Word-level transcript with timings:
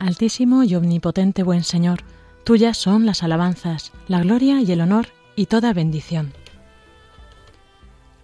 Altísimo 0.00 0.64
y 0.64 0.74
omnipotente 0.74 1.42
buen 1.42 1.62
Señor, 1.62 2.00
tuyas 2.44 2.78
son 2.78 3.04
las 3.04 3.22
alabanzas, 3.22 3.92
la 4.08 4.20
gloria 4.20 4.62
y 4.62 4.72
el 4.72 4.80
honor 4.80 5.08
y 5.36 5.44
toda 5.44 5.74
bendición. 5.74 6.32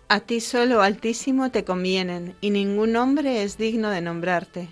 A 0.08 0.20
ti 0.20 0.40
solo, 0.40 0.80
Altísimo, 0.80 1.50
te 1.50 1.64
convienen, 1.64 2.34
y 2.40 2.48
ningún 2.48 2.96
hombre 2.96 3.42
es 3.42 3.58
digno 3.58 3.90
de 3.90 4.00
nombrarte. 4.00 4.68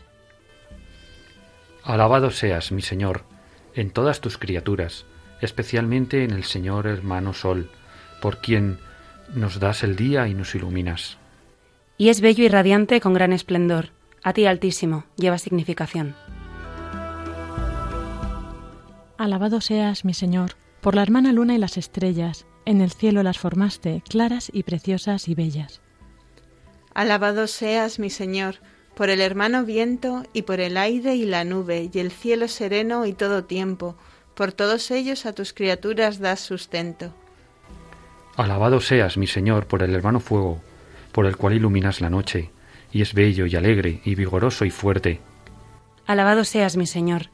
Alabado 1.82 2.30
seas, 2.30 2.72
mi 2.72 2.80
Señor, 2.80 3.24
en 3.74 3.90
todas 3.90 4.22
tus 4.22 4.38
criaturas, 4.38 5.04
especialmente 5.42 6.24
en 6.24 6.30
el 6.30 6.44
Señor 6.44 6.86
hermano 6.86 7.34
Sol, 7.34 7.70
por 8.22 8.40
quien 8.40 8.78
nos 9.34 9.60
das 9.60 9.82
el 9.82 9.94
día 9.96 10.26
y 10.26 10.32
nos 10.32 10.54
iluminas. 10.54 11.18
Y 11.98 12.08
es 12.08 12.22
bello 12.22 12.44
y 12.44 12.48
radiante 12.48 13.02
con 13.02 13.12
gran 13.12 13.34
esplendor. 13.34 13.90
A 14.22 14.32
ti, 14.32 14.46
Altísimo, 14.46 15.04
lleva 15.16 15.36
significación. 15.36 16.14
Alabado 19.16 19.60
seas, 19.60 20.04
mi 20.04 20.12
Señor, 20.12 20.56
por 20.80 20.96
la 20.96 21.02
hermana 21.02 21.32
luna 21.32 21.54
y 21.54 21.58
las 21.58 21.76
estrellas, 21.76 22.46
en 22.64 22.80
el 22.80 22.90
cielo 22.90 23.22
las 23.22 23.38
formaste, 23.38 24.02
claras 24.08 24.50
y 24.52 24.64
preciosas 24.64 25.28
y 25.28 25.34
bellas. 25.34 25.80
Alabado 26.94 27.46
seas, 27.46 28.00
mi 28.00 28.10
Señor, 28.10 28.56
por 28.96 29.10
el 29.10 29.20
hermano 29.20 29.64
viento 29.64 30.24
y 30.32 30.42
por 30.42 30.60
el 30.60 30.76
aire 30.76 31.14
y 31.14 31.26
la 31.26 31.44
nube 31.44 31.90
y 31.92 31.98
el 31.98 32.10
cielo 32.10 32.48
sereno 32.48 33.06
y 33.06 33.12
todo 33.12 33.44
tiempo, 33.44 33.96
por 34.34 34.52
todos 34.52 34.90
ellos 34.90 35.26
a 35.26 35.32
tus 35.32 35.52
criaturas 35.52 36.18
das 36.18 36.40
sustento. 36.40 37.14
Alabado 38.36 38.80
seas, 38.80 39.16
mi 39.16 39.28
Señor, 39.28 39.66
por 39.66 39.84
el 39.84 39.94
hermano 39.94 40.18
fuego, 40.18 40.60
por 41.12 41.26
el 41.26 41.36
cual 41.36 41.54
iluminas 41.54 42.00
la 42.00 42.10
noche, 42.10 42.50
y 42.90 43.02
es 43.02 43.14
bello 43.14 43.46
y 43.46 43.54
alegre 43.54 44.00
y 44.04 44.16
vigoroso 44.16 44.64
y 44.64 44.70
fuerte. 44.70 45.20
Alabado 46.06 46.44
seas, 46.44 46.76
mi 46.76 46.86
Señor, 46.86 47.30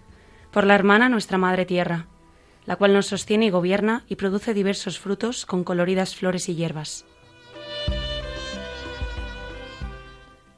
por 0.53 0.67
la 0.67 0.75
hermana 0.75 1.09
nuestra 1.09 1.39
Madre 1.39 1.65
Tierra, 1.65 2.07
la 2.67 2.77
cual 2.77 2.93
nos 2.93 3.07
sostiene 3.07 3.47
y 3.47 3.51
gobierna 3.51 4.05
y 4.09 4.17
produce 4.17 4.55
diversos 4.55 4.99
frutos 4.99 5.47
con 5.47 5.65
coloridas 5.65 6.15
flores 6.15 6.49
y 6.49 6.55
hierbas. 6.55 7.05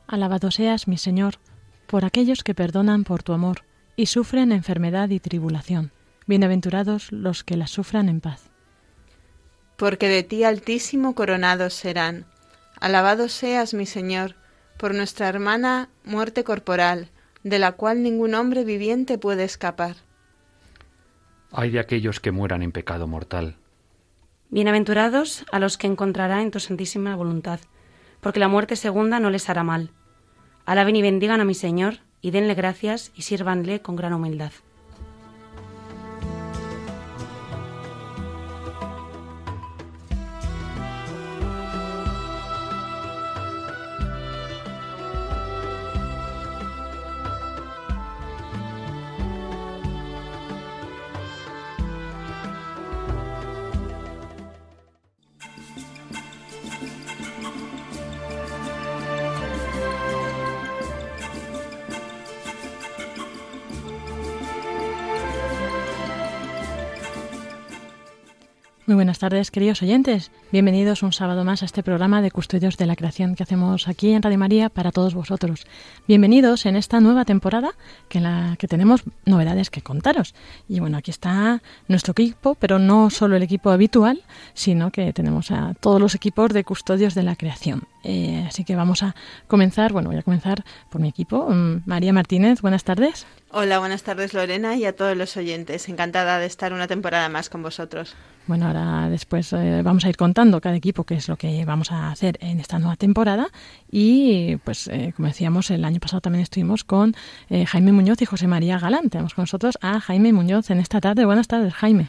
Alabado 0.06 0.50
seas, 0.50 0.88
mi 0.88 0.98
Señor, 0.98 1.36
por 1.86 2.04
aquellos 2.04 2.44
que 2.44 2.54
perdonan 2.54 3.04
por 3.04 3.22
tu 3.22 3.32
amor 3.32 3.64
y 3.96 4.06
sufren 4.06 4.52
enfermedad 4.52 5.08
y 5.10 5.20
tribulación. 5.20 5.92
Bienaventurados 6.26 7.10
los 7.12 7.44
que 7.44 7.56
las 7.56 7.70
sufran 7.70 8.08
en 8.08 8.20
paz. 8.20 8.50
Porque 9.76 10.08
de 10.08 10.22
ti 10.22 10.44
altísimo 10.44 11.14
coronados 11.14 11.74
serán. 11.74 12.26
Alabado 12.80 13.28
seas, 13.28 13.74
mi 13.74 13.86
Señor, 13.86 14.36
por 14.76 14.94
nuestra 14.94 15.28
hermana 15.28 15.88
muerte 16.04 16.44
corporal, 16.44 17.10
de 17.42 17.58
la 17.58 17.72
cual 17.72 18.02
ningún 18.02 18.34
hombre 18.34 18.64
viviente 18.64 19.18
puede 19.18 19.44
escapar. 19.44 19.96
Ay 21.50 21.70
de 21.70 21.80
aquellos 21.80 22.20
que 22.20 22.30
mueran 22.30 22.62
en 22.62 22.72
pecado 22.72 23.06
mortal. 23.06 23.56
Bienaventurados 24.48 25.44
a 25.50 25.58
los 25.58 25.78
que 25.78 25.86
encontrará 25.86 26.42
en 26.42 26.50
tu 26.50 26.60
santísima 26.60 27.16
voluntad, 27.16 27.60
porque 28.20 28.40
la 28.40 28.48
muerte 28.48 28.76
segunda 28.76 29.18
no 29.18 29.30
les 29.30 29.48
hará 29.48 29.64
mal. 29.64 29.90
Alaben 30.64 30.96
y 30.96 31.02
bendigan 31.02 31.40
a 31.40 31.44
mi 31.44 31.54
Señor, 31.54 32.00
y 32.20 32.30
denle 32.30 32.54
gracias 32.54 33.10
y 33.14 33.22
sírvanle 33.22 33.82
con 33.82 33.96
gran 33.96 34.12
humildad. 34.12 34.52
Muy 68.92 68.96
buenas 68.96 69.20
tardes, 69.20 69.50
queridos 69.50 69.80
oyentes. 69.80 70.30
Bienvenidos 70.52 71.02
un 71.02 71.14
sábado 71.14 71.46
más 71.46 71.62
a 71.62 71.64
este 71.64 71.82
programa 71.82 72.20
de 72.20 72.30
Custodios 72.30 72.76
de 72.76 72.84
la 72.84 72.94
Creación 72.94 73.34
que 73.34 73.42
hacemos 73.42 73.88
aquí 73.88 74.12
en 74.12 74.20
Radio 74.20 74.36
María 74.36 74.68
para 74.68 74.92
todos 74.92 75.14
vosotros. 75.14 75.66
Bienvenidos 76.06 76.66
en 76.66 76.76
esta 76.76 77.00
nueva 77.00 77.24
temporada 77.24 77.70
que 78.10 78.18
en 78.18 78.24
la 78.24 78.56
que 78.58 78.68
tenemos 78.68 79.02
novedades 79.24 79.70
que 79.70 79.80
contaros. 79.80 80.34
Y 80.68 80.80
bueno, 80.80 80.98
aquí 80.98 81.10
está 81.10 81.62
nuestro 81.88 82.12
equipo, 82.12 82.54
pero 82.54 82.78
no 82.78 83.08
solo 83.08 83.34
el 83.34 83.42
equipo 83.42 83.70
habitual, 83.70 84.24
sino 84.52 84.90
que 84.90 85.14
tenemos 85.14 85.50
a 85.50 85.72
todos 85.72 85.98
los 85.98 86.14
equipos 86.14 86.50
de 86.50 86.62
Custodios 86.62 87.14
de 87.14 87.22
la 87.22 87.34
Creación. 87.34 87.84
Eh, 88.02 88.44
así 88.48 88.64
que 88.64 88.76
vamos 88.76 89.02
a 89.02 89.14
comenzar, 89.48 89.92
bueno, 89.92 90.10
voy 90.10 90.18
a 90.18 90.22
comenzar 90.22 90.64
por 90.90 91.00
mi 91.00 91.08
equipo. 91.08 91.48
Mm, 91.48 91.82
María 91.86 92.12
Martínez, 92.12 92.60
buenas 92.60 92.84
tardes. 92.84 93.26
Hola, 93.50 93.78
buenas 93.80 94.02
tardes 94.02 94.32
Lorena 94.32 94.76
y 94.76 94.86
a 94.86 94.96
todos 94.96 95.16
los 95.16 95.36
oyentes. 95.36 95.88
Encantada 95.88 96.38
de 96.38 96.46
estar 96.46 96.72
una 96.72 96.86
temporada 96.86 97.28
más 97.28 97.50
con 97.50 97.62
vosotros. 97.62 98.16
Bueno, 98.46 98.66
ahora 98.66 99.08
después 99.08 99.52
eh, 99.52 99.82
vamos 99.84 100.04
a 100.04 100.08
ir 100.08 100.16
contando 100.16 100.60
cada 100.60 100.74
equipo 100.74 101.04
qué 101.04 101.14
es 101.14 101.28
lo 101.28 101.36
que 101.36 101.64
vamos 101.64 101.92
a 101.92 102.10
hacer 102.10 102.38
en 102.40 102.58
esta 102.58 102.78
nueva 102.78 102.96
temporada 102.96 103.48
y 103.90 104.56
pues 104.64 104.88
eh, 104.88 105.12
como 105.14 105.28
decíamos 105.28 105.70
el 105.70 105.84
año 105.84 106.00
pasado 106.00 106.22
también 106.22 106.42
estuvimos 106.42 106.82
con 106.82 107.14
eh, 107.50 107.66
Jaime 107.66 107.92
Muñoz 107.92 108.20
y 108.20 108.24
José 108.24 108.48
María 108.48 108.78
Galán. 108.78 109.10
Tenemos 109.10 109.34
con 109.34 109.42
nosotros 109.42 109.78
a 109.80 110.00
Jaime 110.00 110.32
Muñoz 110.32 110.70
en 110.70 110.80
esta 110.80 111.00
tarde. 111.00 111.24
Buenas 111.24 111.46
tardes, 111.46 111.72
Jaime. 111.74 112.08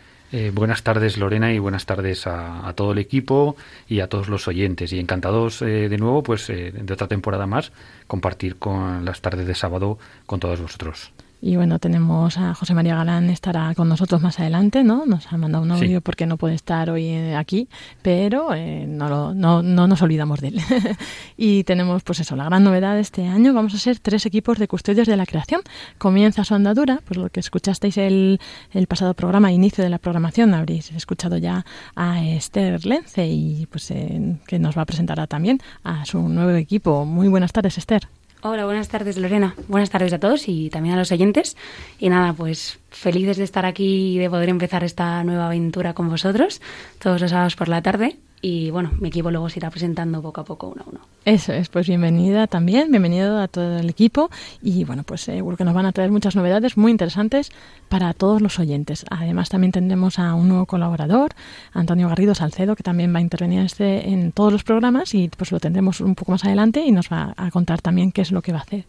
Buenas 0.53 0.83
tardes 0.83 1.18
Lorena 1.18 1.53
y 1.53 1.59
buenas 1.59 1.85
tardes 1.85 2.25
a, 2.25 2.74
todo 2.75 2.94
el 2.94 2.97
equipo 2.97 3.56
y 3.88 4.00
a 4.00 4.07
todos 4.07 4.30
los 4.30 4.47
oyentes 4.47 4.91
y 4.91 5.00
encantados 5.00 5.59
de 5.59 5.97
nuevo 5.97 6.24
pues 6.24 6.47
de 6.47 6.91
otra 6.91 7.07
temporada 7.07 7.45
más 7.45 7.71
compartir 8.07 8.57
con 8.57 9.06
las 9.06 9.21
tardes 9.21 9.45
de 9.45 9.56
sábado 9.56 10.00
con 10.25 10.39
todos 10.39 10.59
vosotros. 10.59 11.12
Y 11.45 11.57
bueno, 11.57 11.78
tenemos 11.78 12.38
a 12.38 12.54
José 12.54 12.74
María 12.74 12.95
Galán, 12.95 13.30
estará 13.30 13.75
con 13.75 13.90
nosotros 13.90 14.22
más 14.22 14.40
adelante, 14.40 14.81
¿no? 14.81 15.06
Nos 15.06 15.30
ha 15.30 15.36
mandado 15.36 15.66
un 15.66 15.74
audio 15.74 16.00
porque 16.00 16.25
no 16.25 16.38
puede 16.38 16.56
estar 16.56 16.90
hoy 16.90 17.07
eh, 17.07 17.36
aquí, 17.36 17.68
pero 18.01 18.54
eh, 18.54 18.86
no, 18.88 19.34
no, 19.34 19.62
no 19.62 19.88
nos 19.90 20.01
olvidamos 20.01 20.40
de 20.40 20.48
él. 20.48 20.62
y 21.36 21.66
tenemos, 21.66 22.01
pues 22.04 22.22
eso, 22.22 22.38
la 22.38 22.45
gran 22.45 22.63
novedad 22.63 22.95
de 22.95 23.01
este 23.01 23.28
año. 23.28 23.54
Vamos 23.54 23.74
a 23.74 23.78
ser 23.78 24.00
tres 24.00 24.25
equipos 24.25 24.57
de 24.57 24.69
custodios 24.69 25.06
de 25.06 25.18
la 25.18 25.25
creación. 25.25 25.60
Comienza 25.98 26.45
su 26.45 26.56
andadura, 26.56 27.01
pues 27.04 27.18
lo 27.18 27.28
que 27.28 27.42
escuchasteis 27.42 27.98
el, 27.98 28.40
el 28.72 28.88
pasado 28.88 29.13
programa, 29.13 29.51
inicio 29.51 29.84
de 29.84 29.90
la 29.90 29.98
programación, 29.98 30.54
habréis 30.54 30.94
escuchado 30.94 31.36
ya 31.36 31.66
a 31.94 32.24
Esther 32.24 32.86
Lence 32.86 33.28
y 33.28 33.66
pues 33.66 33.92
eh, 33.92 34.38
que 34.48 34.60
nos 34.60 34.78
va 34.78 34.84
a 34.84 34.86
presentar 34.86 35.28
también 35.28 35.60
a 35.84 36.06
su 36.06 36.19
nuevo 36.19 36.51
equipo. 36.51 37.04
Muy 37.04 37.28
buenas 37.28 37.51
tardes, 37.51 37.78
Esther. 37.78 38.07
Hola, 38.45 38.66
buenas 38.66 38.90
tardes 38.90 39.16
Lorena. 39.16 39.56
Buenas 39.69 39.90
tardes 39.90 40.12
a 40.12 40.19
todos 40.19 40.50
y 40.50 40.69
también 40.69 40.95
a 40.95 40.98
los 40.98 41.13
oyentes. 41.13 41.56
Y 41.98 42.10
nada, 42.10 42.34
pues 42.34 42.78
felices 42.90 43.38
de 43.38 43.45
estar 43.45 43.66
aquí 43.66 44.16
y 44.16 44.19
de 44.19 44.30
poder 44.30 44.50
empezar 44.50 44.84
esta 44.84 45.24
nueva 45.24 45.45
aventura 45.45 45.94
con 45.94 46.10
vosotros 46.10 46.62
todos 47.00 47.22
los 47.22 47.31
sábados 47.31 47.56
por 47.56 47.69
la 47.69 47.81
tarde 47.81 48.18
y 48.45 48.72
bueno, 48.72 48.92
mi 49.00 49.07
equipo 49.07 49.31
luego 49.31 49.48
se 49.50 49.60
irá 49.60 49.72
presentando 49.72 50.22
poco 50.22 50.42
a 50.42 50.44
poco 50.44 50.68
uno 50.68 50.84
a 50.86 50.90
uno. 50.90 51.00
Eso 51.24 51.54
es, 51.54 51.69
pues 51.69 51.88
bienvenida 51.88 52.45
también, 52.45 52.92
bienvenido 52.92 53.40
a 53.40 53.48
todo 53.48 53.80
el 53.80 53.90
equipo 53.90 54.30
y 54.62 54.84
bueno, 54.84 55.04
pues 55.04 55.22
seguro 55.22 55.56
que 55.56 55.63
nos 55.63 55.74
van 55.74 55.86
a 55.86 55.94
traer 55.94 56.12
muchas 56.12 56.36
novedades 56.36 56.75
muy 56.75 56.92
interesantes 56.92 57.54
para 57.88 58.13
todos 58.13 58.42
los 58.42 58.60
oyentes. 58.60 59.06
Además 59.10 59.48
también 59.48 59.72
tendremos 59.72 60.19
a 60.19 60.34
un 60.34 60.50
nuevo 60.50 60.66
colaborador, 60.66 61.31
Antonio 61.72 62.10
Garrido 62.10 62.36
Salcedo, 62.36 62.75
que 62.75 62.84
también 62.84 63.16
va 63.16 63.19
a 63.19 63.22
intervenir 63.22 63.60
en, 63.60 63.66
este, 63.66 64.10
en 64.10 64.34
todos 64.34 64.51
los 64.51 64.66
programas 64.66 65.16
y 65.16 65.30
pues 65.30 65.54
lo 65.54 65.62
tendremos 65.62 66.01
un 66.01 66.13
poco 66.13 66.34
más 66.34 66.44
adelante 66.44 66.81
y 66.81 66.92
nos 66.92 67.10
va 67.10 67.34
a 67.38 67.50
contar 67.50 67.81
también 67.81 68.12
qué 68.12 68.24
es 68.24 68.34
lo 68.34 68.42
que 68.42 68.51
va 68.51 68.60
a 68.60 68.63
hacer. 68.63 68.86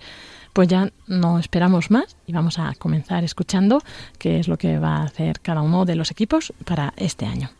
Pues 0.53 0.67
ya 0.67 0.91
no 1.06 1.39
esperamos 1.39 1.93
más 1.93 2.17
y 2.27 2.33
vamos 2.33 2.59
a 2.59 2.75
comenzar 2.77 3.23
escuchando 3.23 3.81
qué 4.19 4.41
es 4.41 4.49
lo 4.49 4.59
que 4.59 4.81
va 4.81 4.97
a 4.97 5.05
hacer 5.05 5.39
cada 5.39 5.62
uno 5.62 5.85
de 5.85 5.95
los 5.95 6.11
equipos 6.11 6.53
para 6.65 6.93
este 6.97 7.25
año. 7.25 7.51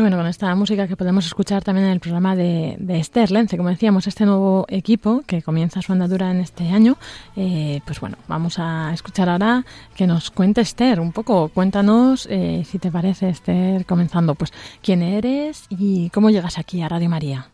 Y 0.00 0.02
bueno, 0.02 0.16
con 0.16 0.26
esta 0.26 0.54
música 0.54 0.88
que 0.88 0.96
podemos 0.96 1.26
escuchar 1.26 1.62
también 1.62 1.88
en 1.88 1.92
el 1.92 2.00
programa 2.00 2.34
de, 2.34 2.78
Esther 2.88 3.30
Lence, 3.30 3.58
como 3.58 3.68
decíamos, 3.68 4.06
este 4.06 4.24
nuevo 4.24 4.64
equipo 4.70 5.22
que 5.26 5.42
comienza 5.42 5.82
su 5.82 5.92
andadura 5.92 6.30
en 6.30 6.40
este 6.40 6.70
año, 6.70 6.96
eh, 7.36 7.82
pues 7.84 8.00
bueno, 8.00 8.16
vamos 8.26 8.58
a 8.58 8.94
escuchar 8.94 9.28
ahora 9.28 9.62
que 9.94 10.06
nos 10.06 10.30
cuente 10.30 10.62
Esther 10.62 11.00
un 11.00 11.12
poco. 11.12 11.50
Cuéntanos, 11.50 12.26
eh, 12.30 12.62
si 12.64 12.78
te 12.78 12.90
parece, 12.90 13.28
Esther, 13.28 13.84
comenzando, 13.84 14.34
pues 14.34 14.54
quién 14.82 15.02
eres 15.02 15.66
y 15.68 16.08
cómo 16.08 16.30
llegas 16.30 16.56
aquí 16.56 16.80
a 16.80 16.88
Radio 16.88 17.10
María. 17.10 17.50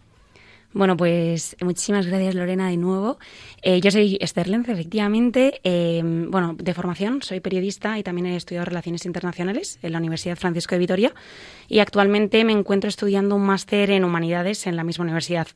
Bueno, 0.73 0.97
pues 0.97 1.57
muchísimas 1.63 2.07
gracias 2.07 2.35
Lorena 2.35 2.69
de 2.69 2.77
nuevo. 2.77 3.19
Eh, 3.63 3.81
yo 3.81 3.91
soy 3.91 4.19
Esther 4.21 4.49
Lenz, 4.49 4.69
efectivamente. 4.69 5.61
Eh, 5.65 6.03
bueno, 6.05 6.55
de 6.59 6.75
formación 6.75 7.23
soy 7.23 7.41
periodista 7.41 7.99
y 7.99 8.03
también 8.03 8.27
he 8.27 8.37
estudiado 8.37 8.67
Relaciones 8.67 9.07
Internacionales 9.07 9.79
en 9.83 9.93
la 9.93 9.99
Universidad 9.99 10.37
Francisco 10.37 10.75
de 10.75 10.81
Vitoria 10.81 11.15
y 11.69 11.79
actualmente 11.79 12.45
me 12.45 12.53
encuentro 12.53 12.89
estudiando 12.89 13.37
un 13.37 13.43
máster 13.43 13.91
en 13.91 14.05
Humanidades 14.05 14.67
en 14.67 14.77
la 14.77 14.85
misma 14.85 15.05
universidad. 15.05 15.49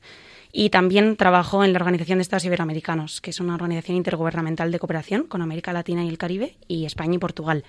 Y 0.52 0.70
también 0.70 1.16
trabajo 1.16 1.64
en 1.64 1.72
la 1.72 1.78
Organización 1.78 2.18
de 2.18 2.22
Estados 2.22 2.44
Iberoamericanos, 2.44 3.20
que 3.20 3.30
es 3.30 3.40
una 3.40 3.54
organización 3.54 3.96
intergubernamental 3.96 4.72
de 4.72 4.78
cooperación 4.78 5.24
con 5.24 5.42
América 5.42 5.72
Latina 5.72 6.04
y 6.04 6.08
el 6.08 6.18
Caribe 6.18 6.56
y 6.66 6.86
España 6.86 7.14
y 7.14 7.18
Portugal. 7.18 7.64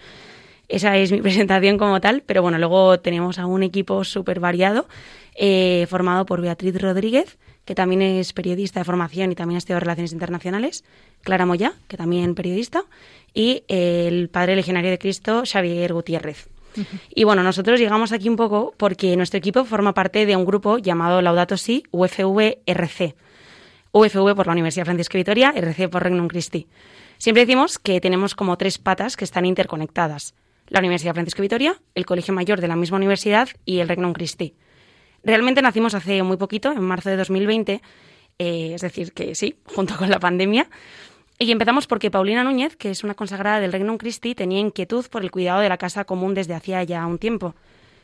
Esa 0.67 0.97
es 0.97 1.11
mi 1.11 1.21
presentación 1.21 1.77
como 1.77 1.99
tal, 1.99 2.23
pero 2.25 2.41
bueno, 2.41 2.57
luego 2.57 2.99
tenemos 2.99 3.37
a 3.37 3.45
un 3.45 3.61
equipo 3.61 4.03
súper 4.03 4.39
variado 4.39 4.87
eh, 5.43 5.87
formado 5.89 6.27
por 6.27 6.39
Beatriz 6.39 6.79
Rodríguez, 6.79 7.39
que 7.65 7.73
también 7.73 8.03
es 8.03 8.31
periodista 8.31 8.79
de 8.79 8.83
formación 8.83 9.31
y 9.31 9.35
también 9.35 9.55
ha 9.55 9.57
estudiado 9.57 9.79
Relaciones 9.79 10.13
Internacionales, 10.13 10.83
Clara 11.23 11.47
Moya, 11.47 11.73
que 11.87 11.97
también 11.97 12.35
periodista, 12.35 12.83
y 13.33 13.63
el 13.67 14.29
padre 14.29 14.55
legionario 14.55 14.91
de 14.91 14.99
Cristo, 14.99 15.41
Xavier 15.43 15.93
Gutiérrez. 15.93 16.47
Y 17.15 17.23
bueno, 17.23 17.41
nosotros 17.41 17.79
llegamos 17.79 18.11
aquí 18.11 18.29
un 18.29 18.35
poco 18.35 18.75
porque 18.77 19.17
nuestro 19.17 19.39
equipo 19.39 19.65
forma 19.65 19.95
parte 19.95 20.27
de 20.27 20.35
un 20.35 20.45
grupo 20.45 20.77
llamado 20.77 21.23
Laudato 21.23 21.57
Si, 21.57 21.85
UFV-RC. 21.89 23.15
UFV 23.93 24.35
por 24.35 24.45
la 24.45 24.53
Universidad 24.53 24.85
Francisco 24.85 25.17
Vitoria, 25.17 25.53
RC 25.55 25.89
por 25.89 26.03
Regnum 26.03 26.27
Christi. 26.27 26.67
Siempre 27.17 27.47
decimos 27.47 27.79
que 27.79 27.99
tenemos 27.99 28.35
como 28.35 28.59
tres 28.59 28.77
patas 28.77 29.17
que 29.17 29.25
están 29.25 29.45
interconectadas. 29.45 30.35
La 30.67 30.79
Universidad 30.79 31.15
Francisco 31.15 31.41
Vitoria, 31.41 31.81
el 31.95 32.05
Colegio 32.05 32.31
Mayor 32.31 32.61
de 32.61 32.67
la 32.67 32.75
misma 32.75 32.97
universidad 32.97 33.49
y 33.65 33.79
el 33.79 33.89
Regnum 33.89 34.13
Christi. 34.13 34.53
Realmente 35.23 35.61
nacimos 35.61 35.93
hace 35.93 36.23
muy 36.23 36.37
poquito, 36.37 36.71
en 36.71 36.81
marzo 36.81 37.09
de 37.09 37.17
2020, 37.17 37.81
eh, 38.39 38.71
es 38.73 38.81
decir, 38.81 39.13
que 39.13 39.35
sí, 39.35 39.55
junto 39.65 39.95
con 39.97 40.09
la 40.09 40.19
pandemia. 40.19 40.69
Y 41.37 41.51
empezamos 41.51 41.87
porque 41.87 42.11
Paulina 42.11 42.43
Núñez, 42.43 42.75
que 42.75 42.91
es 42.91 43.03
una 43.03 43.15
consagrada 43.15 43.59
del 43.59 43.71
Regnum 43.71 43.97
Christi, 43.97 44.35
tenía 44.35 44.59
inquietud 44.59 45.05
por 45.09 45.23
el 45.23 45.31
cuidado 45.31 45.61
de 45.61 45.69
la 45.69 45.77
casa 45.77 46.05
común 46.05 46.35
desde 46.35 46.53
hacía 46.53 46.83
ya 46.83 47.05
un 47.07 47.17
tiempo. 47.17 47.55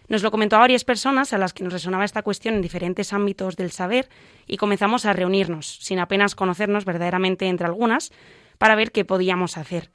Nos 0.07 0.23
lo 0.23 0.31
comentó 0.31 0.55
a 0.55 0.59
varias 0.59 0.85
personas 0.85 1.33
a 1.33 1.37
las 1.37 1.53
que 1.53 1.63
nos 1.63 1.73
resonaba 1.73 2.05
esta 2.05 2.23
cuestión 2.23 2.55
en 2.55 2.61
diferentes 2.61 3.13
ámbitos 3.13 3.57
del 3.57 3.71
saber 3.71 4.07
y 4.47 4.57
comenzamos 4.57 5.05
a 5.05 5.13
reunirnos, 5.13 5.79
sin 5.81 5.99
apenas 5.99 6.33
conocernos 6.33 6.85
verdaderamente 6.85 7.47
entre 7.47 7.67
algunas, 7.67 8.11
para 8.57 8.75
ver 8.75 8.91
qué 8.91 9.05
podíamos 9.05 9.57
hacer. 9.57 9.91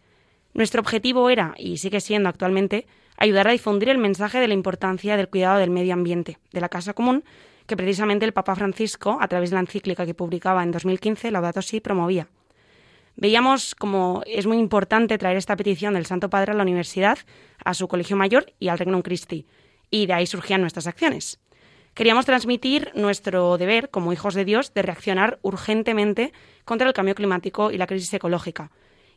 Nuestro 0.55 0.81
objetivo 0.83 1.31
era, 1.31 1.55
y 1.57 1.79
sigue 1.79 2.01
siendo 2.01 2.29
actualmente, 2.29 2.87
ayudar 3.23 3.47
a 3.47 3.53
difundir 3.53 3.89
el 3.89 3.99
mensaje 3.99 4.41
de 4.41 4.49
la 4.49 4.55
importancia 4.55 5.17
del 5.17 5.29
cuidado 5.29 5.61
del 5.61 5.71
medio 5.71 5.95
ambiente, 5.95 6.39
de 6.53 6.61
la 6.61 6.69
casa 6.69 6.93
común, 6.93 7.23
que 7.69 7.77
precisamente 7.77 8.25
el 8.25 8.33
Papa 8.33 8.57
Francisco, 8.57 9.19
a 9.21 9.29
través 9.29 9.51
de 9.51 9.55
la 9.55 9.61
encíclica 9.61 10.05
que 10.05 10.13
publicaba 10.13 10.65
en 10.65 10.73
2015, 10.73 11.31
Laudato 11.31 11.63
Si, 11.63 11.79
promovía. 11.79 12.27
Veíamos 13.15 13.77
como 13.77 14.23
es 14.27 14.49
muy 14.49 14.59
importante 14.59 15.19
traer 15.19 15.37
esta 15.37 15.55
petición 15.55 15.95
del 15.95 16.05
Santo 16.05 16.31
Padre 16.31 16.51
a 16.51 16.57
la 16.57 16.65
universidad, 16.65 17.17
a 17.65 17.75
su 17.75 17.87
colegio 17.87 18.17
mayor 18.17 18.53
y 18.59 18.69
al 18.69 18.79
Regnum 18.81 19.03
Christi, 19.03 19.47
y 19.89 20.07
de 20.07 20.15
ahí 20.15 20.27
surgían 20.27 20.61
nuestras 20.61 20.89
acciones. 20.89 21.39
Queríamos 21.95 22.27
transmitir 22.27 22.91
nuestro 22.97 23.57
deber 23.57 23.91
como 23.91 24.13
hijos 24.13 24.35
de 24.35 24.45
Dios 24.45 24.75
de 24.75 24.83
reaccionar 24.83 25.39
urgentemente 25.43 26.33
contra 26.65 26.89
el 26.89 26.93
cambio 26.93 27.15
climático 27.15 27.71
y 27.71 27.79
la 27.79 27.87
crisis 27.87 28.13
ecológica, 28.15 28.73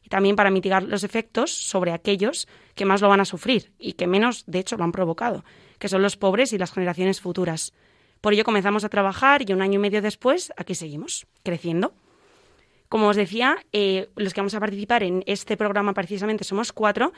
y 0.06 0.10
también 0.10 0.36
para 0.36 0.52
mitigar 0.52 0.84
los 0.84 1.04
efectos 1.04 1.52
sobre 1.52 1.92
aquellos 1.92 2.48
que 2.76 2.86
más 2.86 3.02
lo 3.02 3.10
van 3.10 3.22
a 3.22 3.26
sufrir 3.26 3.72
y 3.80 3.94
que 3.94 4.06
menos, 4.06 4.44
de 4.46 4.60
hecho, 4.60 4.78
lo 4.78 4.84
han 4.84 4.92
provocado, 4.92 5.44
que 5.80 5.90
son 5.90 6.04
los 6.04 6.16
pobres 6.16 6.54
y 6.54 6.60
las 6.60 6.72
generaciones 6.72 7.20
futuras. 7.20 7.74
Por 8.22 8.34
ello 8.34 8.44
comenzamos 8.44 8.84
a 8.84 8.90
trabajar 8.90 9.42
y 9.42 9.52
un 9.52 9.64
año 9.64 9.76
y 9.76 9.82
medio 9.82 10.04
después 10.04 10.54
aquí 10.58 10.76
seguimos, 10.76 11.26
creciendo. 11.44 11.94
Como 12.88 13.08
os 13.08 13.16
decía, 13.16 13.58
eh, 13.74 14.10
los 14.16 14.34
que 14.34 14.42
vamos 14.42 14.54
a 14.54 14.60
participar 14.60 15.02
en 15.02 15.24
este 15.26 15.58
programa 15.58 15.94
precisamente 15.94 16.44
somos 16.44 16.72
cuatro, 16.72 17.12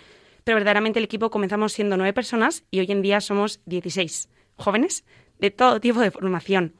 pero 0.46 0.56
verdaderamente 0.56 1.00
el 1.00 1.06
equipo 1.06 1.30
comenzamos 1.30 1.74
siendo 1.74 1.98
nueve 1.98 2.14
personas 2.14 2.64
y 2.72 2.80
hoy 2.80 2.90
en 2.90 3.02
día 3.02 3.20
somos 3.20 3.60
16 3.66 4.30
jóvenes 4.56 5.04
de 5.40 5.52
todo 5.52 5.82
tipo 5.82 6.00
de 6.00 6.10
formación. 6.10 6.74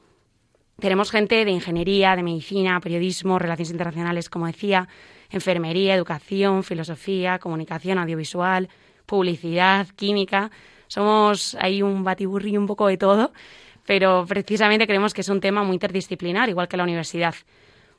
Tenemos 0.80 1.10
gente 1.10 1.44
de 1.44 1.50
ingeniería, 1.50 2.16
de 2.16 2.22
medicina, 2.22 2.80
periodismo, 2.80 3.38
relaciones 3.38 3.72
internacionales, 3.72 4.30
como 4.30 4.46
decía, 4.46 4.88
enfermería, 5.30 5.94
educación, 5.94 6.62
filosofía, 6.62 7.38
comunicación 7.38 7.98
audiovisual, 7.98 8.68
publicidad, 9.06 9.86
química. 9.96 10.50
Somos 10.86 11.56
ahí 11.60 11.82
un 11.82 12.04
batiburri 12.04 12.56
un 12.56 12.66
poco 12.66 12.86
de 12.86 12.96
todo, 12.96 13.32
pero 13.86 14.24
precisamente 14.26 14.86
creemos 14.86 15.14
que 15.14 15.22
es 15.22 15.28
un 15.28 15.40
tema 15.40 15.62
muy 15.62 15.74
interdisciplinar, 15.74 16.48
igual 16.48 16.68
que 16.68 16.76
la 16.76 16.84
universidad. 16.84 17.34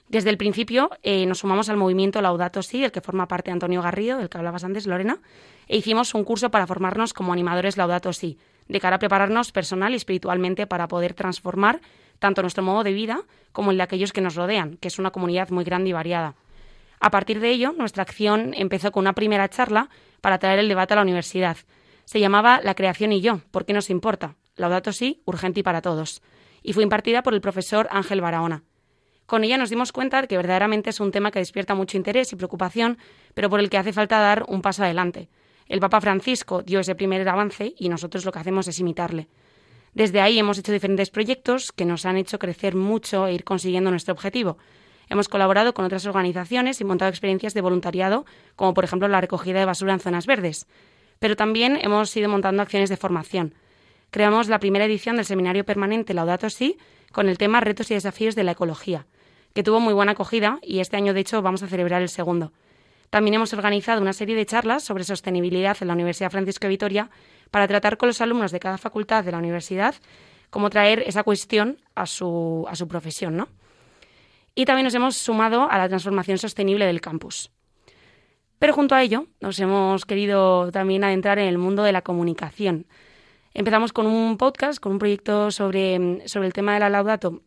Desde 0.08 0.32
el 0.32 0.38
principio 0.38 0.90
eh, 1.04 1.28
nos 1.28 1.40
sumamos 1.40 1.70
al 1.70 1.78
movimiento 1.78 2.20
Laudato 2.20 2.64
Si, 2.64 2.82
del 2.82 2.92
que 2.92 3.00
forma 3.00 3.28
parte 3.28 3.52
Antonio 3.52 3.82
Garrido, 3.84 4.18
del 4.18 4.28
que 4.28 4.40
hablabas 4.40 4.64
antes, 4.64 4.88
Lorena, 4.88 5.20
e 5.68 5.78
hicimos 5.78 6.16
un 6.16 6.24
curso 6.24 6.50
para 6.50 6.66
formarnos 6.66 7.14
como 7.14 7.32
animadores 7.32 7.78
Laudato 7.78 8.12
Si, 8.12 8.40
de 8.68 8.80
cara 8.80 8.96
a 8.96 9.00
prepararnos 9.00 9.52
personal 9.52 9.94
y 9.94 9.98
espiritualmente 9.98 10.66
para 10.66 10.88
poder 10.88 11.14
transformar 11.14 11.80
tanto 12.18 12.42
nuestro 12.42 12.64
modo 12.64 12.84
de 12.84 12.94
vida 12.94 13.22
como 13.52 13.70
el 13.70 13.78
de 13.78 13.84
aquellos 13.84 14.12
que 14.12 14.22
nos 14.22 14.36
rodean, 14.36 14.78
que 14.78 14.88
es 14.88 14.98
una 14.98 15.12
comunidad 15.12 15.50
muy 15.50 15.64
grande 15.64 15.92
y 15.92 15.94
variada. 15.94 16.34
A 17.00 17.12
partir 17.12 17.40
de 17.40 17.50
ello, 17.50 17.74
nuestra 17.78 18.04
acción 18.04 18.54
empezó 18.56 18.92
con 18.92 19.02
una 19.02 19.14
primera 19.14 19.50
charla 19.50 19.90
para 20.22 20.38
traer 20.38 20.60
el 20.60 20.68
debate 20.68 20.94
a 20.94 20.98
la 20.98 21.04
universidad. 21.04 21.58
Se 22.06 22.20
llamaba 22.20 22.60
La 22.64 22.76
creación 22.76 23.12
y 23.14 23.22
yo, 23.22 23.42
¿por 23.52 23.66
qué 23.66 23.74
nos 23.74 23.90
importa? 23.90 24.36
Laudato 24.56 24.92
sí, 24.92 25.22
urgente 25.26 25.62
y 25.62 25.64
para 25.64 25.82
todos. 25.82 26.22
Y 26.62 26.74
fue 26.74 26.84
impartida 26.84 27.24
por 27.24 27.34
el 27.34 27.42
profesor 27.42 27.88
Ángel 27.92 28.20
Barahona. 28.20 28.64
Con 29.26 29.44
ella 29.44 29.58
nos 29.58 29.70
dimos 29.70 29.92
cuenta 29.92 30.22
de 30.22 30.28
que 30.28 30.38
verdaderamente 30.38 30.90
es 30.90 31.00
un 31.00 31.12
tema 31.12 31.32
que 31.32 31.40
despierta 31.40 31.76
mucho 31.76 31.98
interés 31.98 32.34
y 32.34 32.36
preocupación, 32.36 32.98
pero 33.36 33.50
por 33.50 33.60
el 33.60 33.70
que 33.70 33.78
hace 33.78 33.94
falta 33.94 34.20
dar 34.20 34.44
un 34.48 34.62
paso 34.62 34.84
adelante. 34.84 35.30
El 35.68 35.80
Papa 35.80 36.02
Francisco 36.02 36.64
dio 36.64 36.80
ese 36.80 36.96
primer 36.96 37.30
avance 37.30 37.76
y 37.78 37.90
nosotros 37.90 38.26
lo 38.26 38.32
que 38.32 38.40
hacemos 38.40 38.68
es 38.68 38.80
imitarle. 38.80 39.30
Desde 39.94 40.20
ahí 40.20 40.40
hemos 40.40 40.58
hecho 40.58 40.72
diferentes 40.72 41.12
proyectos 41.12 41.72
que 41.72 41.86
nos 41.86 42.06
han 42.06 42.18
hecho 42.18 42.40
crecer 42.40 42.76
mucho 42.76 43.28
e 43.28 43.34
ir 43.34 43.44
consiguiendo 43.44 43.92
nuestro 43.92 44.14
objetivo. 44.14 44.58
Hemos 45.10 45.28
colaborado 45.28 45.74
con 45.74 45.86
otras 45.86 46.06
organizaciones 46.06 46.80
y 46.80 46.84
montado 46.84 47.10
experiencias 47.10 47.54
de 47.54 47.62
voluntariado, 47.62 48.26
como 48.56 48.74
por 48.74 48.84
ejemplo 48.84 49.08
la 49.08 49.22
recogida 49.22 49.60
de 49.60 49.66
basura 49.66 49.94
en 49.94 50.00
zonas 50.00 50.28
verdes. 50.28 50.68
Pero 51.18 51.36
también 51.36 51.80
hemos 51.82 52.16
ido 52.16 52.30
montando 52.30 52.62
acciones 52.62 52.90
de 52.90 52.98
formación. 52.98 53.56
Creamos 54.12 54.48
la 54.48 54.60
primera 54.60 54.86
edición 54.86 55.16
del 55.16 55.26
seminario 55.26 55.66
permanente 55.66 56.14
Laudato 56.14 56.50
Si 56.50 56.78
con 57.12 57.28
el 57.28 57.38
tema 57.38 57.60
Retos 57.60 57.90
y 57.92 57.96
desafíos 57.96 58.36
de 58.36 58.44
la 58.44 58.52
ecología, 58.52 59.08
que 59.54 59.64
tuvo 59.64 59.80
muy 59.80 59.94
buena 59.94 60.12
acogida 60.12 60.60
y 60.62 60.80
este 60.80 60.98
año 60.98 61.14
de 61.14 61.22
hecho 61.22 61.42
vamos 61.42 61.64
a 61.64 61.68
celebrar 61.68 62.02
el 62.02 62.10
segundo. 62.10 62.52
También 63.10 63.34
hemos 63.34 63.54
organizado 63.54 64.02
una 64.02 64.14
serie 64.14 64.36
de 64.36 64.46
charlas 64.46 64.84
sobre 64.84 65.04
sostenibilidad 65.04 65.76
en 65.82 65.88
la 65.88 65.96
Universidad 65.96 66.30
Francisco 66.30 66.66
de 66.66 66.70
Vitoria 66.70 67.10
para 67.50 67.68
tratar 67.68 67.98
con 67.98 68.08
los 68.08 68.22
alumnos 68.22 68.52
de 68.52 68.60
cada 68.60 68.78
facultad 68.78 69.24
de 69.24 69.32
la 69.32 69.40
universidad 69.40 69.96
cómo 70.52 70.70
traer 70.70 71.04
esa 71.08 71.24
cuestión 71.24 71.80
a 71.96 72.06
su, 72.06 72.66
a 72.70 72.76
su 72.76 72.88
profesión, 72.88 73.36
¿no? 73.36 73.48
Y 74.60 74.66
también 74.66 74.84
nos 74.84 74.94
hemos 74.94 75.16
sumado 75.16 75.72
a 75.72 75.78
la 75.78 75.88
transformación 75.88 76.38
sostenible 76.38 76.86
del 76.86 77.00
campus. 77.00 77.50
Pero 78.60 78.74
junto 78.74 78.94
a 78.94 79.02
ello, 79.02 79.28
nos 79.40 79.58
hemos 79.62 80.06
querido 80.06 80.70
también 80.74 81.06
adentrar 81.06 81.40
en 81.40 81.48
el 81.48 81.58
mundo 81.58 81.82
de 81.82 81.94
la 81.94 82.02
comunicación. 82.02 82.86
Empezamos 83.54 83.94
con 83.94 84.06
un 84.06 84.36
podcast, 84.36 84.82
con 84.82 84.92
un 84.92 85.00
proyecto 85.00 85.50
sobre, 85.52 86.28
sobre 86.28 86.48
el 86.48 86.52
tema 86.52 86.74
de 86.74 86.82
la 86.82 86.90
Laudato 86.90 87.42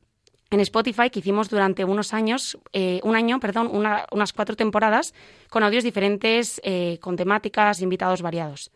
en 0.48 0.60
Spotify 0.60 1.10
que 1.10 1.18
hicimos 1.18 1.50
durante 1.50 1.84
unos 1.84 2.14
años, 2.14 2.56
eh, 2.72 3.00
un 3.02 3.14
año, 3.14 3.40
perdón, 3.40 3.68
unas 3.70 4.32
cuatro 4.32 4.56
temporadas 4.56 5.12
con 5.50 5.62
audios 5.64 5.84
diferentes, 5.84 6.62
eh, 6.64 6.96
con 7.02 7.16
temáticas, 7.16 7.82
invitados 7.82 8.22
variados. 8.22 8.70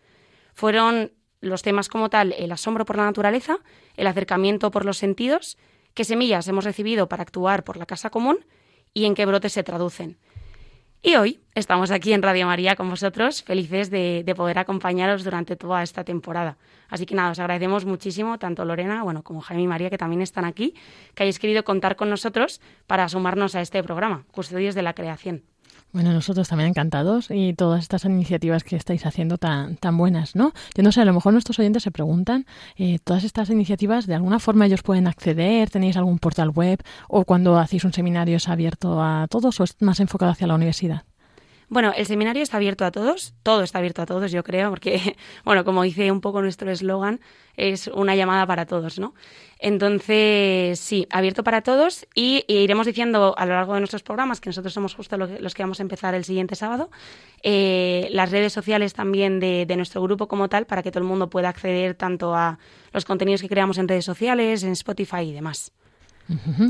Fueron 0.53 1.11
los 1.41 1.63
temas 1.63 1.89
como 1.89 2.11
tal 2.11 2.35
el 2.35 2.53
asombro 2.53 2.85
por 2.85 2.99
la 2.99 3.05
naturaleza, 3.05 3.61
el 3.97 4.07
acercamiento 4.07 4.71
por 4.71 4.85
los 4.85 4.99
sentidos, 4.99 5.57
qué 5.97 6.05
semillas 6.05 6.47
hemos 6.47 6.65
recibido 6.65 7.09
para 7.09 7.23
actuar 7.23 7.65
por 7.65 7.79
la 7.79 7.87
casa 7.87 8.11
común 8.11 8.45
y 8.93 9.07
en 9.07 9.15
qué 9.15 9.25
brotes 9.27 9.55
se 9.55 9.65
traducen. 9.65 10.19
Y 11.03 11.17
hoy 11.17 11.41
estamos 11.55 11.91
aquí 11.91 12.13
en 12.13 12.23
Radio 12.23 12.47
María 12.47 12.77
con 12.77 12.91
vosotros, 12.91 13.43
felices 13.43 13.91
de, 13.91 14.35
poder 14.37 14.59
acompañaros 14.59 15.25
durante 15.25 15.57
toda 15.57 15.83
esta 15.83 16.05
temporada. 16.05 16.59
Así 16.89 17.07
que 17.07 17.15
nada, 17.15 17.31
os 17.31 17.39
agradecemos 17.39 17.87
muchísimo, 17.87 18.39
tanto 18.39 18.65
Lorena 18.65 19.03
bueno, 19.05 19.23
como 19.23 19.41
Jaime 19.41 19.63
y 19.63 19.67
María, 19.67 19.89
que 19.89 19.99
también 19.99 20.21
están 20.21 20.45
aquí, 20.45 20.75
que 21.15 21.23
hayáis 21.23 21.39
querido 21.39 21.65
contar 21.65 21.97
con 21.97 22.11
nosotros 22.11 22.61
para 22.87 23.09
sumarnos 23.09 23.55
a 23.55 23.63
este 23.63 23.83
programa, 23.83 24.25
Custodios 24.33 24.75
de 24.75 24.83
la 24.83 24.95
Creación. 24.95 25.45
Bueno, 25.93 26.13
nosotros 26.13 26.49
también 26.49 26.69
encantados 26.69 27.29
y 27.31 27.55
todas 27.55 27.81
estas 27.81 28.05
iniciativas 28.05 28.65
que 28.65 28.77
estáis 28.77 29.07
haciendo 29.07 29.39
tan, 29.39 29.77
tan 29.77 29.97
buenas, 29.97 30.37
¿no? 30.37 30.53
Yo 30.75 30.83
no 30.83 30.93
sé, 30.93 31.01
a 31.01 31.07
lo 31.07 31.15
mejor 31.15 31.33
nuestros 31.33 31.59
oyentes 31.59 31.85
se 31.85 31.91
preguntan, 31.91 32.45
eh, 32.77 32.99
todas 33.03 33.25
estas 33.25 33.49
iniciativas, 33.49 34.07
¿de 34.07 34.15
alguna 34.15 34.39
forma 34.39 34.67
ellos 34.67 34.83
pueden 34.83 35.07
acceder? 35.07 35.71
¿Tenéis 35.71 35.97
algún 35.97 36.19
portal 36.19 36.51
web? 36.51 36.83
¿O 37.09 37.25
cuando 37.25 37.59
hacéis 37.59 37.85
un 37.85 37.95
seminario 37.95 38.37
es 38.37 38.49
abierto 38.49 39.03
a 39.03 39.27
todos 39.31 39.59
o 39.61 39.65
es 39.65 39.77
más 39.81 40.01
enfocado 40.01 40.33
hacia 40.33 40.47
la 40.47 40.55
universidad? 40.55 41.05
Bueno, 41.69 41.93
el 41.97 42.07
seminario 42.07 42.45
está 42.45 42.59
abierto 42.59 42.85
a 42.85 42.93
todos, 42.93 43.35
todo 43.43 43.65
está 43.65 43.79
abierto 43.79 44.01
a 44.01 44.07
todos, 44.07 44.31
yo 44.31 44.45
creo, 44.45 44.71
porque, 44.71 45.17
bueno, 45.45 45.65
como 45.65 45.83
dice 45.83 46.13
un 46.13 46.21
poco 46.21 46.41
nuestro 46.41 46.71
eslogan, 46.71 47.21
es 47.57 47.89
una 47.89 48.15
llamada 48.15 48.47
para 48.47 48.67
todos, 48.67 49.01
¿no? 49.01 49.15
Entonces, 49.59 50.79
sí, 50.79 51.09
abierto 51.11 51.43
para 51.43 51.63
todos 51.63 52.07
y, 52.15 52.45
iremos 52.47 52.87
diciendo 52.87 53.35
a 53.37 53.47
lo 53.47 53.55
largo 53.55 53.75
de 53.75 53.81
nuestros 53.81 54.05
programas, 54.05 54.41
que 54.41 54.49
nosotros 54.49 54.73
somos 54.73 54.95
justo 54.95 55.17
los 55.17 55.55
que 55.55 55.63
vamos 55.63 55.81
a 55.81 55.83
empezar 55.83 56.15
el 56.15 56.25
siguiente 56.25 56.55
sábado, 56.55 56.89
eh, 57.43 58.09
las 58.13 58.31
redes 58.31 58.53
sociales 58.53 58.93
también 58.95 59.41
de, 59.41 59.67
de 59.67 59.77
nuestro 59.77 60.01
grupo 60.03 60.29
como 60.29 60.49
tal, 60.49 60.67
para 60.67 60.85
que 60.85 60.93
todo 60.93 61.03
el 61.03 61.09
mundo 61.09 61.31
pueda 61.31 61.49
acceder 61.49 61.95
tanto 61.95 62.35
a 62.37 62.61
los 62.93 63.05
contenidos 63.05 63.43
que 63.43 63.49
creamos 63.49 63.79
en 63.79 63.89
redes 63.89 64.05
sociales, 64.05 64.63
en 64.63 64.71
Spotify 64.73 65.23
y 65.23 65.33
demás 65.33 65.73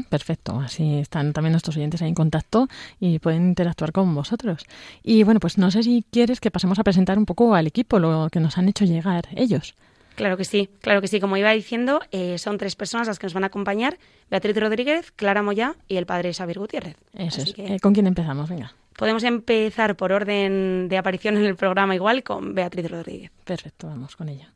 perfecto, 0.09 0.61
así 0.61 0.99
están 0.99 1.33
también 1.33 1.53
nuestros 1.53 1.77
oyentes 1.77 2.03
ahí 2.03 2.09
en 2.09 2.15
contacto 2.15 2.69
y 3.01 3.19
pueden 3.19 3.49
interactuar 3.49 3.93
con 3.93 4.15
vosotros. 4.15 4.65
Y 5.03 5.23
bueno, 5.23 5.41
pues 5.41 5.59
no 5.59 5.71
sé 5.71 5.83
si 5.83 6.05
quieres 6.11 6.41
que 6.41 6.51
pasemos 6.51 6.79
a 6.79 6.85
presentar 6.85 7.19
un 7.19 7.27
poco 7.27 7.55
al 7.55 7.67
equipo, 7.67 7.99
lo 7.99 8.29
que 8.31 8.41
nos 8.41 8.59
han 8.59 8.69
hecho 8.69 8.85
llegar 8.85 9.29
ellos. 9.35 9.75
Claro 10.17 10.39
que 10.39 10.45
sí, 10.45 10.71
claro 10.81 11.03
que 11.03 11.09
sí. 11.09 11.21
Como 11.21 11.37
iba 11.37 11.51
diciendo, 11.51 12.01
eh, 12.11 12.39
son 12.39 12.57
tres 12.57 12.75
personas 12.75 13.07
las 13.07 13.19
que 13.19 13.27
nos 13.27 13.35
van 13.35 13.45
a 13.45 13.49
acompañar: 13.49 13.99
Beatriz 14.31 14.57
Rodríguez, 14.57 15.13
Clara 15.13 15.43
Moya 15.43 15.77
y 15.89 15.97
el 15.97 16.07
padre 16.07 16.33
Xavier 16.33 16.59
Gutiérrez. 16.59 16.97
Eso 17.13 17.43
es. 17.43 17.55
Eh, 17.59 17.79
¿Con 17.81 17.93
quién 17.93 18.07
empezamos? 18.07 18.49
Venga. 18.49 18.73
Podemos 18.97 19.25
empezar 19.25 19.95
por 19.95 20.13
orden 20.13 20.89
de 20.89 20.97
aparición 20.97 21.37
en 21.37 21.45
el 21.45 21.55
programa 21.55 21.95
igual 21.95 22.23
con 22.23 22.55
Beatriz 22.55 22.91
Rodríguez. 22.91 23.31
Perfecto, 23.45 23.89
vamos 23.89 24.17
con 24.17 24.31
ella. 24.31 24.56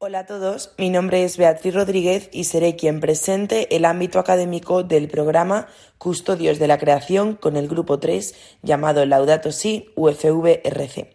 Hola 0.00 0.20
a 0.20 0.26
todos, 0.26 0.74
mi 0.78 0.90
nombre 0.90 1.24
es 1.24 1.36
Beatriz 1.38 1.74
Rodríguez 1.74 2.30
y 2.30 2.44
seré 2.44 2.76
quien 2.76 3.00
presente 3.00 3.74
el 3.74 3.84
ámbito 3.84 4.20
académico 4.20 4.84
del 4.84 5.08
programa 5.08 5.66
Custodios 5.98 6.60
de 6.60 6.68
la 6.68 6.78
Creación 6.78 7.34
con 7.34 7.56
el 7.56 7.66
grupo 7.66 7.98
3 7.98 8.32
llamado 8.62 9.04
Laudato 9.06 9.50
Si 9.50 9.90
UFV-RC. 9.96 11.08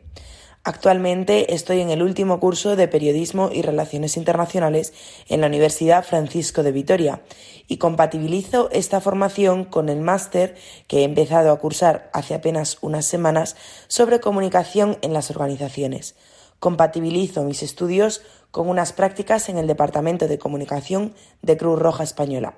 Actualmente 0.65 1.53
estoy 1.53 1.79
en 1.79 1.91
el 1.91 2.03
último 2.03 2.41
curso 2.41 2.75
de 2.75 2.89
Periodismo 2.89 3.49
y 3.53 3.61
Relaciones 3.61 4.17
Internacionales 4.17 4.93
en 5.29 5.39
la 5.39 5.47
Universidad 5.47 6.03
Francisco 6.03 6.61
de 6.61 6.73
Vitoria 6.73 7.21
y 7.69 7.77
compatibilizo 7.77 8.69
esta 8.73 8.99
formación 8.99 9.63
con 9.63 9.87
el 9.87 10.01
máster 10.01 10.55
que 10.87 10.99
he 10.99 11.03
empezado 11.03 11.53
a 11.53 11.59
cursar 11.59 12.09
hace 12.11 12.33
apenas 12.33 12.79
unas 12.81 13.05
semanas 13.05 13.55
sobre 13.87 14.19
comunicación 14.19 14.97
en 15.01 15.13
las 15.13 15.31
organizaciones. 15.31 16.15
Compatibilizo 16.59 17.43
mis 17.43 17.63
estudios 17.63 18.21
con 18.51 18.69
unas 18.69 18.93
prácticas 18.93 19.49
en 19.49 19.57
el 19.57 19.67
Departamento 19.67 20.27
de 20.27 20.37
Comunicación 20.37 21.13
de 21.41 21.57
Cruz 21.57 21.79
Roja 21.79 22.03
Española. 22.03 22.55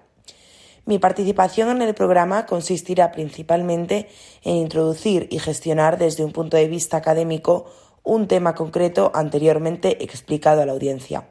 Mi 0.85 0.99
participación 0.99 1.69
en 1.69 1.81
el 1.81 1.95
programa 1.95 2.45
consistirá 2.45 3.11
principalmente 3.11 4.07
en 4.43 4.57
introducir 4.57 5.27
y 5.31 5.39
gestionar 5.39 5.97
desde 5.97 6.23
un 6.23 6.31
punto 6.31 6.57
de 6.57 6.67
vista 6.67 6.97
académico 6.97 7.65
un 8.03 8.27
tema 8.27 8.53
concreto 8.53 9.11
anteriormente 9.15 10.03
explicado 10.03 10.61
a 10.61 10.65
la 10.67 10.73
audiencia. 10.73 11.27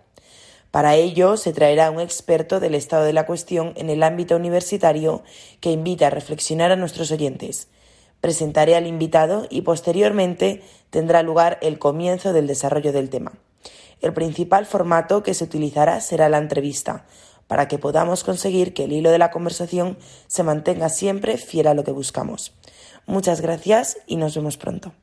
Para 0.73 0.97
ello 0.97 1.37
se 1.37 1.53
traerá 1.53 1.93
un 1.93 2.01
experto 2.01 2.59
del 2.59 2.75
estado 2.75 3.05
de 3.05 3.13
la 3.13 3.27
cuestión 3.27 3.75
en 3.77 3.91
el 3.91 4.03
ámbito 4.03 4.35
universitario 4.35 5.23
que 5.61 5.71
invita 5.71 6.09
a 6.09 6.11
reflexionar 6.11 6.73
a 6.73 6.77
nuestros 6.77 7.13
oyentes. 7.13 7.69
Presentaré 8.25 8.75
al 8.75 8.87
invitado 8.87 9.47
y 9.51 9.61
posteriormente 9.61 10.63
tendrá 10.89 11.23
lugar 11.23 11.59
el 11.61 11.79
comienzo 11.79 12.33
del 12.33 12.47
desarrollo 12.47 12.91
del 12.91 13.11
tema. 13.11 13.35
El 14.01 14.15
principal 14.15 14.65
formato 14.65 15.23
que 15.23 15.35
se 15.35 15.45
utilizará 15.45 16.01
será 16.01 16.31
la 16.31 16.39
entrevista, 16.39 17.05
para 17.49 17.69
que 17.69 17.77
podamos 17.77 18.25
conseguir 18.25 18.73
que 18.73 18.85
el 18.85 18.93
hilo 18.93 19.11
de 19.11 19.19
la 19.19 19.31
conversación 19.31 19.99
se 20.27 20.43
mantenga 20.43 20.89
siempre 20.89 21.37
fiel 21.37 21.67
a 21.67 21.75
lo 21.75 21.85
que 21.85 21.93
buscamos. 21.93 22.55
Muchas 23.05 23.43
gracias 23.43 23.99
y 24.07 24.17
nos 24.17 24.35
vemos 24.35 24.57
pronto. 24.57 24.95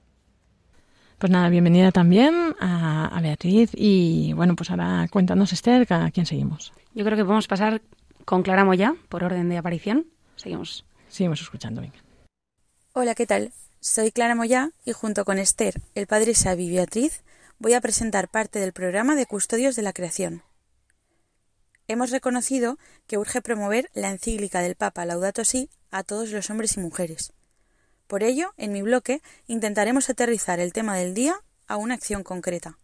Pues 1.20 1.32
nada, 1.32 1.50
bienvenida 1.50 1.92
también 1.92 2.56
a, 2.60 3.20
Beatriz 3.22 3.70
y 3.76 4.34
bueno, 4.34 4.56
pues 4.56 4.72
ahora 4.72 5.08
cuéntanos 5.12 5.54
Esther, 5.54 5.86
¿a 5.94 6.10
quién 6.10 6.26
seguimos? 6.26 6.74
Yo 6.96 7.06
creo 7.06 7.18
que 7.18 7.24
podemos 7.24 7.48
pasar 7.48 7.84
con 8.26 8.42
Clara 8.42 8.66
Moya 8.66 8.96
por 9.10 9.24
orden 9.24 9.48
de 9.48 9.60
aparición. 9.60 10.08
Seguimos. 10.38 10.86
Seguimos 11.08 11.40
escuchando, 11.40 11.82
venga. 11.82 12.01
Hola, 12.94 13.16
¿qué 13.16 13.26
tal? 13.26 13.54
Soy 13.80 14.12
Clara 14.12 14.36
Moya 14.36 14.72
y 14.84 14.92
junto 14.92 15.24
con 15.24 15.40
Esther, 15.40 15.82
el 15.96 16.08
padre 16.08 16.34
Xavi 16.36 16.70
Beatriz, 16.70 17.24
voy 17.58 17.74
a 17.74 17.80
presentar 17.80 18.28
parte 18.28 18.60
del 18.60 18.74
programa 18.74 19.16
de 19.16 19.26
Custodios 19.26 19.78
de 19.78 19.82
la 19.82 19.94
Creación. 19.94 20.44
Hemos 21.88 22.12
reconocido 22.12 22.78
que 23.08 23.18
urge 23.18 23.42
promover 23.42 23.90
la 23.94 24.10
encíclica 24.10 24.60
del 24.60 24.76
Papa 24.76 25.06
Laudato 25.06 25.46
Si 25.46 25.70
a 25.90 26.04
todos 26.04 26.32
los 26.32 26.50
hombres 26.50 26.76
y 26.76 26.82
mujeres. 26.82 27.32
Por 28.08 28.24
ello, 28.24 28.54
en 28.58 28.74
mi 28.74 28.82
bloque 28.82 29.22
intentaremos 29.48 30.10
aterrizar 30.10 30.60
el 30.60 30.74
tema 30.74 30.98
del 30.98 31.14
día 31.14 31.40
a 31.68 31.78
una 31.78 31.94
acción 31.94 32.24
concreta. 32.24 32.78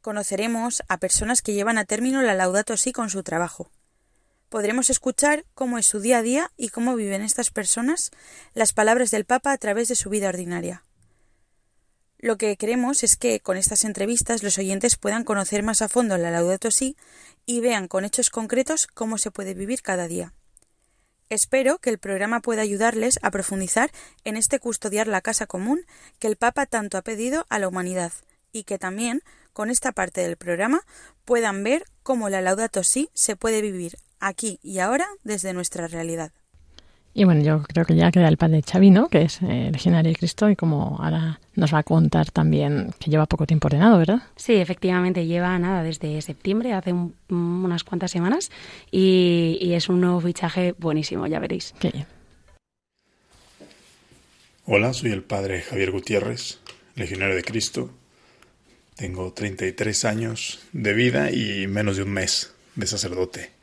Conoceremos 0.00 0.82
a 0.88 0.96
personas 0.96 1.42
que 1.42 1.54
llevan 1.54 1.78
a 1.78 1.84
término 1.84 2.22
la 2.22 2.34
Laudato 2.34 2.76
Si 2.76 2.90
con 2.90 3.08
su 3.08 3.22
trabajo. 3.22 3.70
Podremos 4.52 4.90
escuchar 4.90 5.46
cómo 5.54 5.78
es 5.78 5.86
su 5.86 5.98
día 6.00 6.18
a 6.18 6.22
día 6.22 6.52
y 6.58 6.68
cómo 6.68 6.94
viven 6.94 7.22
estas 7.22 7.50
personas 7.50 8.10
las 8.52 8.74
palabras 8.74 9.10
del 9.10 9.24
Papa 9.24 9.50
a 9.50 9.56
través 9.56 9.88
de 9.88 9.94
su 9.94 10.10
vida 10.10 10.28
ordinaria. 10.28 10.84
Lo 12.18 12.36
que 12.36 12.54
queremos 12.58 13.02
es 13.02 13.16
que 13.16 13.40
con 13.40 13.56
estas 13.56 13.82
entrevistas 13.82 14.42
los 14.42 14.58
oyentes 14.58 14.96
puedan 14.96 15.24
conocer 15.24 15.62
más 15.62 15.80
a 15.80 15.88
fondo 15.88 16.18
la 16.18 16.30
Laudato 16.30 16.70
Si 16.70 16.98
y 17.46 17.60
vean 17.60 17.88
con 17.88 18.04
hechos 18.04 18.28
concretos 18.28 18.88
cómo 18.88 19.16
se 19.16 19.30
puede 19.30 19.54
vivir 19.54 19.80
cada 19.80 20.06
día. 20.06 20.34
Espero 21.30 21.78
que 21.78 21.88
el 21.88 21.96
programa 21.96 22.40
pueda 22.40 22.60
ayudarles 22.60 23.18
a 23.22 23.30
profundizar 23.30 23.90
en 24.24 24.36
este 24.36 24.60
custodiar 24.60 25.06
la 25.06 25.22
casa 25.22 25.46
común 25.46 25.86
que 26.18 26.26
el 26.26 26.36
Papa 26.36 26.66
tanto 26.66 26.98
ha 26.98 27.02
pedido 27.02 27.46
a 27.48 27.58
la 27.58 27.68
humanidad 27.68 28.12
y 28.52 28.64
que 28.64 28.78
también 28.78 29.22
con 29.54 29.70
esta 29.70 29.92
parte 29.92 30.20
del 30.20 30.36
programa 30.36 30.82
puedan 31.24 31.64
ver 31.64 31.86
cómo 32.02 32.28
la 32.28 32.42
Laudato 32.42 32.84
Si 32.84 33.08
se 33.14 33.34
puede 33.34 33.62
vivir 33.62 33.96
aquí 34.22 34.58
y 34.62 34.78
ahora 34.78 35.06
desde 35.24 35.52
nuestra 35.52 35.88
realidad. 35.88 36.32
Y 37.14 37.24
bueno, 37.24 37.42
yo 37.42 37.62
creo 37.62 37.84
que 37.84 37.94
ya 37.94 38.10
queda 38.10 38.28
el 38.28 38.38
padre 38.38 38.62
Chavino, 38.62 39.08
que 39.08 39.22
es 39.22 39.42
eh, 39.42 39.68
legionario 39.70 40.10
de 40.10 40.16
Cristo, 40.16 40.48
y 40.48 40.56
como 40.56 40.98
ahora 40.98 41.40
nos 41.54 41.74
va 41.74 41.78
a 41.78 41.82
contar 41.82 42.30
también 42.30 42.94
que 42.98 43.10
lleva 43.10 43.26
poco 43.26 43.46
tiempo 43.46 43.66
ordenado, 43.66 43.98
¿verdad? 43.98 44.22
Sí, 44.36 44.54
efectivamente, 44.54 45.26
lleva 45.26 45.58
nada 45.58 45.82
desde 45.82 46.22
septiembre, 46.22 46.72
hace 46.72 46.94
unas 47.28 47.84
cuantas 47.84 48.10
semanas, 48.10 48.50
y, 48.90 49.58
y, 49.60 49.74
es 49.74 49.90
un 49.90 50.00
nuevo 50.00 50.22
fichaje 50.22 50.74
buenísimo, 50.78 51.26
ya 51.26 51.38
veréis. 51.38 51.74
Qué 51.78 51.90
bien. 51.90 52.06
Hola, 54.64 54.94
soy 54.94 55.10
el 55.10 55.22
padre 55.22 55.60
Javier 55.60 55.90
Gutiérrez, 55.90 56.60
legionario 56.94 57.36
de 57.36 57.42
Cristo. 57.42 57.90
Tengo 58.96 59.34
33 59.34 60.04
años 60.06 60.60
de 60.72 60.94
vida 60.94 61.30
y 61.30 61.66
menos 61.66 61.98
de 61.98 62.04
un 62.04 62.10
mes 62.10 62.54
de 62.74 62.86
sacerdote. 62.86 63.61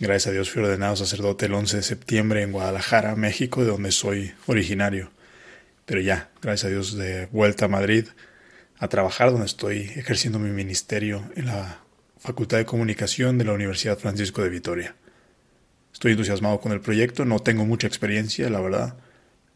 Gracias 0.00 0.28
a 0.28 0.32
Dios 0.32 0.50
fui 0.50 0.62
ordenado 0.62 0.96
sacerdote 0.96 1.44
el 1.44 1.52
11 1.52 1.76
de 1.76 1.82
septiembre 1.82 2.42
en 2.42 2.52
Guadalajara, 2.52 3.16
México, 3.16 3.60
de 3.60 3.70
donde 3.70 3.92
soy 3.92 4.32
originario. 4.46 5.10
Pero 5.84 6.00
ya, 6.00 6.30
gracias 6.40 6.64
a 6.64 6.68
Dios, 6.70 6.96
de 6.96 7.26
vuelta 7.26 7.66
a 7.66 7.68
Madrid 7.68 8.06
a 8.78 8.88
trabajar 8.88 9.30
donde 9.30 9.44
estoy 9.44 9.92
ejerciendo 9.96 10.38
mi 10.38 10.48
ministerio 10.48 11.30
en 11.36 11.48
la 11.48 11.80
Facultad 12.18 12.56
de 12.56 12.64
Comunicación 12.64 13.36
de 13.36 13.44
la 13.44 13.52
Universidad 13.52 13.98
Francisco 13.98 14.42
de 14.42 14.48
Vitoria. 14.48 14.96
Estoy 15.92 16.12
entusiasmado 16.12 16.60
con 16.60 16.72
el 16.72 16.80
proyecto, 16.80 17.26
no 17.26 17.40
tengo 17.40 17.66
mucha 17.66 17.86
experiencia, 17.86 18.48
la 18.48 18.62
verdad, 18.62 18.96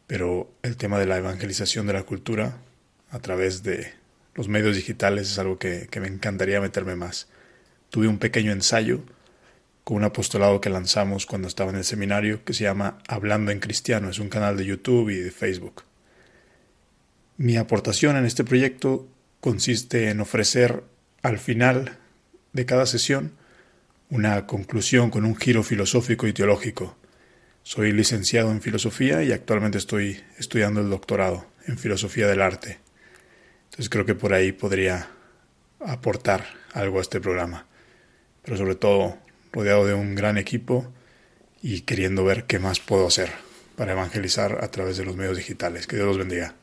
pero 0.05 0.53
el 0.61 0.77
tema 0.77 0.99
de 0.99 1.07
la 1.07 1.17
evangelización 1.17 1.87
de 1.87 1.93
la 1.93 2.03
cultura 2.03 2.59
a 3.09 3.17
través 3.17 3.63
de 3.63 3.93
los 4.35 4.47
medios 4.47 4.75
digitales 4.75 5.31
es 5.31 5.39
algo 5.39 5.57
que, 5.57 5.87
que 5.89 5.99
me 5.99 6.07
encantaría 6.07 6.61
meterme 6.61 6.95
más. 6.95 7.29
Tuve 7.89 8.07
un 8.07 8.19
pequeño 8.19 8.51
ensayo 8.51 9.01
con 9.85 9.97
un 9.97 10.03
apostolado 10.03 10.59
que 10.59 10.71
lanzamos 10.71 11.27
cuando 11.27 11.47
estaba 11.47 11.69
en 11.69 11.77
el 11.77 11.83
seminario 11.83 12.43
que 12.43 12.55
se 12.55 12.63
llama 12.63 12.97
Hablando 13.07 13.51
en 13.51 13.59
Cristiano. 13.59 14.09
Es 14.09 14.17
un 14.17 14.29
canal 14.29 14.57
de 14.57 14.65
YouTube 14.65 15.11
y 15.11 15.17
de 15.17 15.29
Facebook. 15.29 15.83
Mi 17.37 17.55
aportación 17.55 18.17
en 18.17 18.25
este 18.25 18.43
proyecto 18.43 19.07
consiste 19.41 20.09
en 20.09 20.21
ofrecer 20.21 20.83
al 21.21 21.37
final 21.37 21.99
de 22.51 22.65
cada 22.65 22.87
sesión 22.87 23.33
una 24.09 24.47
conclusión 24.47 25.11
con 25.11 25.23
un 25.23 25.35
giro 25.35 25.61
filosófico 25.61 26.25
y 26.25 26.33
teológico. 26.33 26.97
Soy 27.61 27.91
licenciado 27.91 28.49
en 28.49 28.63
filosofía 28.63 29.21
y 29.23 29.33
actualmente 29.33 29.77
estoy 29.77 30.19
estudiando 30.39 30.81
el 30.81 30.89
doctorado 30.89 31.45
en 31.67 31.77
filosofía 31.77 32.27
del 32.27 32.41
arte. 32.41 32.79
Entonces 33.65 33.89
creo 33.89 34.05
que 34.05 34.15
por 34.15 34.33
ahí 34.33 34.51
podría 34.51 35.09
aportar 35.79 36.43
algo 36.73 36.97
a 36.97 37.01
este 37.01 37.21
programa. 37.21 37.67
Pero 38.41 38.57
sobre 38.57 38.75
todo 38.75 39.24
rodeado 39.55 39.85
de 39.85 39.93
un 39.93 40.15
gran 40.15 40.37
equipo 40.37 40.85
y 41.61 41.81
queriendo 41.81 42.25
ver 42.25 42.43
qué 42.43 42.59
más 42.59 42.81
puedo 42.81 43.07
hacer 43.07 43.31
para 43.77 43.93
evangelizar 43.93 44.63
a 44.63 44.69
través 44.69 44.97
de 44.97 45.05
los 45.05 45.15
medios 45.15 45.37
digitales. 45.37 45.87
Que 45.87 45.95
Dios 45.95 46.07
los 46.07 46.17
bendiga. 46.17 46.55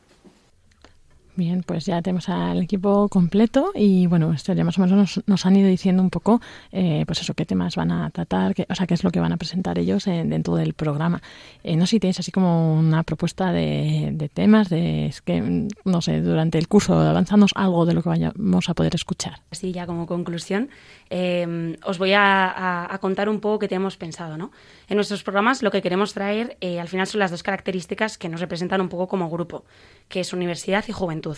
Bien, 1.35 1.63
pues 1.63 1.87
ya 1.87 1.99
tenemos 2.03 2.29
al 2.29 2.61
equipo 2.61 3.09
completo 3.09 3.71
y 3.73 4.05
bueno, 4.05 4.33
esto 4.33 4.53
ya 4.53 4.63
más 4.63 4.77
o 4.77 4.81
menos 4.81 5.19
nos, 5.25 5.45
han 5.47 5.55
ido 5.55 5.67
diciendo 5.67 6.03
un 6.03 6.11
poco, 6.11 6.39
eh, 6.71 7.05
pues 7.07 7.21
eso, 7.21 7.33
qué 7.33 7.43
temas 7.43 7.75
van 7.75 7.91
a 7.91 8.11
tratar, 8.11 8.53
qué, 8.53 8.67
o 8.69 8.75
sea, 8.75 8.85
qué 8.85 8.93
es 8.93 9.03
lo 9.03 9.09
que 9.09 9.19
van 9.19 9.31
a 9.31 9.37
presentar 9.37 9.79
ellos 9.79 10.05
dentro 10.05 10.55
del 10.55 10.75
programa. 10.75 11.23
Eh, 11.63 11.75
no 11.75 11.87
sé 11.87 11.91
si 11.91 11.99
tenéis 11.99 12.19
así 12.19 12.31
como 12.31 12.75
una 12.75 13.01
propuesta 13.01 13.51
de, 13.51 14.29
temas, 14.31 14.69
de 14.69 15.07
es 15.07 15.23
que, 15.23 15.67
no 15.85 16.01
sé, 16.01 16.21
durante 16.21 16.59
el 16.59 16.67
curso 16.67 16.99
avanzamos 16.99 17.51
algo 17.55 17.87
de 17.87 17.95
lo 17.95 18.03
que 18.03 18.09
vayamos 18.09 18.69
a 18.69 18.75
poder 18.75 18.93
escuchar. 18.93 19.41
Así 19.49 19.71
ya 19.71 19.87
como 19.87 20.05
conclusión, 20.05 20.69
eh, 21.15 21.77
os 21.85 21.99
voy 21.99 22.13
a, 22.15 22.97
contar 22.99 23.29
un 23.29 23.39
poco 23.39 23.59
qué 23.59 23.67
tenemos 23.67 23.97
pensado, 23.97 24.35
¿no? 24.35 24.51
En 24.87 24.95
nuestros 24.95 25.21
programas 25.21 25.61
lo 25.61 25.69
que 25.69 25.83
queremos 25.83 26.15
traer 26.15 26.57
al 26.79 26.87
final 26.87 27.05
son 27.05 27.19
las 27.19 27.29
dos 27.29 27.43
características 27.43 28.17
que 28.17 28.29
nos 28.29 28.41
representan 28.41 28.81
un 28.81 28.89
poco 28.89 29.07
como 29.07 29.29
grupo, 29.29 29.63
que 30.07 30.21
es 30.21 30.33
universidad 30.33 30.83
y 30.87 30.91
juventud. 30.91 31.37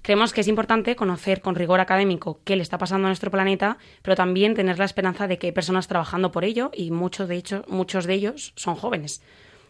Creemos 0.00 0.32
que 0.32 0.40
es 0.40 0.48
importante 0.48 0.96
conocer 0.96 1.42
con 1.42 1.56
rigor 1.56 1.78
académico 1.80 2.40
qué 2.44 2.56
le 2.56 2.62
está 2.62 2.78
pasando 2.78 3.06
a 3.06 3.10
nuestro 3.10 3.30
planeta, 3.30 3.76
pero 4.00 4.16
también 4.16 4.54
tener 4.54 4.78
la 4.78 4.86
esperanza 4.86 5.28
de 5.28 5.36
que 5.36 5.48
hay 5.48 5.52
personas 5.52 5.88
trabajando 5.88 6.32
por 6.32 6.44
ello 6.44 6.70
y 6.72 6.90
muchos 6.90 7.28
de, 7.28 7.36
hecho, 7.36 7.66
muchos 7.68 8.06
de 8.06 8.14
ellos 8.14 8.54
son 8.56 8.76
jóvenes. 8.76 9.22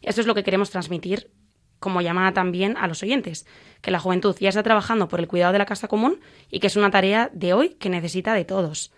Esto 0.02 0.20
es 0.20 0.28
lo 0.28 0.36
que 0.36 0.44
queremos 0.44 0.70
transmitir 0.70 1.32
como 1.80 2.00
llamada 2.00 2.32
también 2.32 2.76
a 2.76 2.86
los 2.86 3.02
oyentes, 3.02 3.44
que 3.80 3.90
la 3.90 3.98
juventud 3.98 4.36
ya 4.38 4.50
está 4.50 4.62
trabajando 4.62 5.08
por 5.08 5.18
el 5.18 5.26
cuidado 5.26 5.52
de 5.52 5.58
la 5.58 5.66
casa 5.66 5.88
común 5.88 6.20
y 6.48 6.60
que 6.60 6.68
es 6.68 6.76
una 6.76 6.92
tarea 6.92 7.28
de 7.32 7.54
hoy 7.54 7.70
que 7.70 7.90
necesita 7.90 8.34
de 8.34 8.44
todos. 8.44 8.92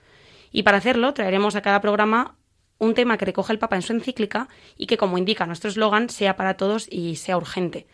Y 0.54 0.62
para 0.62 0.78
hacerlo 0.78 1.12
traeremos 1.14 1.56
a 1.56 1.62
cada 1.62 1.80
programa 1.80 2.36
un 2.78 2.94
tema 2.94 3.18
que 3.18 3.24
recoge 3.24 3.52
el 3.52 3.58
Papa 3.58 3.74
en 3.74 3.82
su 3.82 3.92
encíclica 3.92 4.48
y 4.78 4.86
que, 4.86 4.96
como 4.96 5.18
indica 5.18 5.46
nuestro 5.46 5.68
eslogan, 5.68 6.08
sea 6.08 6.36
para 6.36 6.56
todos 6.56 6.86
y 6.88 7.16
sea 7.16 7.36
urgente. 7.36 7.88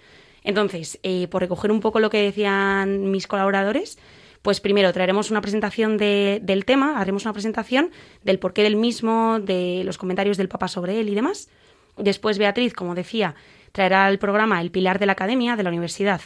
Entonces, 0.44 1.00
eh, 1.02 1.26
por 1.28 1.40
recoger 1.40 1.72
un 1.72 1.80
poco 1.80 2.00
lo 2.00 2.10
que 2.10 2.20
decían 2.20 3.10
mis 3.10 3.26
colaboradores, 3.26 3.98
pues 4.42 4.60
primero 4.60 4.92
traeremos 4.92 5.30
una 5.30 5.40
presentación 5.40 5.96
del 5.96 6.64
tema, 6.66 7.00
haremos 7.00 7.24
una 7.24 7.32
presentación 7.32 7.92
del 8.24 8.38
porqué 8.38 8.62
del 8.62 8.76
mismo, 8.76 9.38
de 9.40 9.80
los 9.86 9.96
comentarios 9.96 10.36
del 10.36 10.50
Papa 10.50 10.68
sobre 10.68 11.00
él 11.00 11.08
y 11.08 11.14
demás. 11.14 11.48
Después 11.96 12.38
Beatriz, 12.38 12.74
como 12.74 12.94
decía, 12.94 13.34
traerá 13.72 14.06
al 14.06 14.18
programa 14.18 14.60
el 14.60 14.70
pilar 14.70 14.98
de 14.98 15.06
la 15.06 15.12
academia 15.12 15.56
de 15.56 15.62
la 15.62 15.70
universidad 15.70 16.20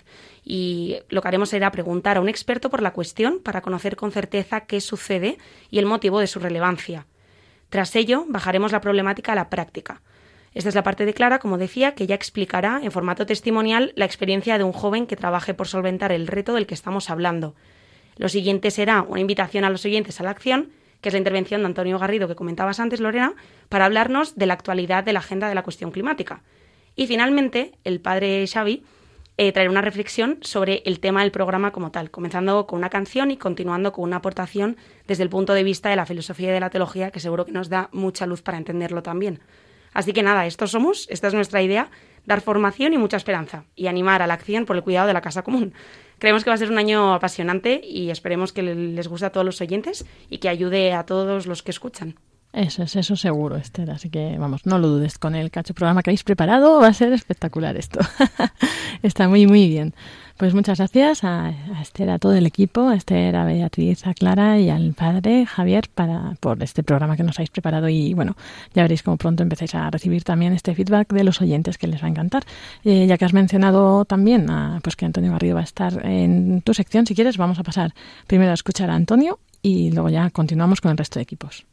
y 0.45 0.99
lo 1.09 1.23
que 1.23 1.29
haremos 1.29 1.51
será 1.51 1.71
preguntar 1.71 2.17
a 2.17 2.21
un 2.21 2.29
experto 2.29 2.71
por 2.71 2.83
la 2.83 2.93
cuestión 2.93 3.41
para 3.41 3.61
conocer 3.61 3.97
con 3.97 4.13
certeza 4.13 4.63
qué 4.63 4.81
sucede 4.81 5.39
y 5.71 5.79
el 5.79 5.87
motivo 5.87 6.21
de 6.21 6.27
su 6.27 6.39
relevancia. 6.39 7.07
Tras 7.69 7.97
ello, 7.97 8.25
bajaremos 8.29 8.73
la 8.73 8.81
problemática 8.81 9.33
a 9.33 9.35
la 9.35 9.51
práctica. 9.51 10.03
Esta 10.55 10.69
es 10.69 10.75
la 10.77 10.85
parte 10.85 11.05
de 11.05 11.15
Clara, 11.15 11.41
como 11.41 11.59
decía, 11.59 11.95
que 11.95 12.07
ya 12.07 12.15
explicará 12.15 12.81
en 12.83 12.93
formato 12.93 13.27
testimonial 13.27 13.93
la 13.97 14.05
experiencia 14.05 14.57
de 14.57 14.65
un 14.65 14.73
joven 14.73 15.07
que 15.07 15.17
trabaje 15.17 15.53
por 15.53 15.67
solventar 15.67 16.13
el 16.13 16.29
reto 16.29 16.55
del 16.55 16.67
que 16.67 16.75
estamos 16.75 17.11
hablando. 17.11 17.57
Lo 18.17 18.29
siguiente 18.29 18.71
será 18.71 19.03
una 19.03 19.21
invitación 19.21 19.65
a 19.65 19.71
los 19.71 19.85
oyentes 19.85 20.21
a 20.21 20.23
la 20.23 20.31
acción, 20.31 20.71
que 21.05 21.11
es 21.11 21.13
la 21.13 21.19
intervención 21.19 21.61
de 21.61 21.67
Antonio 21.67 21.99
Garrido 21.99 22.29
que 22.29 22.35
comentabas 22.35 22.81
antes, 22.81 22.99
Lorena, 22.99 23.35
para 23.69 23.85
hablarnos 23.85 24.37
de 24.37 24.47
la 24.47 24.55
actualidad 24.55 25.05
de 25.05 25.13
la 25.13 25.19
agenda 25.19 25.51
de 25.51 25.55
la 25.55 25.63
cuestión 25.63 25.91
climática. 25.91 26.43
Y 26.97 27.07
finalmente, 27.07 27.73
el 27.85 28.01
padre 28.01 28.47
Xavi 28.47 28.83
eh, 29.37 29.53
traerá 29.53 29.71
una 29.71 29.83
reflexión 29.83 30.39
sobre 30.41 30.83
el 30.87 31.01
tema 31.01 31.21
del 31.21 31.31
programa 31.31 31.73
como 31.73 31.91
tal, 31.91 32.11
comenzando 32.11 32.67
con 32.67 32.79
una 32.79 32.89
canción 32.89 33.31
y 33.31 33.37
continuando 33.37 33.93
con 33.93 34.05
una 34.05 34.17
aportación 34.17 34.79
desde 35.07 35.25
el 35.25 35.29
punto 35.29 35.53
de 35.53 35.63
vista 35.63 35.91
de 35.91 35.97
la 35.97 36.07
filosofía 36.07 36.49
y 36.49 36.53
de 36.53 36.61
la 36.61 36.71
teología, 36.71 37.11
que 37.11 37.21
seguro 37.21 37.45
que 37.45 37.53
nos 37.53 37.69
da 37.69 37.91
mucha 37.93 38.25
luz 38.25 38.41
para 38.41 38.57
entenderlo 38.57 39.03
también. 39.03 39.41
Así 39.93 40.15
que 40.15 40.23
nada, 40.23 40.47
estos 40.47 40.71
somos, 40.71 41.07
esta 41.11 41.29
es 41.29 41.35
nuestra 41.35 41.61
idea, 41.61 41.91
dar 42.27 42.41
formación 42.41 42.93
y 42.93 42.99
mucha 42.99 43.17
esperanza 43.17 43.65
y 43.75 43.87
animar 43.87 44.23
a 44.23 44.27
la 44.27 44.35
acción 44.35 44.67
por 44.67 44.77
el 44.77 44.83
cuidado 44.83 45.07
de 45.07 45.13
la 45.13 45.21
casa 45.21 45.43
común. 45.43 45.75
Creemos 46.19 46.45
que 46.45 46.51
va 46.51 46.55
a 46.55 46.59
ser 46.59 46.71
un 46.71 46.79
año 46.79 47.13
apasionante 47.15 47.81
y 47.85 48.11
esperemos 48.11 48.53
que 48.53 48.63
les 48.63 49.09
guste 49.09 49.27
a 49.27 49.33
todos 49.33 49.45
los 49.45 49.61
oyentes 49.61 50.07
y 50.31 50.39
que 50.39 50.49
ayude 50.49 50.93
a 50.93 51.05
todos 51.05 51.47
los 51.47 51.63
que 51.63 51.71
escuchan. 51.71 52.17
Eso 52.55 52.85
es, 52.85 52.95
eso 52.95 53.17
seguro, 53.17 53.57
Esther. 53.57 53.91
Así 53.91 54.11
que 54.11 54.37
vamos, 54.39 54.65
no 54.65 54.79
lo 54.79 54.87
dudes 54.87 55.19
con 55.19 55.35
el 55.35 55.51
cacho 55.51 55.75
programa 55.75 56.03
que 56.03 56.11
habéis 56.11 56.23
preparado. 56.23 56.81
Va 56.81 56.87
a 56.87 56.95
ser 56.95 57.13
espectacular 57.13 57.77
esto. 57.77 57.99
Está 59.03 59.29
muy, 59.29 59.49
muy 59.49 59.69
bien. 59.69 59.93
Pues 60.37 60.55
muchas 60.55 60.79
gracias 60.79 61.25
a, 61.25 61.53
Esther, 61.81 62.11
a 62.11 62.19
todo 62.19 62.35
el 62.35 62.47
equipo, 62.47 62.89
a 62.89 62.95
Esther, 62.95 63.35
a 63.35 63.45
Beatriz, 63.45 64.07
a 64.07 64.15
Clara 64.15 64.59
y 64.59 64.69
al 64.69 64.95
padre 64.95 65.47
Javier 65.47 65.89
para, 65.93 66.37
por 66.41 66.61
este 66.63 66.83
programa 66.83 67.17
que 67.17 67.23
nos 67.23 67.39
habéis 67.39 67.51
preparado 67.51 67.89
y 67.89 68.15
bueno, 68.15 68.37
ya 68.73 68.83
veréis 68.83 69.05
cómo 69.05 69.17
pronto 69.17 69.45
empezáis 69.45 69.75
a 69.77 69.91
recibir 69.91 70.25
también 70.25 70.53
este 70.53 70.75
feedback 70.75 71.13
de 71.13 71.23
los 71.23 71.41
oyentes 71.41 71.79
que 71.79 71.87
les 71.87 72.03
va 72.03 72.07
a 72.07 72.11
encantar. 72.11 72.45
Eh, 72.85 73.07
ya 73.07 73.19
que 73.19 73.25
has 73.25 73.33
mencionado 73.33 74.05
también 74.05 74.49
a, 74.51 74.81
pues 74.83 74.95
que 74.97 75.05
Antonio 75.05 75.33
Garrido 75.33 75.57
va 75.57 75.61
a 75.61 75.65
estar 75.65 76.05
en 76.07 76.63
tu 76.63 76.75
sección, 76.75 77.07
si 77.07 77.15
quieres 77.17 77.37
vamos 77.37 77.59
a 77.59 77.65
pasar 77.65 77.95
primero 78.27 78.53
a 78.53 78.55
escuchar 78.55 78.91
a 78.91 78.95
Antonio 78.95 79.41
y 79.63 79.91
luego 79.91 80.09
ya 80.09 80.31
continuamos 80.31 80.81
con 80.81 80.93
el 80.93 80.99
resto 80.99 81.19
de 81.19 81.25
equipos. 81.25 81.65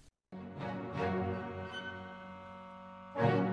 Bye. 3.22 3.51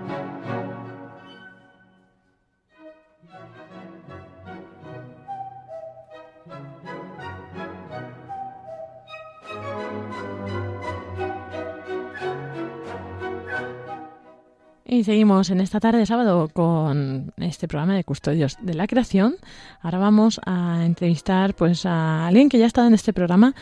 Y 14.91 15.03
seguimos 15.03 15.51
en 15.51 15.61
esta 15.61 15.79
tarde 15.79 15.99
de 15.99 16.07
sábado 16.07 16.49
con 16.51 17.31
este 17.37 17.67
programa 17.67 17.95
de 17.95 18.03
Custodios 18.03 18.57
de 18.59 18.73
la 18.73 18.87
Creación. 18.87 19.35
Ahora 19.81 19.99
vamos 19.99 20.41
a 20.47 20.83
entrevistar 20.83 21.53
pues 21.53 21.85
a 21.85 22.25
alguien 22.25 22.49
que 22.49 22.57
ya 22.57 22.63
ha 22.63 22.67
estado 22.67 22.87
en 22.87 22.95
este 22.95 23.13
programa 23.13 23.53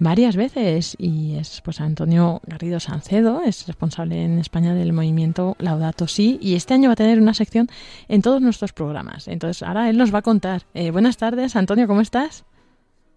varias 0.00 0.34
veces 0.34 0.96
y 0.98 1.36
es 1.36 1.60
pues 1.60 1.80
Antonio 1.80 2.40
Garrido 2.48 2.80
Sancedo, 2.80 3.42
es 3.44 3.64
responsable 3.68 4.24
en 4.24 4.40
España 4.40 4.74
del 4.74 4.92
movimiento 4.92 5.54
Laudato 5.60 6.08
Si 6.08 6.40
y 6.42 6.56
este 6.56 6.74
año 6.74 6.88
va 6.88 6.94
a 6.94 6.96
tener 6.96 7.20
una 7.20 7.34
sección 7.34 7.68
en 8.08 8.20
todos 8.20 8.42
nuestros 8.42 8.72
programas. 8.72 9.28
Entonces 9.28 9.62
ahora 9.62 9.88
él 9.88 9.96
nos 9.96 10.12
va 10.12 10.18
a 10.18 10.22
contar. 10.22 10.62
Eh, 10.74 10.90
buenas 10.90 11.16
tardes, 11.16 11.54
Antonio, 11.54 11.86
¿cómo 11.86 12.00
estás? 12.00 12.44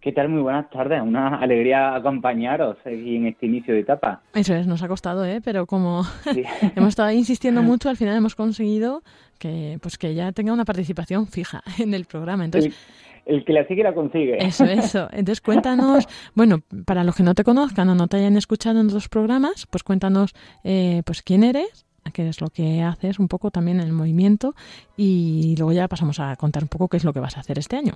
¿Qué 0.06 0.12
tal? 0.12 0.30
Muy 0.30 0.44
buenas 0.44 0.70
tardes. 0.70 1.02
Una 1.02 1.30
alegría 1.41 1.96
acompañaros 1.96 2.78
en 2.86 3.26
este 3.26 3.48
inicio 3.48 3.74
de 3.74 3.80
etapa. 3.80 4.22
Eso 4.36 4.54
es, 4.54 4.68
nos 4.68 4.84
ha 4.84 4.88
costado, 4.88 5.26
¿eh? 5.26 5.41
Pero 5.44 5.65
como 5.65 6.04
hemos 6.76 6.89
estado 6.89 7.10
insistiendo 7.10 7.63
mucho, 7.63 7.89
al 7.89 7.98
final 7.98 8.15
hemos 8.15 8.36
conseguido 8.36 9.02
que, 9.39 9.80
pues 9.82 9.98
que 9.98 10.13
ya 10.13 10.32
tenga 10.32 10.54
una 10.54 10.63
participación 10.63 11.26
fija 11.26 11.63
en 11.80 11.96
el 11.96 12.06
programa. 12.06 12.46
Entonces, 12.46 12.78
el, 13.26 13.44
que 13.44 13.54
la 13.54 13.68
sigue 13.68 13.82
la 13.82 13.96
consigue. 13.96 14.38
Eso, 14.46 14.65
eso. 14.65 15.08
Entonces 15.12 15.41
cuéntanos, 15.41 16.08
bueno, 16.36 16.60
para 16.86 17.04
los 17.04 17.15
que 17.15 17.24
no 17.24 17.34
te 17.34 17.44
conozcan 17.44 17.89
o 17.89 17.96
no 17.96 18.08
te 18.08 18.18
hayan 18.18 18.38
escuchado 18.38 18.80
en 18.80 18.86
otros 18.86 19.10
programas, 19.10 19.65
pues 19.72 19.82
cuéntanos, 19.82 20.36
eh, 20.63 21.02
pues 21.04 21.24
quién 21.24 21.44
eres, 21.44 21.88
qué 22.13 22.30
es 22.30 22.41
lo 22.41 22.50
que 22.50 22.84
haces, 22.84 23.18
un 23.18 23.28
poco 23.28 23.50
también 23.50 23.80
en 23.80 23.88
el 23.88 23.94
movimiento 23.94 24.54
y 24.96 25.56
luego 25.58 25.74
ya 25.74 25.88
pasamos 25.88 26.20
a 26.20 26.36
contar 26.36 26.62
un 26.62 26.70
poco 26.70 26.89
qué 26.89 26.98
es 26.98 27.04
lo 27.04 27.12
que 27.12 27.22
vas 27.22 27.38
a 27.38 27.39
hacer 27.39 27.58
este 27.58 27.76
año. 27.76 27.96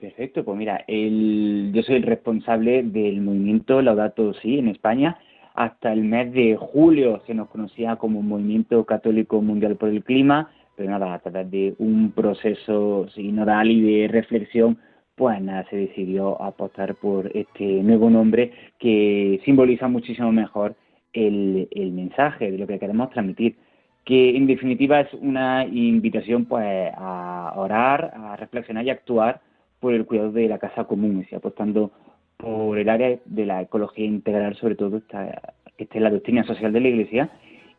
Perfecto, 0.00 0.44
pues 0.44 0.58
mira, 0.58 0.84
el, 0.86 1.70
yo 1.72 1.82
soy 1.82 1.96
el 1.96 2.02
responsable 2.02 2.82
del 2.82 3.22
movimiento 3.22 3.80
Laudato 3.80 4.34
Si 4.34 4.58
en 4.58 4.68
España. 4.68 5.16
Hasta 5.54 5.90
el 5.90 6.04
mes 6.04 6.32
de 6.34 6.54
julio 6.56 7.22
se 7.26 7.32
nos 7.32 7.48
conocía 7.48 7.96
como 7.96 8.20
Movimiento 8.20 8.84
Católico 8.84 9.40
Mundial 9.40 9.76
por 9.76 9.88
el 9.88 10.04
Clima, 10.04 10.50
pero 10.76 10.90
nada, 10.90 11.14
a 11.14 11.18
través 11.20 11.50
de 11.50 11.74
un 11.78 12.12
proceso 12.12 13.08
sinodal 13.14 13.70
y 13.70 13.80
de 13.80 14.08
reflexión, 14.08 14.76
pues 15.14 15.40
nada, 15.40 15.64
se 15.70 15.76
decidió 15.76 16.42
apostar 16.42 16.94
por 16.96 17.34
este 17.34 17.64
nuevo 17.82 18.10
nombre 18.10 18.52
que 18.78 19.40
simboliza 19.46 19.88
muchísimo 19.88 20.30
mejor 20.30 20.74
el, 21.14 21.68
el 21.70 21.92
mensaje 21.92 22.50
de 22.50 22.58
lo 22.58 22.66
que 22.66 22.78
queremos 22.78 23.08
transmitir 23.10 23.56
que 24.04 24.36
en 24.36 24.46
definitiva 24.46 25.00
es 25.00 25.12
una 25.14 25.64
invitación 25.64 26.44
pues 26.44 26.92
a 26.96 27.54
orar, 27.56 28.12
a 28.14 28.36
reflexionar 28.36 28.84
y 28.86 28.90
actuar 28.90 29.40
por 29.80 29.94
el 29.94 30.06
cuidado 30.06 30.32
de 30.32 30.48
la 30.48 30.58
casa 30.58 30.84
común, 30.84 31.26
y 31.30 31.34
apostando 31.34 31.90
por 32.36 32.78
el 32.78 32.88
área 32.88 33.18
de 33.24 33.46
la 33.46 33.62
ecología 33.62 34.04
integral, 34.04 34.56
sobre 34.56 34.74
todo 34.74 34.98
esta, 34.98 35.54
esta 35.78 35.94
es 35.94 36.02
la 36.02 36.10
doctrina 36.10 36.44
social 36.44 36.72
de 36.72 36.80
la 36.80 36.88
Iglesia, 36.88 37.30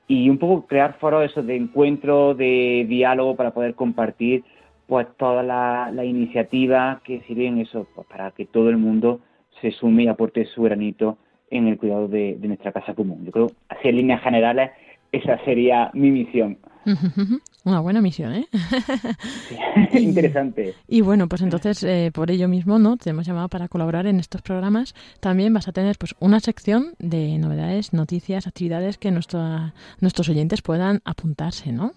y 0.07 0.29
un 0.29 0.37
poco 0.37 0.67
crear 0.67 0.97
foros 0.99 1.25
esos 1.25 1.45
de 1.45 1.55
encuentro, 1.55 2.33
de 2.33 2.85
diálogo 2.87 3.35
para 3.35 3.51
poder 3.51 3.75
compartir 3.75 4.43
pues 4.87 5.05
todas 5.17 5.45
las 5.45 5.93
la 5.93 6.05
iniciativas 6.05 7.01
que 7.01 7.21
sirven 7.27 7.57
eso 7.57 7.85
pues, 7.93 8.07
para 8.07 8.31
que 8.31 8.45
todo 8.45 8.69
el 8.69 8.77
mundo 8.77 9.19
se 9.61 9.71
sume 9.71 10.03
y 10.03 10.07
aporte 10.07 10.45
su 10.45 10.63
granito 10.63 11.17
en 11.49 11.67
el 11.67 11.77
cuidado 11.77 12.07
de, 12.07 12.37
de 12.39 12.47
nuestra 12.47 12.71
casa 12.71 12.93
común. 12.93 13.25
Yo 13.25 13.31
creo, 13.31 13.51
así 13.67 13.89
en 13.89 13.97
líneas 13.97 14.21
generales, 14.21 14.71
esa 15.11 15.37
sería 15.43 15.91
mi 15.93 16.11
misión. 16.11 16.57
Una 17.67 17.81
buena 17.81 17.99
misión, 17.99 18.33
¿eh? 18.33 18.47
Interesante. 19.91 20.73
Y 20.87 21.01
bueno, 21.01 21.27
pues 21.27 21.41
entonces 21.41 21.83
eh, 21.83 22.11
por 22.13 22.31
ello 22.31 22.47
mismo, 22.47 22.79
¿no? 22.79 22.95
Te 22.95 23.09
hemos 23.09 23.27
llamado 23.27 23.49
para 23.49 23.67
colaborar 23.67 24.07
en 24.07 24.21
estos 24.21 24.41
programas. 24.41 24.95
También 25.19 25.53
vas 25.53 25.67
a 25.67 25.73
tener 25.73 25.97
pues 25.99 26.15
una 26.21 26.39
sección 26.39 26.93
de 26.97 27.37
novedades, 27.37 27.91
noticias, 27.91 28.47
actividades 28.47 28.97
que 28.97 29.11
nuestros 29.11 30.29
oyentes 30.29 30.61
puedan 30.61 31.01
apuntarse, 31.03 31.73
¿no? 31.73 31.91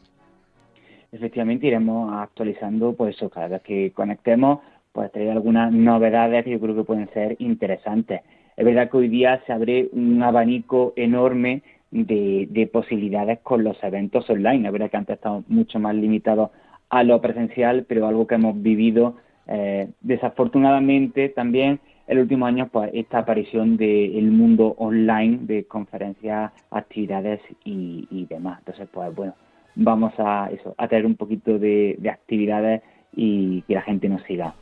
Efectivamente 1.12 1.68
iremos 1.68 2.14
actualizando, 2.14 2.94
pues 2.94 3.14
eso, 3.14 3.30
cada 3.30 3.46
vez 3.46 3.62
que 3.62 3.92
conectemos, 3.92 4.58
pues 4.90 5.12
traer 5.12 5.30
algunas 5.30 5.72
novedades 5.72 6.46
que 6.46 6.50
yo 6.50 6.58
creo 6.58 6.74
que 6.74 6.82
pueden 6.82 7.08
ser 7.14 7.36
interesantes. 7.38 8.22
Es 8.56 8.64
verdad 8.64 8.90
que 8.90 8.96
hoy 8.96 9.08
día 9.08 9.40
se 9.46 9.52
abre 9.52 9.88
un 9.92 10.20
abanico 10.20 10.94
enorme 10.96 11.62
de, 11.90 12.70
posibilidades 12.72 13.40
con 13.40 13.64
los 13.64 13.82
eventos 13.82 14.28
online. 14.30 14.66
Es 14.66 14.72
verdad 14.72 14.90
que 14.90 14.96
antes 14.96 15.16
estamos 15.16 15.48
mucho 15.48 15.78
más 15.78 15.94
limitados 15.94 16.50
a 16.88 17.02
lo 17.02 17.20
presencial, 17.20 17.84
pero 17.88 18.06
algo 18.06 18.26
que 18.26 18.36
hemos 18.36 18.60
vivido 18.60 19.16
eh, 19.46 19.90
desafortunadamente 20.00 21.28
también 21.30 21.80
en 22.06 22.16
los 22.16 22.24
últimos 22.24 22.48
años, 22.48 22.68
pues 22.72 22.90
esta 22.92 23.18
aparición 23.18 23.76
del 23.76 24.30
mundo 24.30 24.74
online 24.78 25.38
de 25.42 25.64
conferencias, 25.64 26.52
actividades 26.70 27.40
y, 27.64 28.26
demás. 28.28 28.58
Entonces, 28.60 28.88
pues 28.92 29.14
bueno, 29.14 29.34
vamos 29.76 30.12
a 30.18 30.50
eso, 30.52 30.74
a 30.76 30.88
tener 30.88 31.06
un 31.06 31.14
poquito 31.14 31.58
de 31.58 31.96
actividades 32.10 32.82
y 33.14 33.62
que 33.62 33.74
la 33.74 33.82
gente 33.82 34.08
nos 34.08 34.22
siga. 34.24 34.54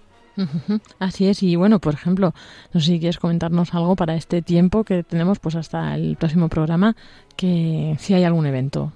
Así 0.98 1.29
es, 1.29 1.42
y 1.42 1.57
bueno, 1.57 1.79
por 1.81 1.94
ejemplo, 1.94 2.33
no 2.72 2.81
sé 2.81 2.92
si 2.92 2.98
quieres 2.98 3.18
comentarnos 3.18 3.74
algo 3.74 3.96
para 3.96 4.14
este 4.14 4.42
tiempo 4.42 4.85
que 4.85 5.03
tenemos 5.03 5.38
pues 5.38 5.57
hasta 5.57 5.94
el 5.94 6.16
próximo 6.16 6.48
programa, 6.48 6.94
que 7.37 7.94
si 7.98 8.14
hay 8.14 8.24
algún 8.24 8.46
evento. 8.46 8.92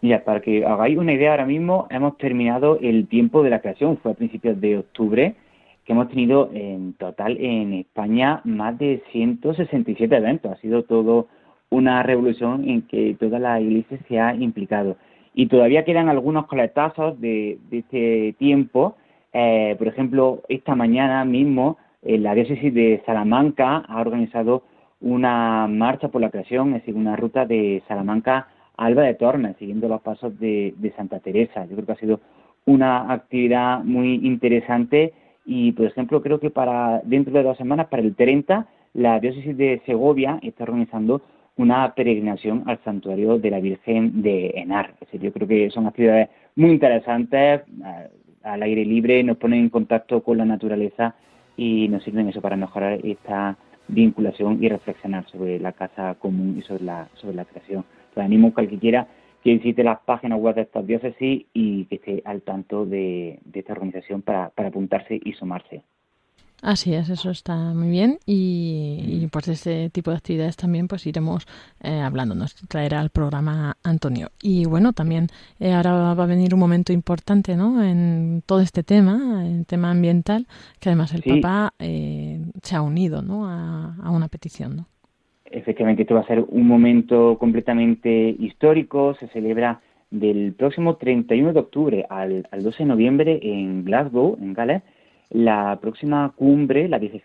Mira, 0.00 0.24
para 0.24 0.40
que 0.40 0.64
hagáis 0.64 0.96
una 0.96 1.12
idea, 1.12 1.32
ahora 1.32 1.46
mismo 1.46 1.86
hemos 1.90 2.16
terminado 2.18 2.78
el 2.80 3.08
tiempo 3.08 3.42
de 3.42 3.50
la 3.50 3.60
creación, 3.60 3.98
fue 3.98 4.12
a 4.12 4.14
principios 4.14 4.60
de 4.60 4.78
octubre, 4.78 5.34
que 5.84 5.92
hemos 5.92 6.08
tenido 6.08 6.50
en 6.52 6.92
total 6.92 7.36
en 7.40 7.72
España 7.72 8.40
más 8.44 8.78
de 8.78 9.02
167 9.10 10.14
eventos. 10.14 10.52
Ha 10.52 10.56
sido 10.56 10.84
todo 10.84 11.28
una 11.70 12.02
revolución 12.02 12.68
en 12.68 12.82
que 12.82 13.16
toda 13.18 13.38
la 13.38 13.60
iglesia 13.60 13.98
se 14.06 14.20
ha 14.20 14.34
implicado. 14.34 14.96
Y 15.34 15.46
todavía 15.46 15.84
quedan 15.84 16.08
algunos 16.08 16.46
coletazos 16.46 17.18
de, 17.20 17.58
de 17.70 17.78
este 17.78 18.34
tiempo 18.38 18.96
eh, 19.32 19.74
por 19.78 19.88
ejemplo, 19.88 20.42
esta 20.48 20.74
mañana 20.74 21.24
mismo 21.24 21.78
eh, 22.02 22.18
la 22.18 22.34
diócesis 22.34 22.72
de 22.72 23.02
Salamanca 23.04 23.84
ha 23.88 24.00
organizado 24.00 24.62
una 25.00 25.66
marcha 25.68 26.08
por 26.08 26.20
la 26.20 26.30
creación, 26.30 26.68
es 26.68 26.82
decir, 26.82 26.94
una 26.94 27.16
ruta 27.16 27.46
de 27.46 27.82
Salamanca 27.88 28.48
a 28.76 28.86
Alba 28.86 29.02
de 29.02 29.14
Tormes, 29.14 29.56
siguiendo 29.58 29.88
los 29.88 30.00
pasos 30.00 30.38
de, 30.38 30.74
Santa 30.96 31.20
Teresa. 31.20 31.66
Yo 31.66 31.74
creo 31.74 31.86
que 31.86 31.92
ha 31.92 31.96
sido 31.96 32.20
una 32.66 33.12
actividad 33.12 33.82
muy 33.84 34.14
interesante 34.26 35.12
y, 35.44 35.72
por 35.72 35.86
ejemplo, 35.86 36.22
creo 36.22 36.40
que 36.40 36.50
para 36.50 37.00
dentro 37.04 37.32
de 37.32 37.42
dos 37.42 37.56
semanas, 37.56 37.88
para 37.88 38.02
el 38.02 38.14
30, 38.14 38.66
la 38.94 39.20
diócesis 39.20 39.56
de 39.56 39.80
Segovia 39.86 40.38
está 40.42 40.64
organizando 40.64 41.22
una 41.56 41.94
peregrinación 41.94 42.62
al 42.66 42.78
santuario 42.84 43.38
de 43.38 43.50
la 43.50 43.60
Virgen 43.60 44.22
de 44.22 44.52
Enar. 44.56 44.94
Es 44.94 45.00
decir, 45.00 45.20
yo 45.20 45.32
creo 45.32 45.48
que 45.48 45.70
son 45.70 45.86
actividades 45.86 46.28
muy 46.54 46.70
interesantes, 46.70 47.62
eh, 47.84 48.08
al 48.48 48.62
aire 48.62 48.84
libre, 48.84 49.22
nos 49.22 49.36
ponen 49.36 49.60
en 49.60 49.68
contacto 49.68 50.22
con 50.22 50.38
la 50.38 50.44
naturaleza 50.44 51.14
y 51.56 51.88
nos 51.88 52.02
sirven 52.04 52.28
eso 52.28 52.40
para 52.40 52.56
mejorar 52.56 53.00
esta 53.04 53.56
vinculación 53.88 54.62
y 54.62 54.68
reflexionar 54.68 55.26
sobre 55.28 55.58
la 55.58 55.72
casa 55.72 56.14
común 56.18 56.56
y 56.58 56.62
sobre 56.62 56.84
la, 56.84 57.08
sobre 57.14 57.36
la 57.36 57.44
creación. 57.44 57.84
Pues 58.14 58.24
animo 58.24 58.48
a 58.48 58.54
cualquiera 58.54 59.08
que 59.42 59.54
visite 59.54 59.84
las 59.84 60.00
páginas 60.00 60.38
web 60.40 60.54
de 60.54 60.62
estas 60.62 60.86
diócesis 60.86 61.46
y 61.52 61.84
que 61.86 61.94
esté 61.96 62.22
al 62.24 62.42
tanto 62.42 62.86
de, 62.86 63.38
de 63.44 63.60
esta 63.60 63.72
organización 63.72 64.22
para, 64.22 64.50
para 64.50 64.68
apuntarse 64.68 65.20
y 65.22 65.32
sumarse. 65.32 65.82
Así 66.60 66.92
es, 66.92 67.08
eso 67.08 67.30
está 67.30 67.54
muy 67.72 67.88
bien 67.88 68.18
y, 68.26 69.20
y 69.22 69.28
pues 69.28 69.46
de 69.46 69.52
este 69.52 69.90
tipo 69.90 70.10
de 70.10 70.16
actividades 70.16 70.56
también 70.56 70.88
pues 70.88 71.06
iremos 71.06 71.46
eh, 71.80 72.00
hablando, 72.00 72.34
nos 72.34 72.56
traerá 72.66 73.00
al 73.00 73.10
programa 73.10 73.76
Antonio. 73.84 74.30
Y 74.42 74.66
bueno, 74.66 74.92
también 74.92 75.28
eh, 75.60 75.72
ahora 75.72 76.14
va 76.14 76.24
a 76.24 76.26
venir 76.26 76.54
un 76.54 76.60
momento 76.60 76.92
importante 76.92 77.56
¿no? 77.56 77.84
en 77.84 78.42
todo 78.44 78.60
este 78.60 78.82
tema, 78.82 79.46
el 79.46 79.66
tema 79.66 79.92
ambiental, 79.92 80.46
que 80.80 80.88
además 80.88 81.14
el 81.14 81.22
Papa 81.22 81.74
eh, 81.78 82.40
se 82.62 82.74
ha 82.74 82.82
unido 82.82 83.22
¿no? 83.22 83.48
a, 83.48 83.94
a 84.02 84.10
una 84.10 84.26
petición. 84.26 84.76
¿no? 84.78 84.86
Efectivamente, 85.44 86.02
esto 86.02 86.16
va 86.16 86.22
a 86.22 86.26
ser 86.26 86.44
un 86.48 86.66
momento 86.66 87.38
completamente 87.38 88.34
histórico, 88.36 89.14
se 89.20 89.28
celebra 89.28 89.80
del 90.10 90.54
próximo 90.54 90.96
31 90.96 91.52
de 91.52 91.60
octubre 91.60 92.06
al, 92.10 92.48
al 92.50 92.62
12 92.62 92.78
de 92.78 92.84
noviembre 92.84 93.38
en 93.42 93.84
Glasgow, 93.84 94.36
en 94.40 94.54
Gales, 94.54 94.82
la 95.30 95.78
próxima 95.80 96.32
cumbre, 96.36 96.88
la 96.88 96.98
16 96.98 97.24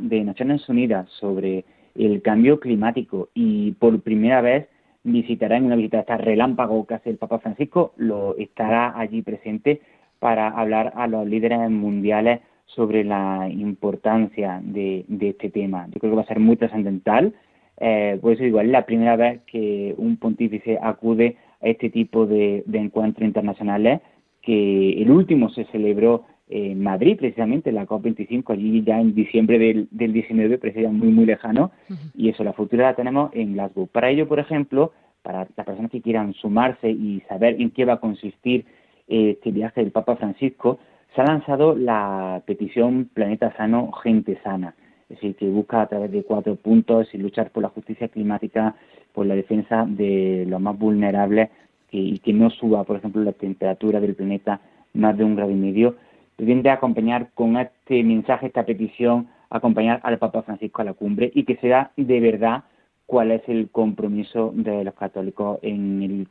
de 0.00 0.24
Naciones 0.24 0.68
Unidas 0.68 1.08
sobre 1.20 1.64
el 1.94 2.22
cambio 2.22 2.58
climático 2.58 3.28
y 3.34 3.72
por 3.72 4.00
primera 4.00 4.40
vez 4.40 4.68
visitará 5.02 5.56
en 5.58 5.66
una 5.66 5.76
visita 5.76 6.00
esta 6.00 6.16
relámpago 6.16 6.86
que 6.86 6.94
hace 6.94 7.10
el 7.10 7.18
Papa 7.18 7.38
Francisco, 7.38 7.92
lo 7.96 8.36
estará 8.38 8.98
allí 8.98 9.22
presente 9.22 9.82
para 10.18 10.48
hablar 10.48 10.92
a 10.96 11.06
los 11.06 11.26
líderes 11.26 11.70
mundiales 11.70 12.40
sobre 12.64 13.04
la 13.04 13.48
importancia 13.50 14.60
de, 14.64 15.04
este 15.20 15.50
tema. 15.50 15.86
Yo 15.88 16.00
creo 16.00 16.12
que 16.12 16.16
va 16.16 16.22
a 16.22 16.26
ser 16.26 16.40
muy 16.40 16.56
trascendental, 16.56 17.34
eh, 17.78 18.18
por 18.22 18.32
eso 18.32 18.44
igual 18.44 18.66
es 18.66 18.72
la 18.72 18.86
primera 18.86 19.16
vez 19.16 19.42
que 19.42 19.94
un 19.98 20.16
pontífice 20.16 20.78
acude 20.80 21.36
a 21.60 21.68
este 21.68 21.90
tipo 21.90 22.26
de, 22.26 22.62
de 22.64 22.78
encuentros 22.78 23.26
internacionales, 23.26 24.00
que 24.40 25.02
el 25.02 25.10
último 25.10 25.50
se 25.50 25.64
celebró 25.66 26.24
en 26.48 26.82
Madrid, 26.82 27.16
precisamente, 27.18 27.72
la 27.72 27.86
COP25, 27.86 28.52
allí 28.52 28.82
ya 28.82 29.00
en 29.00 29.14
diciembre 29.14 29.58
del, 29.58 29.88
del 29.90 30.12
19, 30.12 30.58
precisamente 30.58 31.04
muy, 31.04 31.12
muy 31.12 31.24
lejano, 31.24 31.72
y 32.14 32.28
eso, 32.28 32.44
la 32.44 32.52
futura 32.52 32.84
la 32.84 32.96
tenemos 32.96 33.30
en 33.34 33.54
Glasgow. 33.54 33.86
Para 33.86 34.10
ello, 34.10 34.28
por 34.28 34.38
ejemplo, 34.38 34.92
para 35.22 35.48
las 35.56 35.66
personas 35.66 35.90
que 35.90 36.02
quieran 36.02 36.34
sumarse 36.34 36.90
y 36.90 37.22
saber 37.28 37.60
en 37.60 37.70
qué 37.70 37.86
va 37.86 37.94
a 37.94 38.00
consistir 38.00 38.66
eh, 39.08 39.30
este 39.30 39.52
viaje 39.52 39.80
del 39.80 39.90
Papa 39.90 40.16
Francisco, 40.16 40.78
se 41.14 41.22
ha 41.22 41.24
lanzado 41.24 41.74
la 41.76 42.42
petición 42.46 43.08
Planeta 43.12 43.56
Sano, 43.56 43.90
Gente 43.92 44.38
Sana, 44.42 44.74
es 45.08 45.16
decir, 45.16 45.36
que 45.36 45.48
busca 45.48 45.80
a 45.80 45.86
través 45.86 46.10
de 46.10 46.24
cuatro 46.24 46.56
puntos 46.56 47.08
y 47.14 47.18
luchar 47.18 47.50
por 47.50 47.62
la 47.62 47.68
justicia 47.70 48.08
climática, 48.08 48.74
por 49.12 49.24
la 49.24 49.34
defensa 49.34 49.86
de 49.88 50.44
los 50.46 50.60
más 50.60 50.78
vulnerables 50.78 51.50
y 51.90 52.18
que 52.18 52.32
no 52.32 52.50
suba, 52.50 52.82
por 52.82 52.96
ejemplo, 52.96 53.22
la 53.22 53.32
temperatura 53.32 54.00
del 54.00 54.16
planeta 54.16 54.60
más 54.94 55.16
de 55.16 55.24
un 55.24 55.36
grado 55.36 55.52
y 55.52 55.54
medio 55.54 55.94
a 56.38 56.72
acompañar 56.72 57.30
con 57.34 57.56
este 57.56 58.02
mensaje, 58.02 58.46
esta 58.46 58.64
petición, 58.64 59.28
acompañar 59.50 60.00
al 60.02 60.18
Papa 60.18 60.42
Francisco 60.42 60.82
a 60.82 60.84
la 60.84 60.94
cumbre 60.94 61.30
y 61.34 61.44
que 61.44 61.56
sea 61.56 61.92
de 61.96 62.20
verdad 62.20 62.64
cuál 63.06 63.30
es 63.30 63.42
el 63.48 63.70
compromiso 63.70 64.52
de 64.54 64.84
los 64.84 64.94
católicos 64.94 65.58
en 65.62 66.02
el, 66.02 66.28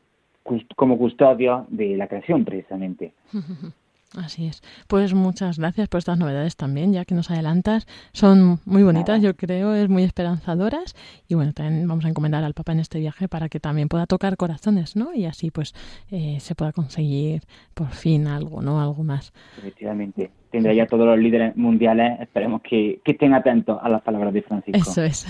como 0.75 0.97
custodio 0.97 1.65
de 1.69 1.95
la 1.97 2.07
creación, 2.07 2.43
precisamente. 2.45 3.13
Así 4.17 4.45
es. 4.45 4.61
Pues 4.87 5.13
muchas 5.13 5.57
gracias 5.57 5.87
por 5.87 5.97
estas 5.99 6.19
novedades 6.19 6.55
también, 6.55 6.93
ya 6.93 7.05
que 7.05 7.15
nos 7.15 7.31
adelantas. 7.31 7.87
Son 8.11 8.59
muy 8.65 8.83
bonitas, 8.83 9.21
yo 9.21 9.35
creo, 9.35 9.73
es 9.73 9.89
muy 9.89 10.03
esperanzadoras. 10.03 10.95
Y 11.27 11.35
bueno, 11.35 11.53
también 11.53 11.87
vamos 11.87 12.05
a 12.05 12.09
encomendar 12.09 12.43
al 12.43 12.53
Papa 12.53 12.73
en 12.73 12.79
este 12.79 12.99
viaje 12.99 13.27
para 13.27 13.49
que 13.49 13.59
también 13.59 13.87
pueda 13.89 14.05
tocar 14.05 14.37
corazones, 14.37 14.95
¿no? 14.95 15.13
Y 15.13 15.25
así 15.25 15.49
pues 15.49 15.73
eh, 16.11 16.37
se 16.39 16.53
pueda 16.55 16.71
conseguir 16.71 17.41
por 17.73 17.89
fin 17.89 18.27
algo, 18.27 18.61
¿no? 18.61 18.81
Algo 18.81 19.03
más. 19.03 19.33
Efectivamente. 19.57 20.29
Tendrá 20.51 20.71
ya 20.71 20.85
todos 20.85 21.07
los 21.07 21.17
líderes 21.17 21.57
mundiales, 21.57 22.21
esperemos 22.21 22.61
que, 22.61 23.01
que 23.03 23.13
estén 23.13 23.33
atentos 23.33 23.79
a 23.81 23.89
las 23.89 24.03
palabras 24.03 24.31
de 24.35 24.43
Francisco. 24.43 24.77
Eso 24.77 25.01
es. 25.01 25.25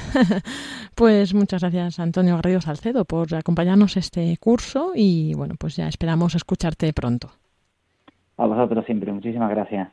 pues 0.95 1.33
muchas 1.33 1.61
gracias, 1.61 1.97
Antonio 2.01 2.35
Garrido 2.35 2.59
Salcedo, 2.59 3.05
por 3.05 3.33
acompañarnos 3.33 3.95
este 3.95 4.35
curso 4.35 4.91
y 4.93 5.33
bueno, 5.35 5.55
pues 5.57 5.77
ya 5.77 5.87
esperamos 5.87 6.35
escucharte 6.35 6.91
pronto. 6.91 7.31
A 8.37 8.47
vosotros 8.47 8.85
siempre, 8.85 9.11
muchísimas 9.11 9.49
gracias. 9.51 9.89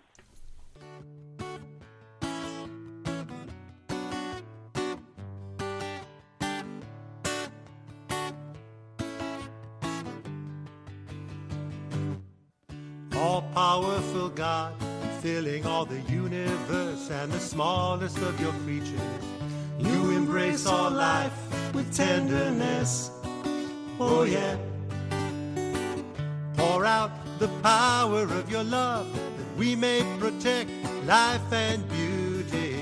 All 13.14 13.42
powerful 13.54 14.30
God, 14.30 14.72
filling 15.20 15.66
all 15.66 15.84
the 15.84 16.00
universe 16.10 17.10
and 17.10 17.30
the 17.30 17.38
smallest 17.38 18.16
of 18.18 18.40
your 18.40 18.52
creatures. 18.64 19.00
You 19.78 20.10
embrace 20.16 20.66
all 20.66 20.90
life 20.90 21.32
with 21.74 21.94
tenderness. 21.94 23.10
Oh, 23.98 24.22
yeah. 24.22 24.56
Pour 26.56 26.86
out 26.86 27.10
the 27.40 27.48
power 27.62 28.24
of 28.24 28.50
your 28.50 28.62
love 28.64 29.06
that 29.14 29.58
we 29.58 29.74
may 29.74 30.02
protect 30.18 30.70
life 31.06 31.50
and 31.50 31.82
beauty. 31.88 32.76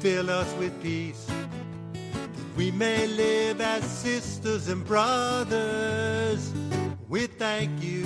Fill 0.00 0.28
us 0.28 0.54
with 0.58 0.72
peace 0.82 1.24
that 1.26 2.56
we 2.58 2.70
may 2.70 3.06
live 3.06 3.62
as 3.62 3.82
sisters 3.82 4.68
and 4.68 4.84
brothers. 4.84 6.52
We 7.08 7.26
thank 7.26 7.70
you. 7.82 8.04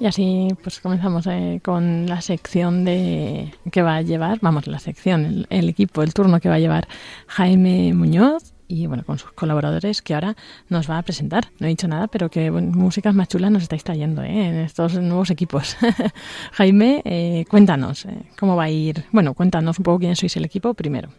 Y 0.00 0.06
así 0.06 0.48
pues 0.62 0.80
comenzamos 0.80 1.26
eh, 1.26 1.60
con 1.62 2.06
la 2.06 2.22
sección 2.22 2.86
de 2.86 3.52
que 3.70 3.82
va 3.82 3.96
a 3.96 4.02
llevar, 4.02 4.38
vamos, 4.40 4.66
la 4.66 4.78
sección, 4.78 5.26
el, 5.26 5.46
el 5.50 5.68
equipo, 5.68 6.02
el 6.02 6.14
turno 6.14 6.40
que 6.40 6.48
va 6.48 6.54
a 6.54 6.58
llevar 6.58 6.88
Jaime 7.26 7.92
Muñoz 7.92 8.54
y 8.70 8.86
bueno, 8.86 9.02
con 9.04 9.18
sus 9.18 9.32
colaboradores 9.32 10.00
que 10.00 10.14
ahora 10.14 10.36
nos 10.68 10.88
va 10.88 10.98
a 10.98 11.02
presentar. 11.02 11.48
No 11.58 11.66
he 11.66 11.70
dicho 11.70 11.88
nada, 11.88 12.06
pero 12.06 12.30
que 12.30 12.50
músicas 12.50 13.14
más 13.14 13.28
chulas 13.28 13.50
nos 13.50 13.64
estáis 13.64 13.82
trayendo 13.82 14.22
¿eh? 14.22 14.46
en 14.46 14.54
estos 14.60 14.94
nuevos 14.94 15.30
equipos. 15.30 15.76
Jaime, 16.52 17.02
eh, 17.04 17.44
cuéntanos 17.50 18.04
eh, 18.04 18.22
cómo 18.38 18.54
va 18.54 18.64
a 18.64 18.70
ir. 18.70 19.04
Bueno, 19.10 19.34
cuéntanos 19.34 19.78
un 19.78 19.82
poco 19.82 19.98
quién 19.98 20.14
sois 20.14 20.36
el 20.36 20.44
equipo 20.44 20.74
primero. 20.74 21.10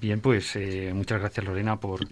Bien, 0.00 0.20
pues 0.20 0.54
eh, 0.56 0.92
muchas 0.94 1.20
gracias 1.20 1.46
Lorena 1.46 1.76
por, 1.76 2.06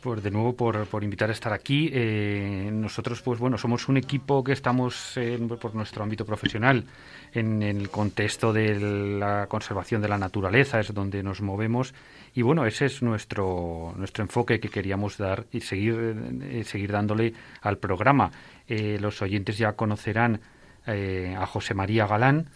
por 0.00 0.20
de 0.20 0.30
nuevo 0.30 0.54
por, 0.54 0.86
por 0.86 1.04
invitar 1.04 1.30
a 1.30 1.32
estar 1.32 1.52
aquí. 1.52 1.90
Eh, 1.92 2.70
nosotros, 2.72 3.22
pues 3.22 3.38
bueno, 3.38 3.56
somos 3.58 3.88
un 3.88 3.96
equipo 3.96 4.42
que 4.42 4.52
estamos 4.52 5.18
por 5.60 5.74
nuestro 5.74 6.02
ámbito 6.02 6.24
profesional 6.26 6.84
en 7.32 7.62
el 7.62 7.88
contexto 7.88 8.52
de 8.52 8.78
la 9.18 9.46
conservación 9.46 10.02
de 10.02 10.08
la 10.08 10.18
naturaleza, 10.18 10.80
es 10.80 10.92
donde 10.92 11.22
nos 11.22 11.40
movemos 11.40 11.94
y 12.34 12.42
bueno, 12.42 12.64
ese 12.64 12.86
es 12.86 13.02
nuestro, 13.02 13.92
nuestro 13.96 14.24
enfoque 14.24 14.58
que 14.58 14.70
queríamos 14.70 15.18
dar 15.18 15.44
y 15.52 15.60
seguir, 15.60 16.16
eh, 16.42 16.64
seguir 16.64 16.92
dándole 16.92 17.34
al 17.60 17.78
programa. 17.78 18.30
Eh, 18.66 18.98
los 19.00 19.20
oyentes 19.20 19.58
ya 19.58 19.74
conocerán 19.74 20.40
eh, 20.86 21.36
a 21.38 21.46
José 21.46 21.74
María 21.74 22.06
Galán, 22.06 22.48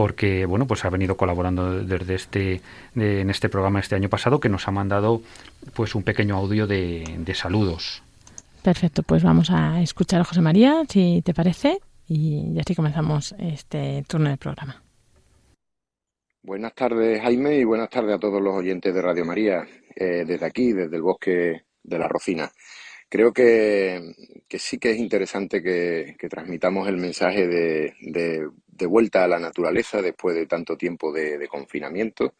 porque 0.00 0.46
bueno 0.46 0.66
pues 0.66 0.86
ha 0.86 0.88
venido 0.88 1.14
colaborando 1.14 1.84
desde 1.84 2.14
este 2.14 2.62
en 2.96 3.28
este 3.28 3.50
programa 3.50 3.80
este 3.80 3.96
año 3.96 4.08
pasado 4.08 4.40
que 4.40 4.48
nos 4.48 4.66
ha 4.66 4.70
mandado 4.70 5.20
pues 5.74 5.94
un 5.94 6.02
pequeño 6.02 6.36
audio 6.36 6.66
de, 6.66 7.04
de 7.18 7.34
saludos 7.34 8.02
perfecto 8.62 9.02
pues 9.02 9.22
vamos 9.22 9.50
a 9.50 9.82
escuchar 9.82 10.22
a 10.22 10.24
José 10.24 10.40
María 10.40 10.84
si 10.88 11.20
te 11.20 11.34
parece 11.34 11.80
y 12.08 12.58
así 12.58 12.74
comenzamos 12.74 13.34
este 13.38 14.02
turno 14.08 14.30
del 14.30 14.38
programa 14.38 14.82
Buenas 16.42 16.74
tardes, 16.74 17.20
Jaime, 17.20 17.56
y 17.56 17.64
buenas 17.64 17.90
tardes 17.90 18.14
a 18.14 18.18
todos 18.18 18.40
los 18.40 18.54
oyentes 18.54 18.94
de 18.94 19.02
Radio 19.02 19.26
María, 19.26 19.62
eh, 19.94 20.24
desde 20.26 20.46
aquí, 20.46 20.72
desde 20.72 20.96
el 20.96 21.02
bosque 21.02 21.64
de 21.82 21.98
la 21.98 22.08
Rocina. 22.08 22.50
Creo 23.10 23.30
que, 23.30 24.00
que 24.48 24.58
sí 24.58 24.78
que 24.78 24.92
es 24.92 24.96
interesante 24.96 25.62
que, 25.62 26.16
que 26.18 26.28
transmitamos 26.30 26.88
el 26.88 26.96
mensaje 26.96 27.46
de, 27.46 27.92
de, 28.00 28.48
de, 28.80 28.86
vuelta 28.86 29.24
a 29.24 29.28
la 29.28 29.38
naturaleza 29.38 30.02
después 30.02 30.34
de 30.34 30.46
tanto 30.46 30.76
tiempo 30.76 31.12
de, 31.12 31.46
confinamiento 31.48 32.34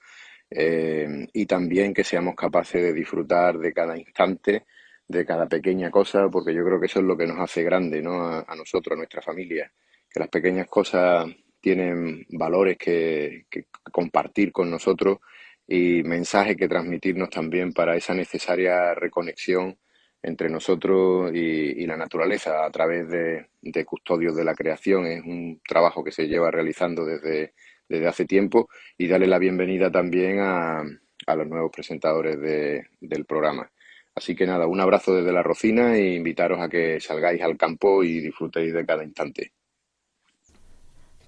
eh, 0.50 1.26
y 1.32 1.46
también 1.46 1.94
que 1.94 2.04
seamos 2.04 2.34
capaces 2.34 2.82
de 2.82 2.92
disfrutar 2.92 3.58
de 3.58 3.72
cada 3.72 3.96
instante, 3.96 4.64
de 5.06 5.24
cada 5.24 5.46
pequeña 5.48 5.90
cosa, 5.90 6.28
porque 6.28 6.54
yo 6.54 6.64
creo 6.64 6.80
que 6.80 6.86
eso 6.86 7.00
es 7.00 7.06
lo 7.06 7.16
que 7.16 7.26
nos 7.26 7.38
hace 7.38 7.62
grande 7.62 8.02
¿no? 8.02 8.22
a, 8.22 8.44
a 8.46 8.56
nosotros, 8.56 8.94
a 8.94 8.96
nuestra 8.96 9.22
familia, 9.22 9.70
que 10.08 10.20
las 10.20 10.28
pequeñas 10.28 10.66
cosas 10.66 11.26
tienen 11.60 12.26
valores 12.30 12.76
que, 12.78 13.46
que, 13.50 13.66
compartir 13.92 14.50
con 14.52 14.70
nosotros 14.70 15.18
y 15.66 16.02
mensajes 16.02 16.56
que 16.56 16.68
transmitirnos 16.68 17.30
también 17.30 17.72
para 17.72 17.96
esa 17.96 18.14
necesaria 18.14 18.94
reconexión 18.94 19.78
entre 20.22 20.48
nosotros 20.50 21.32
y, 21.34 21.82
y 21.82 21.86
la 21.86 21.96
naturaleza 21.96 22.64
a 22.64 22.70
través 22.70 23.08
de, 23.08 23.84
custodios 23.84 24.36
de 24.36 24.44
la 24.44 24.54
creación. 24.54 25.06
Es 25.06 25.22
un 25.24 25.60
trabajo 25.66 26.04
que 26.04 26.12
se 26.12 26.26
lleva 26.26 26.50
realizando 26.50 27.04
desde, 27.04 27.54
desde 27.88 28.06
hace 28.06 28.26
tiempo 28.26 28.68
y 28.98 29.08
darle 29.08 29.26
la 29.26 29.38
bienvenida 29.38 29.90
también 29.90 30.40
a, 30.40 30.82
a 31.26 31.36
los 31.36 31.46
nuevos 31.46 31.70
presentadores 31.72 32.40
de, 32.40 32.86
del 33.00 33.24
programa. 33.24 33.70
Así 34.14 34.34
que 34.34 34.46
nada, 34.46 34.66
un 34.66 34.80
abrazo 34.80 35.14
desde 35.14 35.32
la 35.32 35.42
Rocina 35.42 35.96
e 35.96 36.14
invitaros 36.14 36.60
a 36.60 36.68
que 36.68 37.00
salgáis 37.00 37.42
al 37.42 37.56
campo 37.56 38.02
y 38.04 38.20
disfrutéis 38.20 38.74
de 38.74 38.84
cada 38.84 39.04
instante. 39.04 39.52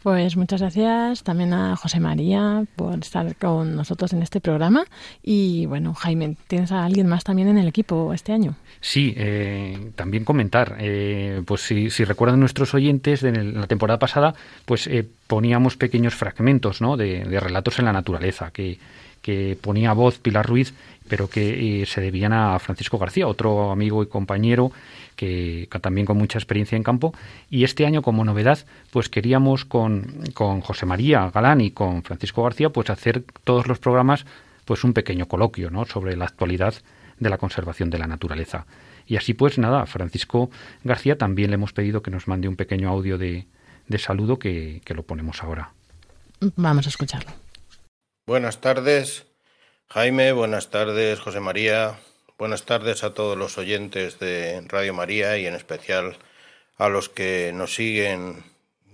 Pues 0.03 0.37
muchas 0.37 0.61
gracias 0.61 1.23
también 1.23 1.53
a 1.53 1.77
José 1.77 2.01
María 2.01 2.65
por 2.75 2.99
estar 2.99 3.37
con 3.37 3.77
nosotros 3.77 4.13
en 4.13 4.23
este 4.23 4.41
programa. 4.41 4.85
Y 5.23 5.67
bueno, 5.67 5.95
Jaime, 5.95 6.37
¿tienes 6.49 6.73
a 6.73 6.85
alguien 6.85 7.07
más 7.07 7.23
también 7.23 7.47
en 7.47 7.57
el 7.57 7.69
equipo 7.69 8.13
este 8.13 8.33
año? 8.33 8.57
Sí, 8.81 9.15
eh, 9.17 9.93
también 9.95 10.25
comentar, 10.25 10.77
eh, 10.81 11.43
pues 11.47 11.61
si, 11.61 11.89
si, 11.91 12.03
recuerdan 12.03 12.41
nuestros 12.41 12.75
oyentes, 12.75 13.21
de 13.21 13.45
la 13.45 13.69
temporada 13.69 14.01
pasada, 14.01 14.35
pues 14.65 14.89
eh, 14.89 15.09
poníamos 15.29 15.77
pequeños 15.77 16.17
fragmentos 16.17 16.81
¿no? 16.81 16.97
de, 16.97 17.25
de, 17.25 17.39
relatos 17.39 17.79
en 17.79 17.85
la 17.85 17.93
naturaleza 17.93 18.51
que, 18.51 18.81
que 19.23 19.57
ponía 19.61 19.93
voz 19.93 20.19
Pilar 20.19 20.47
Ruiz, 20.47 20.75
pero 21.09 21.29
que 21.29 21.85
se 21.87 22.01
debían 22.01 22.33
a 22.33 22.59
Francisco 22.59 22.99
García, 22.99 23.27
otro 23.27 23.71
amigo 23.71 24.03
y 24.03 24.07
compañero 24.07 24.73
que, 25.17 25.69
también 25.81 26.07
con 26.07 26.19
mucha 26.19 26.39
experiencia 26.39 26.77
en 26.77 26.83
campo. 26.83 27.15
Y 27.51 27.65
este 27.65 27.87
año, 27.87 28.03
como 28.03 28.25
novedad, 28.25 28.59
pues 28.91 29.09
queríamos 29.09 29.65
con, 29.65 30.25
con 30.35 30.61
José 30.61 30.87
María 30.87 31.31
Galán 31.31 31.61
y 31.61 31.71
con 31.71 32.03
Francisco 32.03 32.43
García, 32.43 32.71
pues 32.71 32.91
hacer 32.91 33.25
todos 33.45 33.67
los 33.67 33.79
programas, 33.79 34.27
pues 34.65 34.85
un 34.85 34.93
pequeño 34.93 35.27
coloquio, 35.27 35.71
¿no? 35.71 35.85
Sobre 35.85 36.17
la 36.17 36.25
actualidad 36.25 36.75
de 37.19 37.31
la 37.31 37.39
conservación 37.39 37.91
de 37.91 37.99
la 37.99 38.07
naturaleza. 38.07 38.67
Y 39.07 39.17
así 39.17 39.35
pues 39.35 39.59
nada, 39.59 39.83
a 39.83 39.87
Francisco 39.87 40.51
García 40.85 41.19
también 41.19 41.51
le 41.51 41.55
hemos 41.55 41.73
pedido 41.73 42.03
que 42.03 42.11
nos 42.11 42.29
mande 42.29 42.49
un 42.49 42.57
pequeño 42.57 42.89
audio 42.89 43.19
de, 43.19 43.47
de 43.89 43.99
saludo 43.99 44.39
que, 44.39 44.81
que 44.85 44.95
lo 44.95 45.03
ponemos 45.03 45.43
ahora. 45.43 45.71
Vamos 46.57 46.87
a 46.87 46.89
escucharlo. 46.89 47.31
Buenas 48.25 48.61
tardes, 48.61 49.27
Jaime, 49.89 50.31
buenas 50.33 50.71
tardes, 50.71 51.19
José 51.19 51.41
María, 51.41 51.99
Buenas 52.39 52.65
tardes 52.65 53.05
a 53.05 53.15
todos 53.15 53.37
los 53.39 53.57
oyentes 53.59 54.19
de 54.19 54.65
Radio 54.67 54.95
María 54.95 55.39
y 55.39 55.47
en 55.47 55.55
especial 55.55 56.19
a 56.77 56.89
los 56.89 57.09
que 57.09 57.53
nos 57.55 57.75
siguen 57.75 58.45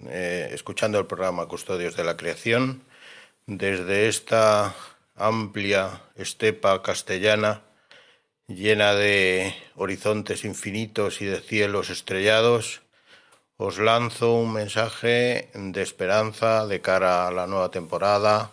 eh, 0.06 0.50
escuchando 0.52 0.98
el 0.98 1.06
programa 1.06 1.46
Custodios 1.46 1.96
de 1.96 2.04
la 2.04 2.16
Creación 2.16 2.82
desde 3.46 4.08
esta 4.08 4.74
amplia 5.14 6.02
estepa 6.14 6.82
castellana 6.82 7.62
llena 8.48 8.94
de 8.94 9.54
horizontes 9.76 10.44
infinitos 10.44 11.22
y 11.22 11.24
de 11.26 11.40
cielos 11.40 11.90
estrellados. 11.90 12.82
Os 13.56 13.78
lanzo 13.78 14.34
un 14.34 14.52
mensaje 14.52 15.50
de 15.54 15.82
esperanza 15.82 16.66
de 16.66 16.80
cara 16.80 17.26
a 17.26 17.30
la 17.30 17.46
nueva 17.46 17.70
temporada 17.70 18.52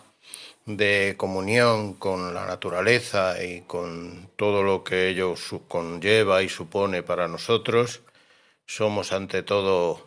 de 0.66 1.14
comunión 1.16 1.94
con 1.94 2.34
la 2.34 2.46
naturaleza 2.46 3.42
y 3.42 3.62
con 3.62 4.28
todo 4.36 4.62
lo 4.62 4.84
que 4.84 5.08
ello 5.08 5.34
conlleva 5.68 6.42
y 6.42 6.48
supone 6.48 7.02
para 7.02 7.28
nosotros, 7.28 8.02
somos 8.66 9.12
ante 9.12 9.42
todo 9.42 10.06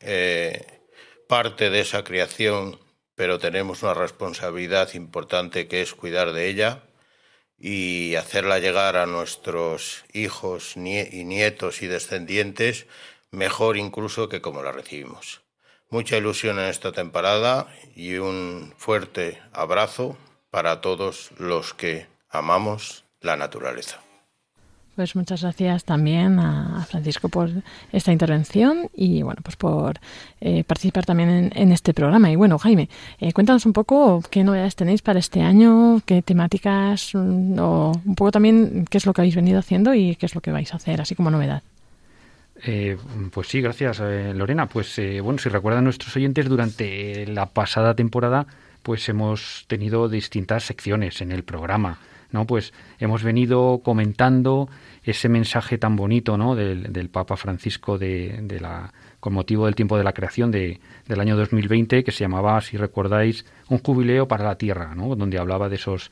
eh, 0.00 0.80
parte 1.28 1.70
de 1.70 1.80
esa 1.80 2.04
creación, 2.04 2.78
pero 3.14 3.38
tenemos 3.38 3.82
una 3.82 3.94
responsabilidad 3.94 4.94
importante 4.94 5.68
que 5.68 5.82
es 5.82 5.94
cuidar 5.94 6.32
de 6.32 6.48
ella 6.48 6.82
y 7.58 8.14
hacerla 8.14 8.60
llegar 8.60 8.96
a 8.96 9.06
nuestros 9.06 10.04
hijos 10.12 10.76
y 10.76 11.24
nietos 11.24 11.82
y 11.82 11.86
descendientes 11.86 12.86
mejor 13.30 13.76
incluso 13.76 14.28
que 14.28 14.40
como 14.40 14.62
la 14.62 14.72
recibimos. 14.72 15.42
Mucha 15.90 16.18
ilusión 16.18 16.58
en 16.58 16.66
esta 16.66 16.92
temporada 16.92 17.66
y 17.96 18.16
un 18.16 18.74
fuerte 18.76 19.38
abrazo 19.52 20.18
para 20.50 20.80
todos 20.80 21.30
los 21.38 21.72
que 21.72 22.06
amamos 22.30 23.04
la 23.20 23.36
naturaleza. 23.36 24.00
Pues 24.98 25.14
muchas 25.14 25.42
gracias 25.42 25.84
también 25.84 26.40
a 26.40 26.84
Francisco 26.90 27.28
por 27.28 27.48
esta 27.92 28.10
intervención 28.10 28.90
y 28.92 29.22
bueno, 29.22 29.40
pues 29.44 29.54
por 29.54 30.00
eh, 30.40 30.64
participar 30.64 31.06
también 31.06 31.52
en, 31.54 31.72
este 31.72 31.94
programa. 31.94 32.32
Y 32.32 32.36
bueno, 32.36 32.58
Jaime, 32.58 32.88
eh, 33.20 33.32
cuéntanos 33.32 33.64
un 33.64 33.72
poco 33.72 34.20
qué 34.28 34.42
novedades 34.42 34.74
tenéis 34.74 35.00
para 35.00 35.20
este 35.20 35.40
año, 35.40 36.02
qué 36.04 36.20
temáticas 36.20 37.12
mm, 37.14 37.60
o 37.60 37.92
un 38.04 38.14
poco 38.16 38.32
también 38.32 38.86
qué 38.90 38.98
es 38.98 39.06
lo 39.06 39.12
que 39.12 39.20
habéis 39.20 39.36
venido 39.36 39.60
haciendo 39.60 39.94
y 39.94 40.16
qué 40.16 40.26
es 40.26 40.34
lo 40.34 40.40
que 40.40 40.50
vais 40.50 40.72
a 40.72 40.78
hacer, 40.78 41.00
así 41.00 41.14
como 41.14 41.30
novedad. 41.30 41.62
Eh, 42.64 42.96
pues 43.32 43.48
sí, 43.48 43.60
gracias 43.60 44.00
Lorena. 44.00 44.66
Pues 44.66 45.00
bueno, 45.22 45.38
si 45.38 45.48
recuerdan 45.48 45.84
nuestros 45.84 46.14
oyentes, 46.16 46.48
durante 46.48 47.26
la 47.26 47.46
pasada 47.46 47.94
temporada 47.94 48.46
pues 48.82 49.08
hemos 49.08 49.64
tenido 49.68 50.08
distintas 50.08 50.64
secciones 50.64 51.20
en 51.20 51.32
el 51.32 51.44
programa. 51.44 51.98
¿no? 52.30 52.46
Pues 52.46 52.72
hemos 52.98 53.22
venido 53.22 53.80
comentando 53.84 54.68
ese 55.02 55.28
mensaje 55.28 55.78
tan 55.78 55.96
bonito, 55.96 56.36
¿no? 56.36 56.54
Del, 56.54 56.92
del 56.92 57.08
Papa 57.08 57.36
Francisco 57.36 57.98
de, 57.98 58.40
de, 58.42 58.60
la, 58.60 58.92
con 59.20 59.32
motivo 59.32 59.66
del 59.66 59.74
tiempo 59.74 59.96
de 59.96 60.04
la 60.04 60.12
creación 60.12 60.50
de, 60.50 60.80
del 61.06 61.20
año 61.20 61.36
2020, 61.36 62.04
que 62.04 62.12
se 62.12 62.24
llamaba, 62.24 62.60
si 62.60 62.76
recordáis, 62.76 63.46
un 63.68 63.78
jubileo 63.78 64.28
para 64.28 64.44
la 64.44 64.56
tierra, 64.56 64.94
¿no? 64.94 65.16
Donde 65.16 65.38
hablaba 65.38 65.68
de 65.68 65.76
esos, 65.76 66.10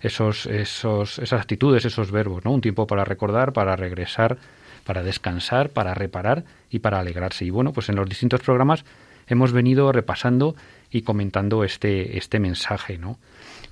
esos, 0.00 0.46
esos, 0.46 1.18
esas 1.18 1.40
actitudes, 1.40 1.84
esos 1.84 2.10
verbos, 2.10 2.44
¿no? 2.44 2.52
Un 2.52 2.62
tiempo 2.62 2.86
para 2.86 3.04
recordar, 3.04 3.52
para 3.52 3.76
regresar, 3.76 4.38
para 4.88 5.02
descansar, 5.02 5.68
para 5.68 5.92
reparar 5.92 6.44
y 6.70 6.78
para 6.78 6.98
alegrarse. 6.98 7.44
Y 7.44 7.50
bueno, 7.50 7.74
pues 7.74 7.90
en 7.90 7.96
los 7.96 8.08
distintos 8.08 8.40
programas 8.40 8.86
hemos 9.26 9.52
venido 9.52 9.92
repasando 9.92 10.56
y 10.90 11.02
comentando 11.02 11.62
este, 11.62 12.16
este 12.16 12.40
mensaje, 12.40 12.96
¿no? 12.96 13.18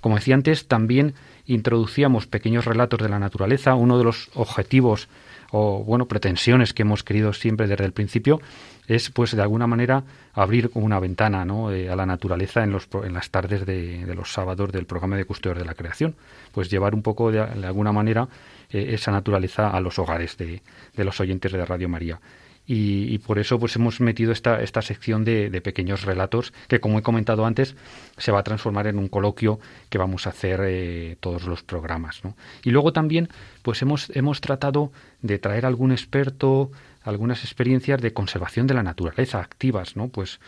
Como 0.03 0.17
decía 0.17 0.35
antes, 0.35 0.69
también 0.69 1.15
introducíamos 1.47 2.27
pequeños 2.27 2.67
relatos 2.67 3.01
de 3.01 3.09
la 3.09 3.19
naturaleza. 3.19 3.77
Uno 3.77 3.97
de 3.97 4.05
los 4.05 4.29
objetivos 4.35 5.09
o 5.53 5.83
bueno 5.85 6.07
pretensiones 6.07 6.75
que 6.75 6.83
hemos 6.83 7.03
querido 7.03 7.33
siempre 7.33 7.67
desde 7.67 7.87
el 7.87 7.93
principio 7.93 8.41
es 8.89 9.11
pues 9.11 9.35
de 9.35 9.41
alguna 9.41 9.67
manera 9.67 10.05
abrir 10.35 10.71
una 10.75 10.99
ventana 11.01 11.45
¿no? 11.45 11.71
Eh, 11.73 11.89
a 11.89 11.97
la 11.97 12.05
naturaleza 12.05 12.63
en, 12.63 12.73
los, 12.73 12.89
en 13.05 13.15
las 13.15 13.31
tardes 13.31 13.65
de, 13.65 14.05
los 14.15 14.33
sábados 14.33 14.73
del 14.73 14.87
programa 14.87 15.17
de 15.17 15.25
custodios 15.25 15.59
de 15.59 15.65
la 15.65 15.75
creación 15.75 16.15
pues 16.53 16.69
llevar 16.69 16.95
un 16.95 17.03
poco 17.03 17.31
de, 17.31 17.41
alguna 17.41 17.93
manera 17.93 18.29
eh, 18.77 18.95
esa 18.95 19.11
naturaleza 19.11 19.71
a 19.71 19.81
los 19.81 19.99
hogares 19.99 20.37
de, 20.37 20.61
los 20.97 21.21
oyentes 21.21 21.51
de 21.51 21.65
Radio 21.65 21.89
María. 21.89 22.21
Y, 22.69 23.19
por 23.19 23.39
eso 23.39 23.61
pues 23.61 23.77
hemos 23.77 24.01
metido 24.01 24.33
esta, 24.33 24.61
esta 24.61 24.83
sección 24.83 25.25
de, 25.25 25.61
pequeños 25.63 26.03
relatos 26.03 26.53
que 26.67 26.81
como 26.81 26.99
he 26.99 27.03
comentado 27.03 27.47
antes 27.47 27.77
se 28.19 28.33
va 28.33 28.41
a 28.41 28.43
transformar 28.43 28.89
en 28.89 28.99
un 28.99 29.07
coloquio 29.07 29.61
que 29.89 29.99
vamos 29.99 30.27
a 30.27 30.31
hacer 30.31 30.61
eh, 30.65 31.17
todos 31.21 31.45
los 31.45 31.63
programas 31.63 32.23
y 32.65 32.71
luego 32.71 32.93
también 32.93 33.29
pues 33.63 33.83
hemos 33.83 34.11
hemos 34.17 34.41
tratado 34.41 34.91
de 35.23 35.39
traer 35.39 35.65
algún 35.65 35.93
experto 35.93 36.73
algunas 37.05 37.45
experiencias 37.45 38.01
de 38.03 38.13
conservación 38.13 38.67
de 38.67 38.75
la 38.75 38.83
naturaleza 38.83 39.41
activas 39.41 39.95
no 39.95 40.09
pues 40.09 40.41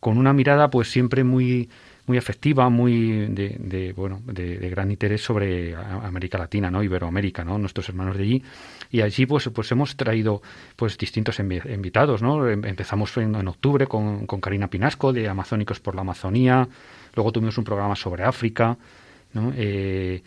con 0.00 0.18
una 0.18 0.32
mirada 0.32 0.68
pues 0.68 0.90
siempre 0.90 1.22
muy 1.22 1.70
muy 2.06 2.18
afectiva, 2.18 2.68
muy 2.68 3.26
de, 3.26 3.92
bueno, 3.96 4.20
de, 4.24 4.68
gran 4.68 4.90
interés 4.90 5.22
sobre 5.22 5.74
América 5.76 6.36
Latina, 6.36 6.70
¿no? 6.70 6.82
Iberoamérica, 6.82 7.44
¿no? 7.44 7.58
Nuestros 7.58 7.88
hermanos 7.88 8.16
de 8.16 8.24
allí. 8.24 8.42
Y 8.90 9.02
allí 9.02 9.24
pues, 9.26 9.48
pues 9.50 9.70
hemos 9.70 9.96
traído 9.96 10.42
pues 10.74 10.98
distintos 10.98 11.38
invitados, 11.38 12.20
¿no? 12.20 12.48
Em, 12.48 12.64
empezamos 12.64 13.16
en, 13.18 13.34
octubre 13.46 13.86
con, 13.86 14.26
con, 14.26 14.40
Karina 14.40 14.68
Pinasco 14.68 15.12
de 15.12 15.28
Amazónicos 15.28 15.78
por 15.80 15.94
la 15.94 16.00
Amazonía, 16.00 16.68
luego 17.14 17.30
tuvimos 17.30 17.56
un 17.58 17.64
programa 17.64 17.94
sobre 17.94 18.24
África, 18.24 18.76
¿no? 19.34 19.52
Eh, 19.56 20.22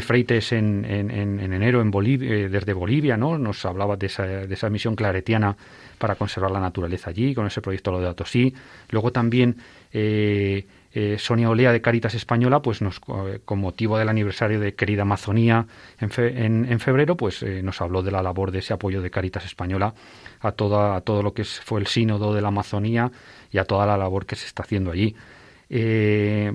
Freites 0.00 0.52
en, 0.52 0.84
en, 0.84 1.10
en, 1.10 1.52
enero 1.52 1.80
en 1.80 1.90
Bolivia, 1.90 2.30
eh, 2.30 2.48
desde 2.48 2.72
Bolivia, 2.72 3.16
¿no? 3.16 3.38
Nos 3.38 3.64
hablaba 3.64 3.96
de 3.96 4.06
esa, 4.06 4.24
de 4.24 4.54
esa 4.54 4.70
misión 4.70 4.94
claretiana 4.94 5.56
para 5.98 6.14
conservar 6.14 6.50
la 6.50 6.60
naturaleza 6.60 7.10
allí, 7.10 7.34
con 7.34 7.46
ese 7.46 7.60
proyecto 7.60 7.92
Lo 7.92 8.00
de 8.00 8.08
Atosí. 8.08 8.54
Luego 8.90 9.12
también 9.12 9.56
eh, 9.92 10.64
eh, 10.94 11.16
Sonia 11.18 11.48
Olea 11.48 11.72
de 11.72 11.80
Caritas 11.80 12.14
Española, 12.14 12.60
pues 12.60 12.82
nos, 12.82 13.00
eh, 13.26 13.40
con 13.44 13.58
motivo 13.58 13.96
del 13.96 14.10
aniversario 14.10 14.60
de 14.60 14.74
Querida 14.74 15.02
Amazonía 15.02 15.66
en, 15.98 16.66
en, 16.70 16.80
febrero, 16.80 17.16
pues 17.16 17.42
eh, 17.42 17.62
nos 17.62 17.80
habló 17.80 18.02
de 18.02 18.10
la 18.10 18.22
labor 18.22 18.50
de 18.50 18.58
ese 18.58 18.74
apoyo 18.74 19.00
de 19.00 19.10
Caritas 19.10 19.46
Española 19.46 19.94
a, 20.40 20.52
toda, 20.52 20.96
a 20.96 21.00
todo 21.00 21.22
lo 21.22 21.32
que 21.32 21.44
fue 21.44 21.80
el 21.80 21.86
sínodo 21.86 22.34
de 22.34 22.42
la 22.42 22.48
Amazonía 22.48 23.10
y 23.50 23.56
a 23.56 23.64
toda 23.64 23.86
la 23.86 23.96
labor 23.96 24.26
que 24.26 24.36
se 24.36 24.46
está 24.46 24.64
haciendo 24.64 24.90
allí. 24.90 25.16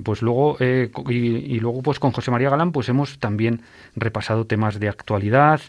pues 0.04 0.22
luego 0.22 0.56
y, 0.60 1.58
luego 1.58 1.82
pues 1.82 1.98
con 1.98 2.12
José 2.12 2.30
María 2.30 2.50
Galán 2.50 2.70
pues 2.70 2.88
hemos 2.88 3.18
también 3.18 3.62
repasado 3.96 4.46
temas 4.46 4.78
de 4.78 4.88
actualidad 4.88 5.60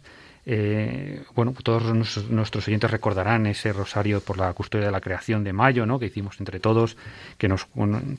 eh, 0.45 1.23
bueno, 1.35 1.53
todos 1.63 1.83
nuestros 2.29 2.67
oyentes 2.67 2.89
recordarán 2.89 3.45
ese 3.45 3.73
rosario 3.73 4.21
por 4.21 4.37
la 4.37 4.53
custodia 4.53 4.85
de 4.85 4.91
la 4.91 5.01
creación 5.01 5.43
de 5.43 5.53
mayo, 5.53 5.85
¿no? 5.85 5.99
Que 5.99 6.07
hicimos 6.07 6.39
entre 6.39 6.59
todos, 6.59 6.97
que 7.37 7.47
nos 7.47 7.67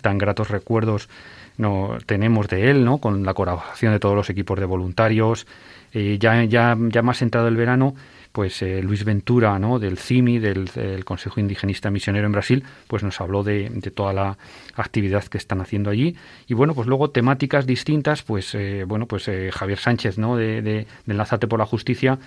tan 0.00 0.18
gratos 0.18 0.50
recuerdos 0.50 1.08
no 1.56 1.98
tenemos 2.06 2.48
de 2.48 2.70
él, 2.70 2.84
¿no? 2.84 2.98
Con 2.98 3.24
la 3.24 3.34
colaboración 3.34 3.92
de 3.92 4.00
todos 4.00 4.16
los 4.16 4.30
equipos 4.30 4.58
de 4.58 4.66
voluntarios. 4.66 5.46
Eh, 5.92 6.18
ya, 6.18 6.44
ya, 6.44 6.76
ya 6.78 7.02
más 7.02 7.20
entrado 7.22 7.48
el 7.48 7.56
verano, 7.56 7.94
pues 8.32 8.62
eh, 8.62 8.82
Luis 8.82 9.04
Ventura, 9.04 9.58
¿no? 9.58 9.78
del 9.78 9.98
CIMI, 9.98 10.38
del, 10.38 10.70
Consejo 11.04 11.40
Indigenista 11.40 11.90
Misionero 11.90 12.26
en 12.26 12.32
Brasil, 12.32 12.64
pues 12.86 13.02
nos 13.02 13.20
habló 13.20 13.42
de, 13.42 13.70
toda 13.94 14.12
la 14.12 14.38
actividad 14.76 15.24
que 15.24 15.38
están 15.38 15.60
haciendo 15.60 15.90
allí. 15.90 16.16
Y 16.46 16.54
bueno, 16.54 16.74
pues 16.74 16.86
luego 16.86 17.10
temáticas 17.10 17.66
distintas, 17.66 18.22
pues 18.22 18.54
eh, 18.54 18.84
bueno, 18.86 19.06
pues 19.06 19.26
eh, 19.28 19.50
Javier 19.52 19.78
Sánchez, 19.78 20.18
¿no? 20.18 20.36
De, 20.36 20.62
de, 20.62 20.86
Enlazate 21.06 21.48
por 21.48 21.58
la 21.58 21.66
Justicia, 21.66 22.18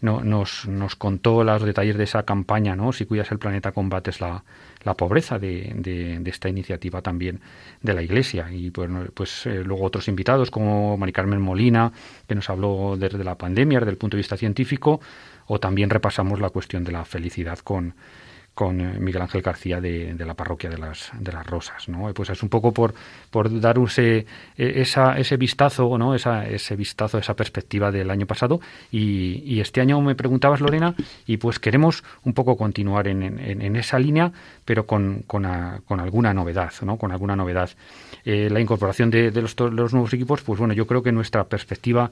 no, 0.00 0.22
nos, 0.22 0.68
nos 0.68 0.94
contó 0.94 1.42
los 1.42 1.64
detalles 1.64 1.96
de 1.96 2.04
esa 2.04 2.22
campaña, 2.22 2.76
¿no? 2.76 2.92
Si 2.92 3.04
cuidas 3.04 3.32
el 3.32 3.40
planeta, 3.40 3.72
combates 3.72 4.20
la, 4.20 4.44
la 4.84 4.94
pobreza 4.94 5.40
de, 5.40 5.72
de, 5.74 6.22
esta 6.30 6.48
iniciativa 6.48 7.02
también 7.02 7.40
de 7.82 7.94
la 7.94 8.02
Iglesia. 8.02 8.46
Y 8.52 8.70
pues, 8.70 8.88
pues 9.12 9.46
luego 9.46 9.84
otros 9.84 10.06
invitados 10.06 10.52
como 10.52 10.96
Mari 10.96 11.12
Carmen 11.12 11.40
Molina, 11.40 11.92
que 12.28 12.36
nos 12.36 12.48
habló 12.48 12.96
desde 12.96 13.24
la 13.24 13.36
pandemia, 13.36 13.80
desde 13.80 13.90
el 13.90 13.96
punto 13.96 14.16
de 14.16 14.20
vista 14.20 14.36
científico, 14.36 15.00
o 15.48 15.58
también 15.58 15.90
repasamos 15.90 16.40
la 16.40 16.50
cuestión 16.50 16.84
de 16.84 16.92
la 16.92 17.04
felicidad 17.04 17.58
con, 17.58 17.94
con 18.58 18.80
eh, 18.80 18.98
Miguel 18.98 19.22
Ángel 19.22 19.40
García 19.40 19.80
de, 19.80 20.16
la 20.18 20.34
parroquia 20.34 20.68
de 20.68 20.78
las, 20.78 21.12
de 21.16 21.30
las 21.30 21.46
Rosas. 21.46 21.88
¿no? 21.88 22.12
Pues 22.12 22.28
es 22.30 22.42
un 22.42 22.48
poco 22.48 22.72
por, 22.72 22.92
por 23.30 23.60
dar 23.60 23.78
ese, 23.78 24.26
e, 24.56 24.80
esa, 24.80 25.16
ese 25.16 25.36
vistazo, 25.36 25.96
¿no? 25.96 26.12
esa, 26.16 26.44
ese 26.44 26.74
vistazo, 26.74 27.18
esa 27.18 27.34
perspectiva 27.34 27.92
del 27.92 28.10
año 28.10 28.26
pasado. 28.26 28.60
Y, 28.90 29.60
este 29.60 29.80
año 29.80 30.00
me 30.00 30.16
preguntabas, 30.16 30.60
Lorena, 30.60 30.94
y 31.24 31.36
pues 31.36 31.60
queremos 31.60 32.02
un 32.24 32.32
poco 32.32 32.56
continuar 32.56 33.06
en, 33.06 33.22
en, 33.22 33.76
esa 33.76 33.98
línea, 33.98 34.32
pero 34.64 34.86
con, 34.86 35.22
con, 35.26 35.46
con, 35.84 36.00
alguna 36.00 36.34
novedad, 36.34 36.72
¿no? 36.82 36.96
con 36.96 37.12
alguna 37.12 37.36
novedad. 37.36 37.70
Eh, 38.24 38.48
la 38.50 38.60
incorporación 38.60 39.10
de, 39.10 39.30
de 39.30 39.42
los, 39.42 39.58
los 39.58 39.92
nuevos 39.92 40.12
equipos, 40.12 40.42
pues 40.42 40.58
bueno, 40.58 40.74
yo 40.74 40.86
creo 40.86 41.02
que 41.02 41.12
nuestra 41.12 41.44
perspectiva 41.44 42.10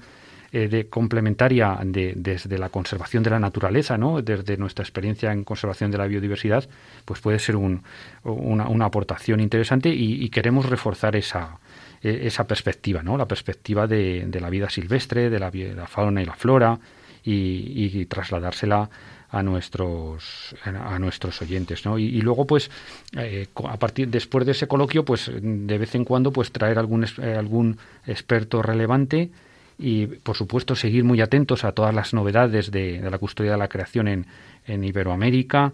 eh, 0.53 0.69
de 0.69 0.89
complementaria 0.89 1.79
de, 1.85 2.13
desde 2.17 2.57
la 2.59 2.69
conservación 2.69 3.23
de 3.23 3.31
la 3.31 3.41
naturaleza, 3.41 3.99
¿no? 3.99 4.23
desde 4.23 4.57
nuestra 4.57 4.85
experiencia 4.85 5.33
en 5.33 5.43
conservación 5.43 5.91
de 5.91 5.99
la 5.99 6.07
biodiversidad, 6.07 6.69
pues 7.05 7.21
puede 7.21 7.39
ser 7.41 7.57
un, 7.57 7.83
una, 8.23 8.69
una, 8.69 8.85
aportación 8.85 9.41
interesante 9.41 9.89
y, 9.89 10.29
queremos 10.31 10.67
reforzar 10.67 11.17
esa, 11.17 11.59
e, 12.01 12.27
esa 12.29 12.47
perspectiva, 12.47 13.03
¿no? 13.03 13.17
la 13.17 13.27
perspectiva 13.27 13.89
de, 13.89 14.25
de 14.27 14.41
la 14.41 14.49
vida 14.49 14.71
silvestre, 14.71 15.31
de 15.31 15.39
la, 15.41 15.51
la, 15.51 15.87
fauna 15.89 16.23
y 16.23 16.25
la 16.25 16.35
flora 16.35 16.79
y, 17.25 18.07
trasladársela 18.07 18.89
a 19.29 19.43
nuestros 19.43 20.55
a 20.65 20.99
nuestros 21.01 21.43
oyentes 21.43 21.85
¿no? 21.85 21.99
y, 21.99 22.21
luego 22.21 22.47
pues 22.47 22.71
eh, 23.17 23.49
a 23.69 23.77
partir 23.77 24.09
después 24.09 24.47
de 24.47 24.53
ese 24.53 24.69
coloquio 24.69 25.05
pues 25.05 25.29
de 25.35 25.79
vez 25.79 25.97
en 25.97 26.05
cuando 26.05 26.31
pues 26.33 26.53
traer 26.53 26.79
algún 26.79 27.05
eh, 27.05 27.35
algún 27.37 27.77
experto 28.07 28.63
relevante 28.63 29.33
y 29.79 30.07
por 30.07 30.37
supuesto 30.37 30.75
seguir 30.75 31.05
muy 31.05 31.21
atentos 31.21 31.65
a 31.65 31.73
todas 31.73 31.95
las 31.95 32.15
novedades 32.15 32.71
de, 32.71 33.01
la 33.01 33.19
custodia 33.19 33.53
de 33.53 33.59
la 33.59 33.69
creación 33.69 34.09
en, 34.09 34.27
en 34.67 34.85
Iberoamérica 34.85 35.73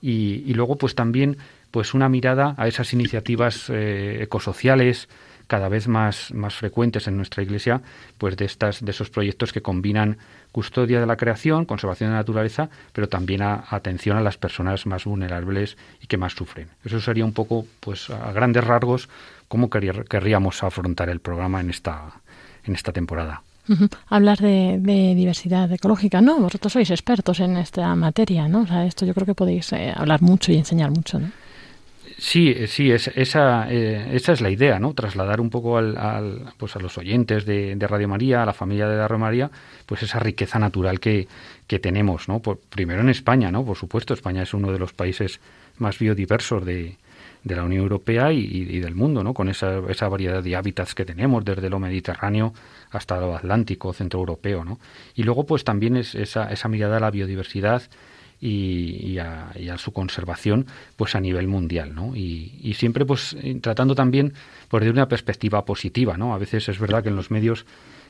y, 0.00 0.52
luego 0.54 0.76
pues 0.76 0.94
también 0.94 1.38
pues 1.70 1.94
una 1.94 2.08
mirada 2.08 2.54
a 2.58 2.68
esas 2.68 2.92
iniciativas 2.92 3.70
eh, 3.70 4.18
ecosociales 4.22 5.08
cada 5.46 5.68
vez 5.68 5.88
más, 5.88 6.32
más 6.32 6.54
frecuentes 6.54 7.06
en 7.06 7.16
nuestra 7.16 7.42
iglesia, 7.42 7.82
pues 8.18 8.36
de 8.36 8.44
estas, 8.44 8.84
de 8.84 8.90
esos 8.90 9.10
proyectos 9.10 9.52
que 9.52 9.62
combinan 9.62 10.18
custodia 10.52 11.00
de 11.00 11.06
la 11.06 11.16
creación, 11.16 11.64
conservación 11.64 12.10
de 12.10 12.14
la 12.14 12.20
naturaleza, 12.20 12.70
pero 12.92 13.08
también 13.08 13.42
atención 13.42 14.16
a 14.16 14.20
las 14.20 14.38
personas 14.38 14.86
más 14.86 15.04
vulnerables 15.04 15.76
y 16.00 16.06
que 16.06 16.16
más 16.16 16.32
sufren. 16.32 16.68
Eso 16.84 17.00
sería 17.00 17.24
un 17.24 17.32
poco, 17.32 17.66
pues, 17.80 18.08
a 18.10 18.32
grandes 18.32 18.64
rasgos, 18.64 19.08
cómo 19.48 19.68
querríamos 19.68 20.62
afrontar 20.62 21.10
el 21.10 21.20
programa 21.20 21.60
en 21.60 21.70
esta, 21.70 22.22
en 22.66 22.74
esta 22.74 22.92
temporada. 22.92 23.42
Hablar 24.08 24.38
de, 24.38 25.14
diversidad 25.16 25.72
ecológica, 25.72 26.20
¿no? 26.20 26.38
Vosotros 26.38 26.74
sois 26.74 26.90
expertos 26.90 27.40
en 27.40 27.56
esta 27.56 27.94
materia, 27.96 28.46
¿no? 28.46 28.62
O 28.62 28.66
sea, 28.66 28.84
esto 28.84 29.06
yo 29.06 29.14
creo 29.14 29.24
que 29.26 29.34
podéis 29.34 29.72
eh, 29.72 29.92
hablar 29.94 30.20
mucho 30.20 30.52
y 30.52 30.56
enseñar 30.56 30.90
mucho, 30.90 31.18
¿no? 31.18 31.30
Sí, 32.18 32.50
eh, 32.54 32.66
sí, 32.66 32.92
es, 32.92 33.08
esa, 33.08 33.66
eh, 33.72 34.10
esa 34.12 34.32
es 34.32 34.40
la 34.42 34.50
idea, 34.50 34.78
¿no? 34.78 34.92
Trasladar 34.92 35.40
un 35.40 35.48
poco 35.48 35.78
al, 35.78 36.52
pues 36.58 36.76
a 36.76 36.78
los 36.78 36.98
oyentes 36.98 37.46
de, 37.46 37.76
Radio 37.80 38.06
María, 38.06 38.42
a 38.42 38.46
la 38.46 38.52
familia 38.52 38.86
de 38.86 38.96
Radio 38.96 39.18
María, 39.18 39.50
pues 39.86 40.02
esa 40.02 40.18
riqueza 40.18 40.58
natural 40.58 41.00
que, 41.00 41.26
que 41.66 41.78
tenemos, 41.78 42.28
¿no? 42.28 42.40
Por, 42.40 42.58
primero 42.58 43.00
en 43.00 43.08
España, 43.08 43.50
¿no? 43.50 43.64
Por 43.64 43.76
supuesto, 43.78 44.12
España 44.12 44.42
es 44.42 44.52
uno 44.52 44.72
de 44.72 44.78
los 44.78 44.92
países 44.92 45.40
más 45.78 45.98
biodiversos 45.98 46.64
de, 46.64 46.96
de 47.44 47.54
la 47.54 47.62
Unión 47.62 47.82
Europea 47.82 48.32
y, 48.32 48.80
del 48.80 48.94
mundo, 48.94 49.22
¿no? 49.22 49.34
Con 49.34 49.50
esa, 49.50 49.80
esa, 49.90 50.08
variedad 50.08 50.42
de 50.42 50.56
hábitats 50.56 50.94
que 50.94 51.04
tenemos, 51.04 51.44
desde 51.44 51.68
lo 51.68 51.78
Mediterráneo 51.78 52.54
hasta 52.90 53.20
lo 53.20 53.36
Atlántico, 53.36 53.92
centroeuropeo, 53.92 54.64
¿no? 54.64 54.80
Y 55.14 55.24
luego, 55.24 55.44
pues 55.44 55.62
también 55.62 55.96
es 55.96 56.14
esa, 56.14 56.50
esa 56.50 56.68
mirada 56.68 56.96
a 56.96 57.00
la 57.00 57.10
biodiversidad 57.10 57.82
y, 58.40 59.18
a, 59.18 59.52
su 59.78 59.92
conservación, 59.92 60.66
pues 60.96 61.14
a 61.14 61.20
nivel 61.20 61.48
mundial, 61.48 61.94
¿no? 61.94 62.14
Y, 62.14 62.58
y 62.62 62.74
siempre, 62.74 63.04
pues, 63.04 63.36
tratando 63.60 63.94
también, 63.94 64.34
pues, 64.68 64.84
de 64.84 64.90
una 64.90 65.08
perspectiva 65.08 65.64
positiva, 65.64 66.16
¿no? 66.16 66.34
A 66.34 66.38
veces 66.38 66.68
es 66.68 66.78
verdad 66.78 67.02
que 67.02 67.08
en 67.08 67.16
los 67.16 67.30
medios 67.30 67.66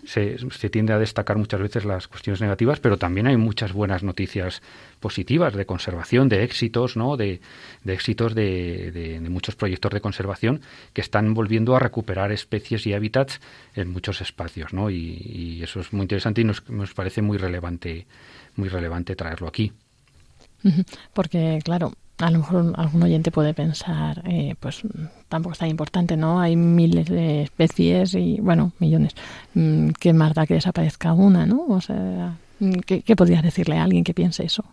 se, 0.07 0.71
tiende 0.71 0.93
a 0.93 0.99
destacar 0.99 1.37
muchas 1.37 1.61
veces 1.61 1.85
las 1.85 2.09
cuestiones 2.09 2.41
negativas, 2.41 2.81
pero 2.81 2.99
también 2.99 3.27
hay 3.27 3.37
muchas 3.37 3.73
buenas 3.73 4.03
noticias 4.03 4.63
positivas 5.01 5.55
de 5.55 5.67
conservación, 5.67 6.29
de 6.29 6.45
éxitos, 6.45 6.97
¿no? 6.97 7.17
de, 7.17 7.41
éxitos 7.87 8.35
de, 8.35 9.21
muchos 9.29 9.57
proyectos 9.57 9.93
de 9.93 10.01
conservación 10.01 10.61
que 10.93 11.01
están 11.01 11.35
volviendo 11.35 11.77
a 11.77 11.79
recuperar 11.79 12.33
especies 12.33 12.87
y 12.87 12.95
hábitats 12.95 13.41
en 13.75 13.91
muchos 13.91 14.21
espacios, 14.21 14.73
¿no? 14.73 14.91
y, 14.91 15.63
eso 15.65 15.81
es 15.81 15.93
muy 15.93 16.03
interesante 16.03 16.43
y 16.43 16.45
nos, 16.45 16.69
nos 16.69 16.93
parece 16.93 17.23
muy 17.23 17.39
relevante, 17.39 18.07
muy 18.57 18.69
relevante 18.69 19.17
traerlo 19.17 19.49
aquí. 19.49 19.73
Porque, 21.13 21.61
claro, 21.63 21.93
a 22.19 22.31
lo 22.31 22.39
mejor 22.39 22.73
algún 22.77 23.03
oyente 23.03 23.31
puede 23.31 23.55
pensar, 23.55 24.23
eh, 24.27 24.55
pues 24.61 24.83
tampoco 25.29 25.53
es 25.53 25.59
tan 25.59 25.69
importante, 25.69 26.17
¿no? 26.17 26.41
Hay 26.41 26.57
miles 26.57 27.07
de 27.07 27.43
especies 27.43 28.15
y, 28.15 28.39
bueno, 28.41 28.73
millones. 28.79 29.15
Mm, 29.55 29.91
¿Qué 29.99 30.13
más 30.13 30.35
da 30.35 30.47
que 30.47 30.55
desaparezca 30.55 31.13
una, 31.13 31.45
no? 31.45 31.65
O 31.69 31.81
sea, 31.81 32.37
¿qué, 32.87 33.03
qué 33.03 33.17
podrías 33.17 33.43
decirle 33.43 33.79
a 33.79 33.85
alguien 33.85 34.05
que 34.05 34.15
piense 34.15 34.45
eso? 34.45 34.65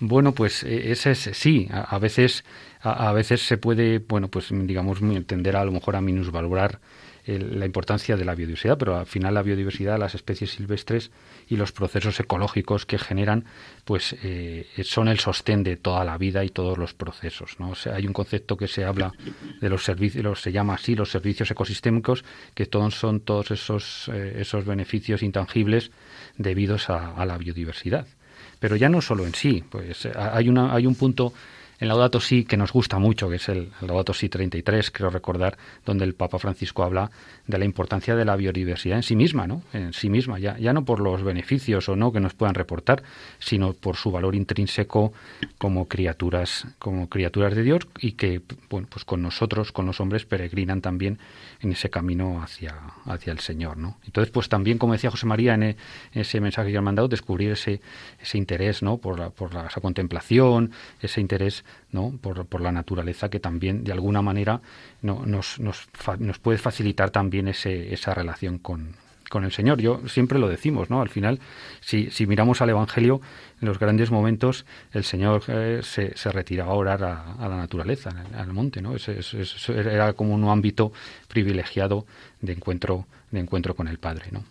Bueno, 0.00 0.32
pues 0.32 0.64
eh, 0.64 0.90
ese 0.92 1.12
es 1.12 1.30
sí. 1.32 1.68
A, 1.70 1.98
veces, 1.98 2.44
a, 2.82 3.12
veces 3.12 3.46
se 3.46 3.56
puede, 3.56 3.98
bueno, 3.98 4.28
pues 4.28 4.48
digamos, 4.50 5.00
entender 5.00 5.56
a 5.56 5.64
lo 5.64 5.72
mejor 5.72 5.96
a 5.96 6.00
minusvalorar 6.00 6.80
la 7.26 7.64
importancia 7.64 8.16
de 8.16 8.24
la 8.24 8.34
biodiversidad, 8.34 8.76
pero 8.76 8.98
al 8.98 9.06
final 9.06 9.34
la 9.34 9.42
biodiversidad, 9.42 9.98
las 9.98 10.14
especies 10.14 10.50
silvestres 10.50 11.10
y 11.48 11.56
los 11.56 11.72
procesos 11.72 12.18
ecológicos 12.20 12.86
que 12.86 12.98
generan, 12.98 13.44
pues 13.84 14.16
eh, 14.22 14.66
son 14.82 15.08
el 15.08 15.18
sostén 15.18 15.62
de 15.62 15.76
toda 15.76 16.04
la 16.04 16.18
vida 16.18 16.44
y 16.44 16.50
todos 16.50 16.76
los 16.76 16.94
procesos. 16.94 17.56
¿no? 17.58 17.72
hay 17.92 18.06
un 18.06 18.12
concepto 18.12 18.56
que 18.56 18.68
se 18.68 18.84
habla 18.84 19.12
de 19.60 19.68
los 19.68 19.84
servicios, 19.84 20.42
se 20.42 20.52
llama 20.52 20.74
así 20.74 20.94
los 20.94 21.10
servicios 21.10 21.50
ecosistémicos, 21.50 22.24
que 22.54 22.66
todos 22.66 22.94
son 22.94 23.20
todos 23.20 23.50
esos, 23.50 24.10
eh, 24.12 24.36
esos 24.40 24.64
beneficios 24.64 25.22
intangibles 25.22 25.90
debidos 26.36 26.90
a, 26.90 27.14
a 27.14 27.24
la 27.24 27.38
biodiversidad. 27.38 28.06
Pero 28.58 28.76
ya 28.76 28.88
no 28.88 29.02
solo 29.02 29.26
en 29.26 29.34
sí, 29.34 29.62
pues 29.68 30.06
hay, 30.06 30.48
una, 30.48 30.74
hay 30.74 30.86
un 30.86 30.94
punto 30.94 31.32
en 31.80 31.88
Laudato 31.88 32.20
Si, 32.20 32.44
que 32.44 32.56
nos 32.56 32.72
gusta 32.72 32.98
mucho, 32.98 33.28
que 33.28 33.36
es 33.36 33.48
el, 33.48 33.70
Laudato 33.80 34.14
Si 34.14 34.28
33, 34.28 34.90
creo 34.90 35.10
recordar, 35.10 35.58
donde 35.84 36.04
el 36.04 36.14
Papa 36.14 36.38
Francisco 36.38 36.82
habla 36.82 37.10
de 37.46 37.58
la 37.58 37.64
importancia 37.64 38.14
de 38.14 38.24
la 38.24 38.36
biodiversidad 38.36 38.96
en 38.96 39.02
sí 39.02 39.16
misma, 39.16 39.46
¿no? 39.46 39.62
En 39.72 39.92
sí 39.92 40.08
misma, 40.08 40.38
ya, 40.38 40.56
ya 40.58 40.72
no 40.72 40.84
por 40.84 41.00
los 41.00 41.22
beneficios 41.22 41.88
o 41.88 41.96
no 41.96 42.12
que 42.12 42.20
nos 42.20 42.34
puedan 42.34 42.54
reportar, 42.54 43.02
sino 43.38 43.72
por 43.72 43.96
su 43.96 44.10
valor 44.10 44.34
intrínseco 44.34 45.12
como 45.58 45.88
criaturas, 45.88 46.66
como 46.78 47.08
criaturas 47.08 47.54
de 47.54 47.62
Dios 47.62 47.86
y 47.98 48.12
que, 48.12 48.40
bueno, 48.70 48.86
pues 48.90 49.04
con 49.04 49.22
nosotros, 49.22 49.72
con 49.72 49.86
los 49.86 50.00
hombres, 50.00 50.24
peregrinan 50.24 50.80
también 50.80 51.18
en 51.60 51.72
ese 51.72 51.90
camino 51.90 52.42
hacia, 52.42 52.74
hacia 53.04 53.32
el 53.32 53.40
Señor, 53.40 53.76
¿no? 53.76 53.98
Entonces, 54.04 54.30
pues 54.32 54.48
también, 54.48 54.78
como 54.78 54.92
decía 54.92 55.10
José 55.10 55.26
María 55.26 55.54
en, 55.54 55.62
e, 55.62 55.76
ese 56.12 56.40
mensaje 56.40 56.70
que 56.70 56.78
han 56.78 56.84
mandado, 56.84 57.08
descubrir 57.08 57.52
ese, 57.52 57.80
ese 58.20 58.38
interés, 58.38 58.82
¿no? 58.82 58.98
Por, 58.98 59.18
la, 59.18 59.30
por 59.30 59.54
la, 59.54 59.66
esa 59.66 59.80
contemplación, 59.80 60.72
ese 61.00 61.20
interés 61.20 61.63
¿no? 61.90 62.18
Por, 62.20 62.60
la 62.60 62.72
naturaleza 62.72 63.28
que 63.28 63.40
también 63.40 63.84
de 63.84 63.92
alguna 63.92 64.22
manera 64.22 64.60
no, 65.02 65.24
nos, 65.26 65.58
puede 66.42 66.58
facilitar 66.58 67.10
también 67.10 67.48
ese, 67.48 67.92
esa 67.92 68.14
relación 68.14 68.58
con, 68.58 68.96
el 69.34 69.50
Señor. 69.50 69.80
Yo 69.80 70.00
siempre 70.06 70.38
lo 70.38 70.48
decimos, 70.48 70.90
¿no? 70.90 71.02
Al 71.02 71.08
final, 71.08 71.40
si, 71.80 72.08
miramos 72.24 72.62
al 72.62 72.70
Evangelio, 72.70 73.20
en 73.60 73.66
los 73.66 73.80
grandes 73.80 74.12
momentos 74.12 74.64
el 74.92 75.02
Señor 75.02 75.42
eh, 75.48 75.80
se, 75.82 76.30
retiraba 76.30 76.70
a 76.70 76.74
orar 76.74 77.02
a, 77.02 77.48
la 77.48 77.56
naturaleza, 77.56 78.10
al 78.36 78.52
monte, 78.52 78.80
¿no? 78.80 78.94
Era 79.68 80.12
como 80.12 80.34
un 80.34 80.48
ámbito 80.48 80.92
privilegiado 81.26 82.06
de 82.42 82.52
encuentro, 82.52 83.06
de 83.32 83.40
encuentro 83.40 83.74
con 83.74 83.88
el 83.88 83.98
Padre, 83.98 84.26
¿no? 84.30 84.44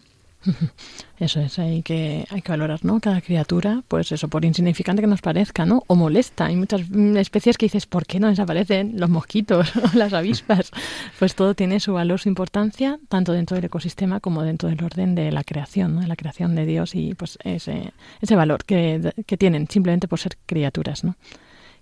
Eso 1.19 1.39
es, 1.39 1.57
hay 1.59 1.83
que, 1.83 2.25
hay 2.29 2.41
que 2.41 2.51
valorar, 2.51 2.83
¿no? 2.83 2.99
Cada 2.99 3.21
criatura, 3.21 3.83
pues 3.87 4.11
eso, 4.11 4.27
por 4.27 4.43
insignificante 4.43 5.01
que 5.01 5.07
nos 5.07 5.21
parezca, 5.21 5.65
¿no? 5.65 5.83
O 5.87 5.95
molesta. 5.95 6.47
Hay 6.47 6.55
muchas 6.55 6.81
especies 7.15 7.57
que 7.57 7.67
dices, 7.67 7.85
¿por 7.85 8.05
qué 8.05 8.19
no 8.19 8.27
desaparecen 8.27 8.99
los 8.99 9.09
mosquitos 9.09 9.73
o 9.75 9.97
las 9.97 10.13
avispas? 10.13 10.71
Pues 11.19 11.35
todo 11.35 11.53
tiene 11.53 11.79
su 11.79 11.93
valor, 11.93 12.19
su 12.19 12.27
importancia, 12.27 12.99
tanto 13.07 13.31
dentro 13.31 13.55
del 13.55 13.65
ecosistema 13.65 14.19
como 14.19 14.43
dentro 14.43 14.67
del 14.67 14.83
orden 14.83 15.15
de 15.15 15.31
la 15.31 15.43
creación, 15.43 15.95
¿no? 15.95 16.01
De 16.01 16.07
la 16.07 16.15
creación 16.15 16.55
de 16.55 16.65
Dios 16.65 16.95
y 16.95 17.13
pues 17.13 17.37
ese, 17.43 17.93
ese 18.19 18.35
valor 18.35 18.65
que, 18.65 19.13
que 19.25 19.37
tienen 19.37 19.67
simplemente 19.69 20.07
por 20.07 20.19
ser 20.19 20.37
criaturas, 20.45 21.03
¿no? 21.03 21.15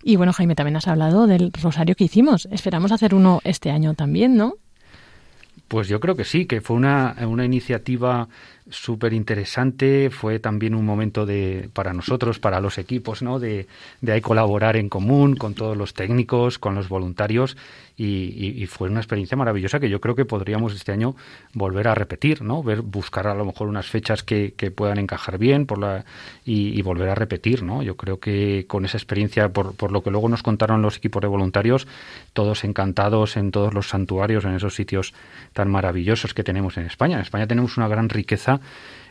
Y 0.03 0.16
bueno, 0.16 0.34
Jaime, 0.34 0.55
también 0.55 0.76
has 0.76 0.88
hablado 0.88 1.28
del 1.28 1.51
rosario 1.53 1.95
que 1.95 2.03
hicimos. 2.03 2.47
Esperamos 2.51 2.91
hacer 2.91 3.16
uno 3.16 3.39
este 3.43 3.72
año 3.72 3.93
también, 3.93 4.36
¿no? 4.36 4.55
Pues 5.72 5.88
yo 5.88 6.01
creo 6.01 6.17
que 6.17 6.26
sí, 6.26 6.47
que 6.47 6.59
fue 6.59 6.76
una, 6.76 7.15
una 7.26 7.45
iniciativa 7.45 8.28
súper 8.70 9.14
interesante. 9.14 10.09
Fue 10.09 10.39
también 10.39 10.76
un 10.76 10.86
momento 10.86 11.26
de, 11.26 11.70
para 11.74 11.93
nosotros, 11.93 12.39
para 12.39 12.59
los 12.59 12.78
equipos, 12.78 13.22
¿no? 13.22 13.39
De, 13.39 13.68
de 14.01 14.12
ahí 14.12 14.22
colaborar 14.22 14.76
en 14.78 14.89
común 14.89 15.36
con 15.36 15.53
todos 15.53 15.78
los 15.78 15.93
técnicos, 15.93 16.59
con 16.59 16.76
los 16.76 16.89
voluntarios 16.89 17.57
y, 18.03 18.66
fue 18.68 18.89
una 18.89 18.99
experiencia 18.99 19.38
maravillosa 19.38 19.80
que 19.80 19.89
yo 19.89 20.01
creo 20.01 20.16
que 20.16 20.26
podríamos 20.26 20.74
este 20.74 20.91
año 20.91 21.16
volver 21.53 21.88
a 21.88 21.95
repetir, 21.95 22.41
¿no? 22.41 22.64
Ver, 22.64 22.82
buscar 22.82 23.28
a 23.28 23.36
lo 23.36 23.45
mejor 23.45 23.68
unas 23.68 23.88
fechas 23.88 24.24
que, 24.24 24.53
que 24.55 24.72
puedan 24.72 24.97
encajar 24.97 25.38
bien 25.38 25.66
por 25.66 25.78
la, 25.78 26.05
y, 26.45 26.82
volver 26.82 27.09
a 27.09 27.16
repetir, 27.16 27.64
¿no? 27.64 27.84
Yo 27.84 27.95
creo 27.95 28.20
que 28.20 28.66
con 28.68 28.86
esa 28.86 28.97
experiencia, 28.97 29.49
por, 29.49 29.76
por 29.76 29.91
lo 29.91 30.01
que 30.01 30.09
luego 30.09 30.30
nos 30.30 30.41
contaron 30.41 30.82
los 30.82 30.97
equipos 30.97 31.22
de 31.22 31.28
voluntarios, 31.28 31.88
todos 32.34 32.64
encantados 32.64 33.38
en 33.38 33.51
todos 33.51 33.74
los 33.74 33.89
santuarios, 33.89 34.45
en 34.45 34.55
esos 34.55 34.76
sitios 34.76 35.14
tan 35.53 35.70
maravillosos 35.70 36.34
que 36.34 36.43
tenemos 36.43 36.78
en 36.78 36.86
España. 36.86 37.16
En 37.16 37.22
España 37.22 37.47
tenemos 37.47 37.78
una 37.78 37.88
gran 37.88 38.09
riqueza 38.09 38.51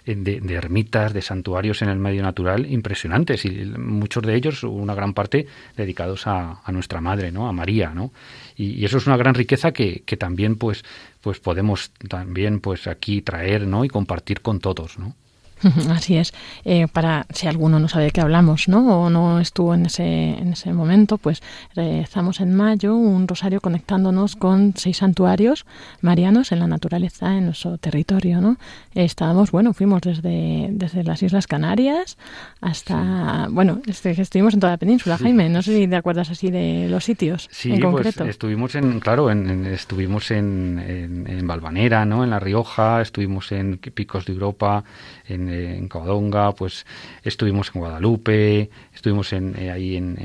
eh, 0.07 0.14
de, 0.16 0.55
ermitas, 0.55 1.12
de 1.12 1.22
santuarios 1.22 1.82
en 1.82 1.88
el 1.88 1.99
medio 1.99 2.22
natural 2.22 2.66
impresionantes 2.70 3.45
y 3.45 3.51
muchos 3.76 4.22
de 4.22 4.34
ellos, 4.34 4.64
una 4.64 4.95
gran 4.95 5.14
parte, 5.14 5.47
dedicados 5.76 6.26
a, 6.26 6.62
nuestra 6.68 7.01
madre, 7.01 7.30
¿no? 7.30 7.49
A 7.49 7.53
María, 7.53 7.91
¿no? 7.95 8.12
Y, 8.57 8.84
eso 8.84 8.99
es 8.99 9.07
una 9.07 9.16
gran 9.16 9.34
riqueza 9.34 9.72
que, 9.72 10.03
que, 10.05 10.16
también, 10.16 10.57
pues, 10.57 10.84
pues 11.20 11.38
podemos 11.41 11.91
también, 12.09 12.61
pues 12.61 12.86
aquí 12.86 13.22
traer, 13.22 13.66
¿no? 13.66 13.84
Y 13.84 13.88
compartir 13.88 14.41
con 14.41 14.59
todos, 14.59 14.99
¿no? 14.99 15.14
Así 15.90 16.16
es. 16.16 16.32
Eh, 16.64 16.86
para 16.88 17.26
si 17.30 17.46
alguno 17.46 17.78
no 17.78 17.88
sabe 17.88 18.06
de 18.06 18.11
qué 18.11 18.20
hablamos, 18.20 18.68
¿no? 18.68 19.04
O 19.04 19.11
no 19.11 19.40
estuvo 19.40 19.74
en 19.74 19.86
ese, 19.86 20.04
en 20.04 20.52
ese 20.52 20.72
momento, 20.72 21.18
pues 21.18 21.42
rezamos 21.74 22.40
en 22.40 22.54
mayo 22.54 22.96
un 22.96 23.28
rosario 23.28 23.61
conectándonos 23.61 24.36
con 24.36 24.74
seis 24.76 24.98
santuarios 24.98 25.66
marianos 26.00 26.52
en 26.52 26.61
la 26.61 26.66
naturaleza, 26.66 27.36
en 27.36 27.46
nuestro 27.46 27.78
territorio, 27.78 28.40
¿no? 28.40 28.56
Estábamos, 28.94 29.50
bueno, 29.50 29.74
fuimos 29.74 30.00
desde, 30.02 30.68
desde 30.70 31.04
las 31.04 31.22
Islas 31.22 31.46
Canarias 31.46 32.16
hasta, 32.61 33.48
bueno, 33.50 33.80
este, 33.86 34.11
estuvimos 34.20 34.54
en 34.54 34.61
toda 34.61 34.72
la 34.72 34.78
península, 34.78 35.18
Jaime. 35.18 35.48
No 35.48 35.62
sé 35.62 35.76
si 35.76 35.88
te 35.88 35.96
acuerdas 35.96 36.30
así 36.30 36.50
de 36.50 36.88
los 36.88 37.04
sitios 37.04 37.48
sí, 37.50 37.72
en 37.72 37.80
pues, 37.80 37.92
concreto. 37.92 38.24
estuvimos 38.24 38.74
en, 38.74 39.00
claro, 39.00 39.30
en, 39.30 39.66
estuvimos 39.66 40.30
en, 40.30 40.78
en, 40.78 41.26
en 41.26 41.46
Valvanera, 41.46 42.04
¿no? 42.04 42.24
En 42.24 42.30
La 42.30 42.40
Rioja, 42.40 43.00
estuvimos 43.00 43.52
en 43.52 43.78
Picos 43.78 44.24
de 44.26 44.32
Europa, 44.32 44.84
en 45.26 45.49
en, 45.51 45.88
Covadonga, 45.88 46.53
pues 46.53 46.86
estuvimos 47.22 47.70
en 47.74 47.80
Guadalupe, 47.80 48.70
estuvimos 48.94 49.32
en, 49.32 49.55
eh, 49.59 49.70
ahí 49.70 49.96
en, 49.96 50.16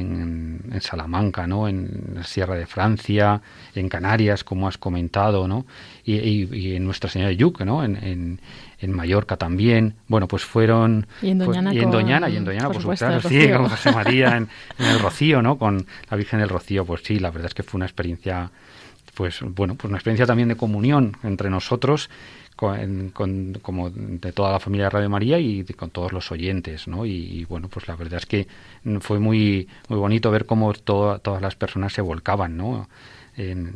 en, 0.71 0.81
Salamanca, 0.81 1.47
¿no? 1.47 1.67
En 1.67 2.11
la 2.13 2.23
Sierra 2.23 2.55
de 2.55 2.65
Francia, 2.65 3.41
en 3.73 3.89
Canarias, 3.89 4.43
como 4.43 4.67
has 4.67 4.77
comentado, 4.77 5.47
¿no? 5.47 5.65
Y, 6.03 6.75
en 6.75 6.85
Nuestra 6.85 7.09
Señora 7.09 7.29
de 7.29 7.37
Yuc, 7.37 7.61
¿no? 7.61 7.83
En, 7.83 8.39
en 8.79 8.91
Mallorca 8.93 9.37
también. 9.37 9.95
Bueno, 10.07 10.27
pues 10.27 10.43
fueron... 10.43 11.07
Y 11.21 11.31
en 11.31 11.39
Doñana, 11.39 11.73
y 11.73 11.79
en 11.79 11.91
Doñana, 11.91 12.29
y 12.29 12.37
en 12.37 12.45
Doñana 12.45 12.67
por, 12.67 12.81
supuesto, 12.81 13.21
sí, 13.21 13.49
con 13.49 13.69
José 13.69 13.91
María 13.91 14.37
en, 14.37 14.49
el 14.77 14.99
Rocío, 14.99 15.41
¿no? 15.41 15.57
Con 15.57 15.85
la 16.09 16.17
Virgen 16.17 16.39
del 16.39 16.49
Rocío, 16.49 16.85
pues 16.85 17.01
sí, 17.03 17.19
la 17.19 17.31
verdad 17.31 17.47
es 17.47 17.53
que 17.53 17.63
fue 17.63 17.77
una 17.77 17.85
experiencia, 17.85 18.51
pues 19.13 19.39
bueno, 19.41 19.75
pues 19.75 19.89
una 19.89 19.97
experiencia 19.97 20.25
también 20.25 20.49
de 20.49 20.55
comunión 20.55 21.17
entre 21.23 21.49
nosotros, 21.49 22.09
con, 22.55 23.11
como 23.61 23.89
de 23.89 24.31
toda 24.31 24.51
la 24.51 24.59
familia 24.59 24.85
de 24.85 24.89
Radio 24.91 25.09
María 25.09 25.39
y 25.39 25.63
con 25.65 25.89
todos 25.89 26.13
los 26.13 26.31
oyentes, 26.31 26.87
¿no? 26.87 27.05
Y, 27.05 27.45
bueno, 27.45 27.67
pues 27.67 27.87
la 27.87 27.95
verdad 27.95 28.19
es 28.19 28.25
que 28.25 28.47
fue 29.01 29.19
muy 29.19 29.67
muy 29.89 29.99
bonito 29.99 30.31
ver 30.31 30.45
cómo 30.45 30.73
todas 30.73 31.41
las 31.41 31.55
personas 31.55 31.93
se 31.93 32.01
volcaban, 32.01 32.57
¿no? 32.57 32.87
En, 33.37 33.73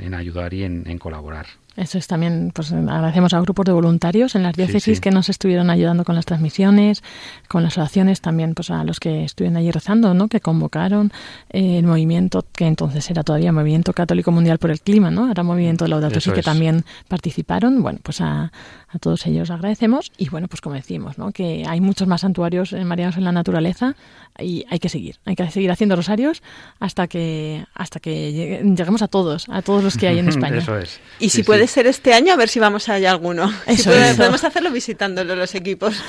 en 0.00 0.14
ayudar 0.14 0.54
y 0.54 0.64
en, 0.64 0.98
colaborar. 0.98 1.46
Eso 1.76 1.98
es 1.98 2.06
también, 2.06 2.52
pues 2.54 2.72
agradecemos 2.72 3.34
a 3.34 3.40
grupos 3.40 3.66
de 3.66 3.72
voluntarios 3.72 4.34
en 4.34 4.42
las 4.42 4.54
diócesis 4.54 5.00
que 5.00 5.10
nos 5.10 5.28
estuvieron 5.28 5.68
ayudando 5.68 6.04
con 6.04 6.14
las 6.14 6.24
transmisiones, 6.24 7.02
con 7.48 7.62
las 7.62 7.76
oraciones, 7.76 8.20
también 8.22 8.54
pues 8.54 8.70
a 8.70 8.82
los 8.82 8.98
que 8.98 9.24
estuvieron 9.24 9.58
allí 9.58 9.70
rezando, 9.70 10.14
¿no? 10.14 10.28
Que 10.28 10.40
convocaron 10.40 11.12
eh, 11.50 11.78
el 11.78 11.84
movimiento, 11.84 12.44
que 12.52 12.66
entonces 12.66 13.10
era 13.10 13.22
todavía 13.22 13.52
Movimiento 13.52 13.92
Católico 13.92 14.32
Mundial 14.32 14.58
por 14.58 14.70
el 14.70 14.80
Clima, 14.80 15.10
¿no? 15.10 15.30
Era 15.30 15.42
Movimiento 15.42 15.86
Laudato 15.86 16.20
Si, 16.20 16.30
que 16.30 16.42
también 16.42 16.84
participaron. 17.08 17.82
Bueno, 17.82 17.98
pues 18.02 18.20
a, 18.22 18.52
a 18.88 18.98
todos 18.98 19.26
ellos 19.26 19.50
agradecemos 19.50 20.12
y 20.16 20.28
bueno, 20.28 20.48
pues 20.48 20.60
como 20.60 20.74
decimos, 20.74 21.18
¿no? 21.18 21.32
Que 21.32 21.64
hay 21.68 21.80
muchos 21.80 22.08
más 22.08 22.22
santuarios 22.22 22.72
marianos 22.72 23.16
en 23.16 23.24
la 23.24 23.32
naturaleza 23.32 23.96
y 24.38 24.64
hay 24.70 24.78
que 24.78 24.88
seguir, 24.88 25.16
hay 25.24 25.36
que 25.36 25.50
seguir 25.50 25.70
haciendo 25.70 25.96
rosarios 25.96 26.42
hasta 26.78 27.06
que 27.06 27.64
hasta 27.74 28.00
que 28.00 28.32
lleguemos 28.32 29.02
a 29.02 29.08
todos, 29.08 29.48
a 29.48 29.62
todos 29.62 29.82
los 29.82 29.96
que 29.96 30.08
hay 30.08 30.18
en 30.18 30.28
España. 30.36 30.58
Eso 30.58 30.78
es. 30.78 31.00
Y 31.18 31.30
si 31.30 31.42
puede 31.66 31.74
ser 31.74 31.86
este 31.88 32.14
año, 32.14 32.32
a 32.32 32.36
ver 32.36 32.48
si 32.48 32.60
vamos 32.60 32.88
allá 32.88 33.10
alguno. 33.10 33.50
Eso 33.66 33.90
podemos 34.16 34.44
hacerlo 34.44 34.70
visitándolo 34.70 35.34
los 35.34 35.54
equipos. 35.56 36.00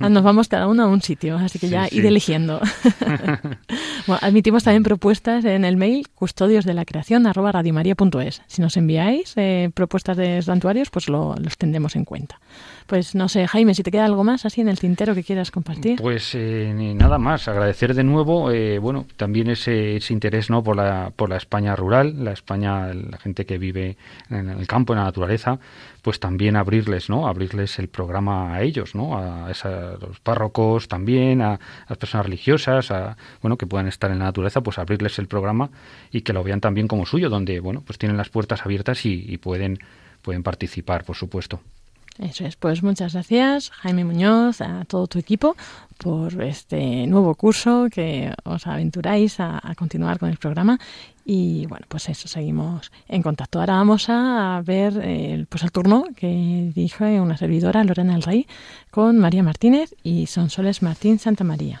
Ah, 0.00 0.08
nos 0.08 0.24
vamos 0.24 0.48
cada 0.48 0.66
uno 0.66 0.82
a 0.82 0.86
un 0.86 1.00
sitio, 1.00 1.36
así 1.36 1.58
que 1.58 1.68
ya 1.68 1.86
ir 1.90 2.04
eligiendo. 2.06 2.60
bueno, 4.06 4.18
admitimos 4.20 4.64
también 4.64 4.82
propuestas 4.82 5.44
en 5.44 5.64
el 5.64 5.76
mail 5.76 6.08
custodios 6.14 6.64
de 6.64 6.74
la 6.74 6.84
creación 6.84 7.26
arroba 7.26 7.52
radiomaria.es. 7.52 8.42
Si 8.46 8.62
nos 8.62 8.76
enviáis 8.76 9.34
eh, 9.36 9.70
propuestas 9.74 10.16
de 10.16 10.42
santuarios, 10.42 10.90
pues 10.90 11.08
lo, 11.08 11.36
los 11.36 11.56
tendremos 11.56 11.94
en 11.94 12.04
cuenta. 12.04 12.40
Pues 12.86 13.14
no 13.14 13.28
sé, 13.28 13.46
Jaime, 13.46 13.74
si 13.74 13.82
te 13.82 13.90
queda 13.90 14.04
algo 14.04 14.24
más 14.24 14.44
así 14.44 14.60
en 14.60 14.68
el 14.68 14.78
tintero 14.78 15.14
que 15.14 15.22
quieras 15.22 15.50
compartir. 15.50 16.00
Pues 16.00 16.34
eh, 16.34 16.72
nada 16.96 17.18
más, 17.18 17.48
agradecer 17.48 17.94
de 17.94 18.04
nuevo, 18.04 18.50
eh, 18.50 18.78
bueno, 18.78 19.06
también 19.16 19.48
ese, 19.50 19.96
ese, 19.96 20.12
interés 20.12 20.50
no 20.50 20.62
por 20.62 20.76
la, 20.76 21.12
por 21.14 21.28
la 21.28 21.36
España 21.36 21.76
rural, 21.76 22.24
la 22.24 22.32
España, 22.32 22.92
la 22.92 23.18
gente 23.18 23.46
que 23.46 23.58
vive 23.58 23.96
en 24.28 24.48
el 24.48 24.66
campo, 24.66 24.92
en 24.92 24.98
la 24.98 25.04
naturaleza, 25.04 25.58
pues 26.02 26.20
también 26.20 26.56
abrirles, 26.56 27.10
¿no? 27.10 27.28
Abrirles 27.28 27.78
el 27.78 27.88
programa 27.88 28.54
a 28.54 28.62
ellos, 28.62 28.94
¿no? 28.94 29.16
A, 29.16 29.48
los 30.00 30.20
párrocos 30.20 30.88
también, 30.88 31.42
a, 31.42 31.58
las 31.88 31.98
personas 31.98 32.26
religiosas, 32.26 32.90
a, 32.90 33.16
bueno, 33.42 33.56
que 33.56 33.66
puedan 33.66 33.88
estar 33.88 34.10
en 34.10 34.18
la 34.18 34.26
naturaleza, 34.26 34.60
pues 34.62 34.78
abrirles 34.78 35.18
el 35.18 35.28
programa 35.28 35.70
y 36.10 36.22
que 36.22 36.32
lo 36.32 36.42
vean 36.42 36.60
también 36.60 36.88
como 36.88 37.06
suyo, 37.06 37.28
donde, 37.28 37.60
bueno, 37.60 37.82
pues 37.86 37.98
tienen 37.98 38.16
las 38.16 38.28
puertas 38.28 38.64
abiertas 38.64 39.04
y, 39.06 39.24
y 39.28 39.38
pueden, 39.38 39.78
pueden 40.22 40.42
participar, 40.42 41.04
por 41.04 41.16
supuesto. 41.16 41.60
Eso 42.20 42.44
es, 42.44 42.54
pues 42.56 42.82
muchas 42.82 43.14
gracias 43.14 43.70
Jaime 43.70 44.04
Muñoz, 44.04 44.60
a 44.60 44.84
todo 44.84 45.06
tu 45.06 45.18
equipo 45.18 45.56
por 45.96 46.42
este 46.42 47.06
nuevo 47.06 47.34
curso 47.34 47.88
que 47.90 48.34
os 48.44 48.66
aventuráis 48.66 49.40
a, 49.40 49.60
continuar 49.74 50.18
con 50.18 50.28
el 50.28 50.36
programa 50.36 50.78
y 51.24 51.64
bueno, 51.66 51.86
pues 51.88 52.10
eso, 52.10 52.28
seguimos 52.28 52.92
en 53.08 53.22
contacto. 53.22 53.60
Ahora 53.60 53.74
vamos 53.74 54.06
a 54.08 54.60
ver 54.64 54.98
el, 54.98 55.46
pues 55.46 55.62
el 55.62 55.72
turno 55.72 56.04
que 56.14 56.72
dijo 56.74 57.04
una 57.04 57.38
servidora, 57.38 57.84
Lorena 57.84 58.12
del 58.12 58.22
Rey, 58.22 58.46
con 58.90 59.18
María 59.18 59.42
Martínez 59.42 59.94
y 60.02 60.26
Sonsoles 60.26 60.82
Martín 60.82 61.18
Santa 61.18 61.44
María. 61.44 61.80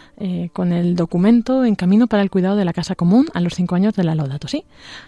eh, 0.23 0.51
con 0.53 0.71
el 0.71 0.95
documento 0.95 1.65
en 1.65 1.73
camino 1.73 2.05
para 2.05 2.21
el 2.21 2.29
cuidado 2.29 2.55
de 2.55 2.63
la 2.63 2.73
casa 2.73 2.93
común 2.93 3.27
a 3.33 3.41
los 3.41 3.55
cinco 3.55 3.73
años 3.73 3.95
de 3.95 4.03
la 4.03 4.13
Laudato 4.13 4.47
Sí. 4.47 4.65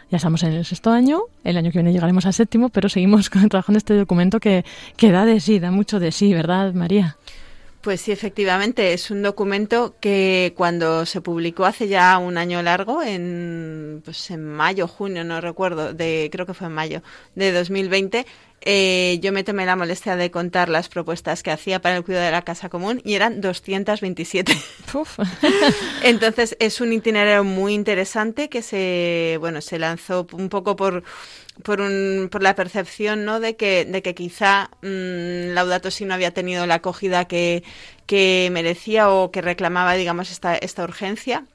Ya 0.09 0.17
estamos 0.17 0.41
en 0.41 0.53
el 0.53 0.65
sexto 0.65 0.89
año, 0.89 1.21
el 1.43 1.55
año 1.55 1.71
que 1.71 1.77
viene 1.77 1.93
llegaremos 1.93 2.25
al 2.25 2.33
séptimo, 2.33 2.69
pero 2.69 2.89
seguimos 2.89 3.29
trabajando 3.49 3.73
en 3.73 3.77
este 3.77 3.95
documento 3.95 4.39
que, 4.39 4.65
que 4.97 5.11
da 5.11 5.25
de 5.25 5.39
sí, 5.39 5.59
da 5.59 5.69
mucho 5.69 5.99
de 5.99 6.11
sí, 6.11 6.33
¿verdad, 6.33 6.73
María? 6.73 7.17
Pues 7.83 7.99
sí, 7.99 8.13
efectivamente, 8.13 8.93
es 8.93 9.11
un 9.11 9.21
documento 9.21 9.97
que 9.99 10.53
cuando 10.55 11.05
se 11.05 11.19
publicó 11.19 11.65
hace 11.65 11.89
ya 11.89 12.17
un 12.17 12.37
año 12.37 12.61
largo, 12.61 13.03
en, 13.03 14.01
pues 14.05 14.31
en 14.31 14.45
mayo, 14.45 14.87
junio, 14.87 15.25
no 15.25 15.41
recuerdo, 15.41 15.93
de, 15.93 16.29
creo 16.31 16.45
que 16.45 16.53
fue 16.53 16.67
en 16.67 16.73
mayo 16.73 17.03
de 17.35 17.51
2020, 17.51 18.25
eh, 18.61 19.19
yo 19.21 19.33
me 19.33 19.43
tomé 19.43 19.65
la 19.65 19.75
molestia 19.75 20.15
de 20.15 20.31
contar 20.31 20.69
las 20.69 20.87
propuestas 20.87 21.43
que 21.43 21.51
hacía 21.51 21.81
para 21.81 21.97
el 21.97 22.05
cuidado 22.05 22.23
de 22.23 22.31
la 22.31 22.43
casa 22.43 22.69
común 22.69 23.01
y 23.03 23.15
eran 23.15 23.41
227. 23.41 24.57
Entonces 26.03 26.55
es 26.59 26.79
un 26.79 26.93
itinerario 26.93 27.43
muy 27.43 27.73
interesante 27.73 28.47
que 28.47 28.61
se, 28.61 29.35
bueno, 29.41 29.59
se 29.59 29.77
lanzó 29.77 30.25
un 30.31 30.47
poco 30.47 30.77
por 30.77 31.03
por, 31.61 31.81
un, 31.81 32.29
por 32.31 32.41
la 32.41 32.55
percepción 32.55 33.25
¿no? 33.25 33.39
de, 33.39 33.55
que, 33.55 33.85
de 33.85 34.01
que 34.01 34.15
quizá 34.15 34.71
mmm, 34.81 35.53
Laudato 35.53 35.91
Si 35.91 36.05
no 36.05 36.13
había 36.13 36.31
tenido 36.31 36.65
la 36.65 36.75
acogida 36.75 37.25
que, 37.25 37.63
que 38.07 38.49
merecía 38.51 39.09
o 39.11 39.31
que 39.31 39.41
reclamaba, 39.41 39.93
digamos, 39.93 40.31
esta, 40.31 40.55
esta 40.55 40.83
urgencia. 40.83 41.45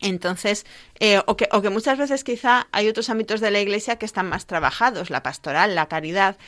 Entonces, 0.00 0.64
eh, 0.98 1.20
o, 1.26 1.36
que, 1.36 1.48
o, 1.52 1.60
que, 1.60 1.68
muchas 1.68 1.98
veces 1.98 2.24
quizá 2.24 2.68
hay 2.72 2.88
otros 2.88 3.10
ámbitos 3.10 3.40
de 3.40 3.50
la 3.50 3.60
Iglesia 3.60 3.96
que 3.96 4.06
están 4.06 4.28
más 4.28 4.46
trabajados, 4.46 5.10
la 5.10 5.22
pastoral, 5.22 5.74
la 5.74 5.86
caridad, 5.88 6.38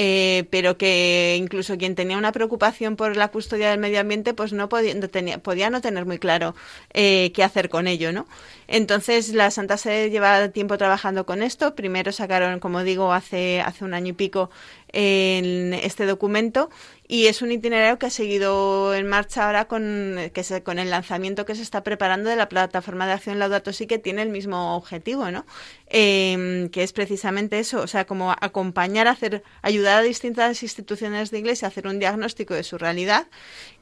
eh, 0.00 0.46
pero 0.50 0.78
que 0.78 1.34
incluso 1.36 1.76
quien 1.76 1.96
tenía 1.96 2.16
una 2.16 2.30
preocupación 2.30 2.94
por 2.94 3.16
la 3.16 3.32
custodia 3.32 3.70
del 3.70 3.80
medio 3.80 3.98
ambiente, 3.98 4.32
pues 4.32 4.52
no 4.52 4.68
podía 4.68 4.94
no, 4.94 5.08
tenía, 5.08 5.38
podía 5.38 5.70
no 5.70 5.80
tener 5.80 6.06
muy 6.06 6.20
claro 6.20 6.54
eh, 6.94 7.32
qué 7.34 7.42
hacer 7.42 7.68
con 7.68 7.88
ello, 7.88 8.12
¿no? 8.12 8.28
Entonces, 8.68 9.30
la 9.34 9.50
Santa 9.50 9.76
Sede 9.76 10.10
lleva 10.10 10.50
tiempo 10.50 10.78
trabajando 10.78 11.26
con 11.26 11.42
esto. 11.42 11.74
Primero 11.74 12.12
sacaron, 12.12 12.60
como 12.60 12.84
digo, 12.84 13.12
hace, 13.12 13.60
hace 13.60 13.84
un 13.84 13.92
año 13.92 14.10
y 14.10 14.12
pico 14.12 14.50
en 14.92 15.74
este 15.74 16.06
documento 16.06 16.70
y 17.06 17.26
es 17.26 17.42
un 17.42 17.50
itinerario 17.50 17.98
que 17.98 18.06
ha 18.06 18.10
seguido 18.10 18.94
en 18.94 19.08
marcha 19.08 19.46
ahora 19.46 19.66
con, 19.66 20.16
que 20.32 20.44
se, 20.44 20.62
con 20.62 20.78
el 20.78 20.90
lanzamiento 20.90 21.46
que 21.46 21.54
se 21.54 21.62
está 21.62 21.82
preparando 21.82 22.28
de 22.28 22.36
la 22.36 22.48
plataforma 22.48 23.06
de 23.06 23.12
acción 23.12 23.38
Laudato 23.38 23.72
Si 23.72 23.86
que 23.86 23.98
tiene 23.98 24.22
el 24.22 24.28
mismo 24.28 24.76
objetivo, 24.76 25.30
¿no? 25.30 25.46
Eh, 25.90 26.68
que 26.70 26.82
es 26.82 26.92
precisamente 26.92 27.58
eso, 27.58 27.80
o 27.80 27.86
sea, 27.86 28.04
como 28.04 28.32
acompañar, 28.32 29.08
hacer, 29.08 29.42
ayudar 29.62 29.98
a 29.98 30.02
distintas 30.02 30.62
instituciones 30.62 31.30
de 31.30 31.38
iglesia 31.38 31.66
a 31.66 31.70
hacer 31.70 31.86
un 31.86 31.98
diagnóstico 31.98 32.52
de 32.52 32.62
su 32.62 32.76
realidad 32.76 33.26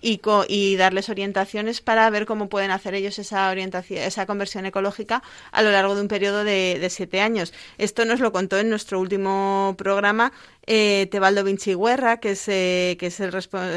y, 0.00 0.20
y 0.46 0.76
darles 0.76 1.08
orientaciones 1.08 1.80
para 1.80 2.08
ver 2.10 2.24
cómo 2.24 2.48
pueden 2.48 2.70
hacer 2.70 2.94
ellos 2.94 3.18
esa 3.18 3.50
orientación, 3.50 4.02
esa 4.02 4.24
conversión 4.24 4.66
ecológica 4.66 5.22
a 5.50 5.62
lo 5.62 5.72
largo 5.72 5.96
de 5.96 6.02
un 6.02 6.08
periodo 6.08 6.44
de, 6.44 6.78
de 6.80 6.90
siete 6.90 7.20
años. 7.20 7.52
Esto 7.76 8.04
nos 8.04 8.20
lo 8.20 8.30
contó 8.30 8.56
en 8.58 8.70
nuestro 8.70 9.00
último 9.00 9.74
programa 9.76 10.32
eh, 10.66 11.08
Tebaldo 11.10 11.44
Vinci 11.44 11.74
Guerra, 11.74 12.18
que 12.18 12.32
es, 12.32 12.48
eh, 12.48 12.96
que 12.98 13.06
es 13.06 13.20
el 13.20 13.32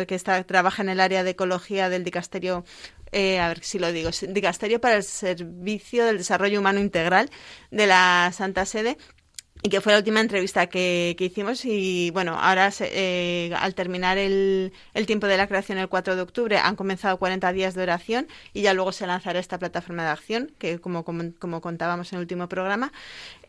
que 0.07 0.15
está, 0.15 0.43
trabaja 0.43 0.81
en 0.81 0.89
el 0.89 0.99
área 0.99 1.23
de 1.23 1.31
ecología 1.31 1.89
del 1.89 2.03
dicasterio 2.03 2.65
eh, 3.11 3.39
a 3.39 3.47
ver 3.47 3.63
si 3.63 3.79
lo 3.79 3.91
digo, 3.91 4.09
Dicasterio 4.27 4.79
para 4.81 4.95
el 4.95 5.03
Servicio 5.03 6.05
del 6.05 6.17
Desarrollo 6.17 6.59
Humano 6.59 6.79
Integral 6.79 7.29
de 7.71 7.87
la 7.87 8.31
Santa 8.33 8.65
Sede 8.65 8.97
y 9.61 9.69
que 9.69 9.81
fue 9.81 9.91
la 9.91 9.99
última 9.99 10.21
entrevista 10.21 10.67
que, 10.67 11.15
hicimos 11.19 11.65
y 11.65 12.11
bueno, 12.11 12.37
ahora 12.39 12.71
eh, 12.79 13.51
al 13.57 13.75
terminar 13.75 14.17
el, 14.17 14.71
el, 14.93 15.05
tiempo 15.05 15.27
de 15.27 15.35
la 15.35 15.47
creación 15.47 15.77
el 15.77 15.89
4 15.89 16.15
de 16.15 16.21
octubre 16.21 16.57
han 16.57 16.77
comenzado 16.77 17.17
40 17.19 17.51
días 17.51 17.73
de 17.73 17.83
oración 17.83 18.27
y 18.53 18.61
ya 18.61 18.73
luego 18.73 18.93
se 18.93 19.05
lanzará 19.05 19.37
esta 19.37 19.59
plataforma 19.59 20.03
de 20.03 20.09
acción 20.11 20.51
que 20.57 20.79
como, 20.79 21.03
como, 21.03 21.59
contábamos 21.59 22.13
en 22.13 22.17
el 22.17 22.21
último 22.21 22.47
programa 22.47 22.93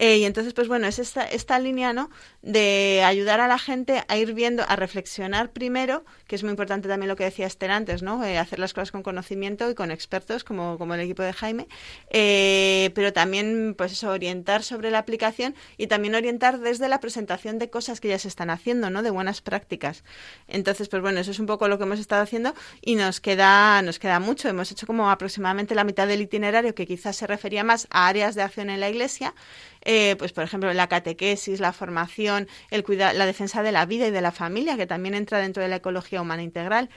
eh, 0.00 0.16
y 0.16 0.24
entonces 0.24 0.52
pues 0.52 0.66
bueno, 0.66 0.88
es 0.88 0.98
esta, 0.98 1.24
esta 1.24 1.60
línea 1.60 1.92
¿no? 1.92 2.10
de 2.42 3.02
ayudar 3.04 3.40
a 3.40 3.46
la 3.46 3.58
gente 3.58 4.02
a 4.08 4.16
ir 4.16 4.34
viendo, 4.34 4.64
a 4.66 4.74
reflexionar 4.74 5.52
primero, 5.52 6.04
que 6.26 6.34
es 6.34 6.42
muy 6.42 6.50
importante 6.50 6.88
también 6.88 7.08
lo 7.08 7.14
que 7.14 7.24
decía 7.24 7.46
Esther 7.46 7.70
antes, 7.70 8.02
¿no? 8.02 8.24
Eh, 8.24 8.36
hacer 8.36 8.58
las 8.58 8.74
cosas 8.74 8.90
con 8.90 9.02
conocimiento 9.02 9.70
y 9.70 9.74
con 9.74 9.92
expertos 9.92 10.42
como, 10.42 10.76
como 10.76 10.94
el 10.94 11.00
equipo 11.00 11.22
de 11.22 11.32
Jaime, 11.32 11.68
pero 12.10 13.12
también 13.12 13.74
pues 13.78 13.92
eso, 13.92 14.10
orientar 14.10 14.64
sobre 14.64 14.90
la 14.90 14.98
aplicación 14.98 15.54
y 15.76 15.86
también 15.86 15.99
también 16.00 16.14
orientar 16.14 16.60
desde 16.60 16.88
la 16.88 16.98
presentación 16.98 17.58
de 17.58 17.68
cosas 17.68 18.00
que 18.00 18.08
ya 18.08 18.18
se 18.18 18.26
están 18.26 18.48
haciendo, 18.48 18.88
¿no? 18.88 19.02
De 19.02 19.10
buenas 19.10 19.42
prácticas. 19.42 20.02
Entonces, 20.48 20.88
pues 20.88 21.02
bueno, 21.02 21.20
eso 21.20 21.30
es 21.30 21.38
un 21.38 21.44
poco 21.44 21.68
lo 21.68 21.76
que 21.76 21.84
hemos 21.84 21.98
estado 21.98 22.22
haciendo 22.22 22.54
y 22.80 22.94
nos 22.94 23.20
queda, 23.20 23.82
nos 23.82 23.98
queda 23.98 24.18
mucho. 24.18 24.48
Hemos 24.48 24.72
hecho 24.72 24.86
como 24.86 25.10
aproximadamente 25.10 25.74
la 25.74 25.84
mitad 25.84 26.08
del 26.08 26.22
itinerario 26.22 26.74
que 26.74 26.86
quizás 26.86 27.16
se 27.16 27.26
refería 27.26 27.64
más 27.64 27.86
a 27.90 28.08
áreas 28.08 28.34
de 28.34 28.40
acción 28.40 28.70
en 28.70 28.80
la 28.80 28.88
iglesia, 28.88 29.34
eh, 29.82 30.16
pues 30.18 30.32
por 30.32 30.42
ejemplo 30.42 30.72
la 30.72 30.88
catequesis, 30.88 31.60
la 31.60 31.74
formación, 31.74 32.48
el 32.70 32.82
la 32.88 33.26
defensa 33.26 33.62
de 33.62 33.72
la 33.72 33.84
vida 33.84 34.06
y 34.06 34.10
de 34.10 34.22
la 34.22 34.32
familia, 34.32 34.78
que 34.78 34.86
también 34.86 35.14
entra 35.14 35.38
dentro 35.38 35.62
de 35.62 35.68
la 35.68 35.76
ecología 35.76 36.22
humana 36.22 36.42
integral. 36.42 36.88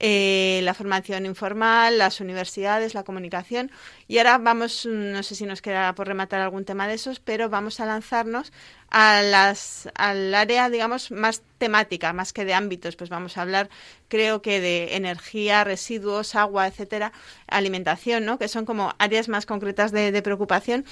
Eh, 0.00 0.60
la 0.62 0.74
formación 0.74 1.26
informal, 1.26 1.98
las 1.98 2.20
universidades, 2.20 2.94
la 2.94 3.02
comunicación. 3.02 3.70
Y 4.06 4.18
ahora 4.18 4.38
vamos, 4.38 4.86
no 4.86 5.22
sé 5.22 5.34
si 5.34 5.44
nos 5.44 5.60
queda 5.60 5.94
por 5.94 6.06
rematar 6.06 6.40
algún 6.40 6.64
tema 6.64 6.86
de 6.86 6.94
esos, 6.94 7.18
pero 7.18 7.48
vamos 7.48 7.80
a 7.80 7.86
lanzarnos 7.86 8.52
a 8.90 9.22
las, 9.22 9.88
al 9.94 10.34
área, 10.34 10.70
digamos, 10.70 11.10
más 11.10 11.42
temática, 11.58 12.12
más 12.12 12.32
que 12.32 12.44
de 12.44 12.54
ámbitos. 12.54 12.96
Pues 12.96 13.10
vamos 13.10 13.36
a 13.36 13.42
hablar, 13.42 13.68
creo 14.08 14.40
que 14.40 14.60
de 14.60 14.96
energía, 14.96 15.64
residuos, 15.64 16.34
agua, 16.34 16.66
etcétera, 16.66 17.12
alimentación, 17.46 18.24
¿no? 18.24 18.38
Que 18.38 18.48
son 18.48 18.64
como 18.64 18.94
áreas 18.98 19.28
más 19.28 19.44
concretas 19.44 19.92
de, 19.92 20.22
preocupación. 20.22 20.84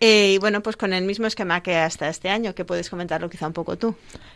Eh, 0.00 0.32
y 0.34 0.38
bueno, 0.38 0.62
pues 0.62 0.76
con 0.76 0.92
el 0.92 1.04
mismo 1.04 1.26
esquema 1.26 1.62
que 1.62 1.76
hasta 1.76 2.08
este 2.08 2.28
año, 2.28 2.54
que 2.54 2.64
puedes 2.64 2.90
comentarlo 2.90 3.30
quizá 3.30 3.46
un 3.46 3.52
poco 3.52 3.76
tú. 3.76 3.94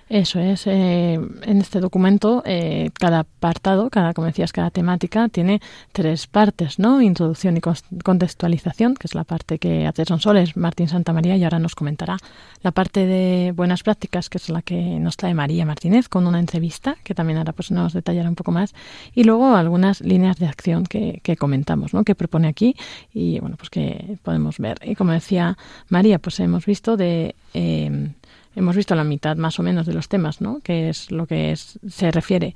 Eso 0.09 0.39
es. 0.39 0.67
Eh, 0.69 1.15
en 1.15 1.61
este 1.61 1.81
documento, 1.81 2.43
eh, 2.47 2.91
cada 2.95 3.21
apartado, 3.21 3.91
cada, 3.91 4.15
como 4.15 4.29
decías, 4.29 4.53
cada 4.53 4.71
temática 4.71 5.29
tiene 5.29 5.61
tres 5.93 6.29
partes, 6.29 6.79
¿no? 6.79 7.01
Introducción 7.01 7.57
y 7.57 7.61
contextualización, 7.61 8.95
que 8.95 9.09
es 9.09 9.15
la 9.17 9.25
parte 9.25 9.59
que 9.59 9.87
hace 9.87 10.05
Sonsoles, 10.05 10.57
Martín 10.57 10.89
Santamaría, 10.89 11.37
y 11.37 11.43
ahora 11.43 11.59
nos 11.59 11.75
comentará 11.75 12.19
la 12.63 12.71
parte 12.71 13.06
de 13.07 13.53
buenas 13.55 13.83
prácticas, 13.83 14.29
que 14.29 14.39
es 14.39 14.49
la 14.49 14.63
que 14.63 14.77
nos 15.01 15.17
trae 15.17 15.35
María 15.35 15.65
Martínez, 15.65 16.09
con 16.09 16.27
una 16.27 16.39
entrevista, 16.39 16.97
que 17.05 17.15
también 17.15 17.39
ahora 17.39 17.53
pues 17.53 17.71
nos 17.71 17.93
detallará 17.93 18.29
un 18.29 18.35
poco 18.35 18.53
más, 18.53 18.75
y 19.15 19.25
luego 19.25 19.55
algunas 19.55 20.01
líneas 20.01 20.39
de 20.39 20.47
acción 20.47 20.85
que, 20.85 21.21
comentamos, 21.39 21.95
¿no? 21.95 22.05
que 22.05 22.15
propone 22.15 22.49
aquí, 22.49 22.77
y 23.13 23.41
bueno, 23.41 23.57
pues 23.57 23.71
que 23.71 24.19
podemos 24.23 24.59
ver. 24.59 24.79
Y 24.83 24.95
como 24.95 25.13
decía 25.13 25.57
María, 25.89 26.19
pues 26.19 26.41
hemos 26.41 26.67
visto 26.67 26.97
de... 26.97 27.35
Eh, 27.55 28.11
hemos 28.57 28.75
visto 28.75 28.95
la 28.95 29.05
mitad 29.05 29.37
más 29.37 29.59
o 29.61 29.63
menos 29.63 29.87
de 29.87 29.93
los 29.93 30.09
temas, 30.09 30.41
¿no? 30.41 30.61
que 30.61 30.89
es 30.89 31.11
lo 31.11 31.27
que 31.27 31.53
es, 31.53 31.79
se 31.87 32.11
refiere 32.11 32.55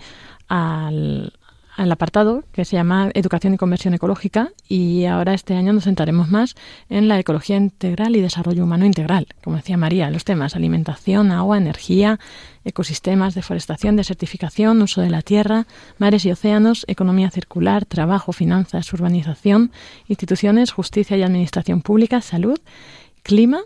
al, 0.48 1.32
al 1.77 1.93
apartado 1.93 2.45
que 2.53 2.64
se 2.64 2.77
llama 2.77 3.11
Educación 3.14 3.55
y 3.55 3.57
Conversión 3.57 3.95
Ecológica 3.95 4.53
y 4.68 5.05
ahora 5.05 5.35
este 5.35 5.55
año 5.55 5.73
nos 5.73 5.85
centraremos 5.85 6.29
más 6.29 6.55
en 6.89 7.09
la 7.09 7.18
ecología 7.18 7.57
integral 7.57 8.16
y 8.16 8.21
desarrollo 8.21 8.64
humano 8.64 8.85
integral, 8.85 9.29
como 9.43 9.57
decía 9.57 9.77
María, 9.77 10.11
los 10.11 10.25
temas 10.25 10.57
alimentación, 10.57 11.33
agua, 11.33 11.59
energía, 11.59 12.18
ecosistemas, 12.64 13.35
deforestación, 13.35 13.97
desertificación, 13.97 14.83
uso 14.83 15.01
de 15.01 15.11
la 15.11 15.23
tierra, 15.23 15.66
mares 15.99 16.25
y 16.25 16.33
océanos, 16.33 16.85
economía 16.89 17.31
circular, 17.31 17.85
trabajo, 17.87 18.33
finanzas, 18.33 18.93
urbanización, 18.93 19.73
instituciones, 20.09 20.73
justicia 20.73 21.16
y 21.16 21.23
administración 21.23 21.83
pública, 21.83 22.21
salud, 22.21 22.59
clima 23.23 23.61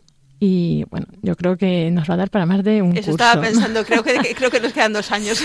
y 0.44 0.84
bueno, 0.90 1.06
yo 1.22 1.36
creo 1.36 1.56
que 1.56 1.90
nos 1.90 2.08
va 2.08 2.14
a 2.14 2.16
dar 2.18 2.30
para 2.30 2.44
más 2.44 2.62
de 2.62 2.82
un 2.82 2.92
Eso 2.92 3.10
curso. 3.10 3.24
estaba 3.24 3.40
pensando, 3.40 3.82
creo 3.84 4.02
que, 4.02 4.34
creo 4.36 4.50
que 4.50 4.60
nos 4.60 4.72
quedan 4.74 4.92
dos 4.92 5.10
años. 5.10 5.42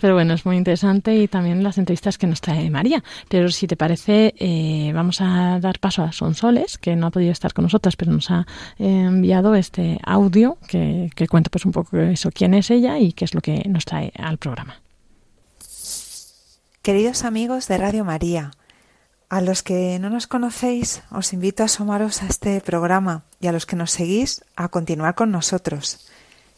Pero 0.00 0.14
bueno, 0.14 0.34
es 0.34 0.44
muy 0.44 0.56
interesante 0.56 1.14
y 1.14 1.28
también 1.28 1.62
las 1.62 1.78
entrevistas 1.78 2.18
que 2.18 2.26
nos 2.26 2.40
trae 2.40 2.68
María. 2.68 3.02
Pero 3.28 3.48
si 3.50 3.68
te 3.68 3.76
parece, 3.76 4.34
eh, 4.38 4.90
vamos 4.92 5.20
a 5.20 5.60
dar 5.60 5.78
paso 5.78 6.02
a 6.02 6.10
Sonsoles, 6.10 6.78
que 6.78 6.96
no 6.96 7.06
ha 7.06 7.10
podido 7.10 7.30
estar 7.30 7.52
con 7.52 7.62
nosotras, 7.62 7.94
pero 7.94 8.10
nos 8.12 8.30
ha 8.30 8.46
eh, 8.78 9.04
enviado 9.06 9.54
este 9.54 9.98
audio 10.02 10.58
que, 10.66 11.10
que 11.14 11.28
cuenta 11.28 11.48
pues 11.50 11.64
un 11.64 11.72
poco 11.72 11.98
eso, 11.98 12.30
quién 12.32 12.54
es 12.54 12.70
ella 12.70 12.98
y 12.98 13.12
qué 13.12 13.24
es 13.24 13.34
lo 13.34 13.40
que 13.40 13.62
nos 13.68 13.84
trae 13.84 14.12
al 14.18 14.38
programa. 14.38 14.82
Queridos 16.82 17.22
amigos 17.22 17.68
de 17.68 17.78
Radio 17.78 18.04
María, 18.04 18.50
a 19.32 19.40
los 19.40 19.62
que 19.62 19.98
no 19.98 20.10
nos 20.10 20.26
conocéis, 20.26 21.00
os 21.10 21.32
invito 21.32 21.62
a 21.62 21.66
asomaros 21.66 22.20
a 22.22 22.26
este 22.26 22.60
programa 22.60 23.24
y 23.40 23.46
a 23.46 23.52
los 23.52 23.64
que 23.64 23.76
nos 23.76 23.90
seguís 23.90 24.44
a 24.56 24.68
continuar 24.68 25.14
con 25.14 25.30
nosotros 25.30 26.06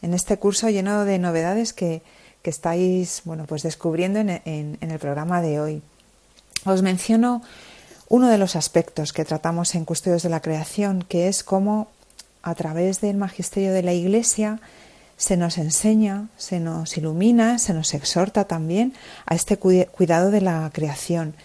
en 0.01 0.13
este 0.13 0.35
curso 0.35 0.69
lleno 0.69 1.05
de 1.05 1.17
novedades 1.17 1.71
que, 1.71 2.01
estáis 2.43 3.21
bueno, 3.23 3.45
pues 3.47 3.63
descubriendo 3.63 4.19
en, 4.19 4.41
en 4.43 4.91
el 4.91 4.99
programa 4.99 5.41
de 5.41 5.61
hoy. 5.61 5.81
Os 6.65 6.81
menciono 6.81 7.41
uno 8.09 8.27
de 8.27 8.37
los 8.37 8.57
aspectos 8.57 9.13
que 9.13 9.23
tratamos 9.23 9.73
en 9.73 9.85
Custodios 9.85 10.23
de 10.23 10.29
la 10.29 10.41
Creación, 10.41 11.05
que 11.07 11.29
es 11.29 11.45
cómo 11.45 11.87
a 12.43 12.55
través 12.55 12.99
del 12.99 13.15
magisterio 13.15 13.71
de 13.71 13.83
la 13.83 13.93
Iglesia 13.93 14.59
se 15.15 15.37
nos 15.37 15.57
enseña, 15.57 16.27
se 16.35 16.59
nos 16.59 16.97
ilumina, 16.97 17.57
se 17.57 17.73
nos 17.73 17.93
exhorta 17.93 18.43
también 18.43 18.93
a 19.25 19.33
este 19.33 19.55
cuidado 19.55 20.29
de 20.29 20.41
la 20.41 20.69
creación 20.73 21.35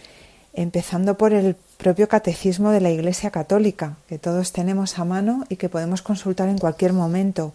empezando 0.52 1.16
por 1.16 1.32
el 1.32 1.56
propio 1.76 2.08
catecismo 2.08 2.70
de 2.70 2.80
la 2.80 2.90
Iglesia 2.90 3.30
Católica, 3.30 3.96
que 4.08 4.18
todos 4.18 4.52
tenemos 4.52 4.98
a 4.98 5.04
mano 5.04 5.44
y 5.48 5.56
que 5.56 5.68
podemos 5.68 6.02
consultar 6.02 6.48
en 6.48 6.58
cualquier 6.58 6.92
momento, 6.92 7.52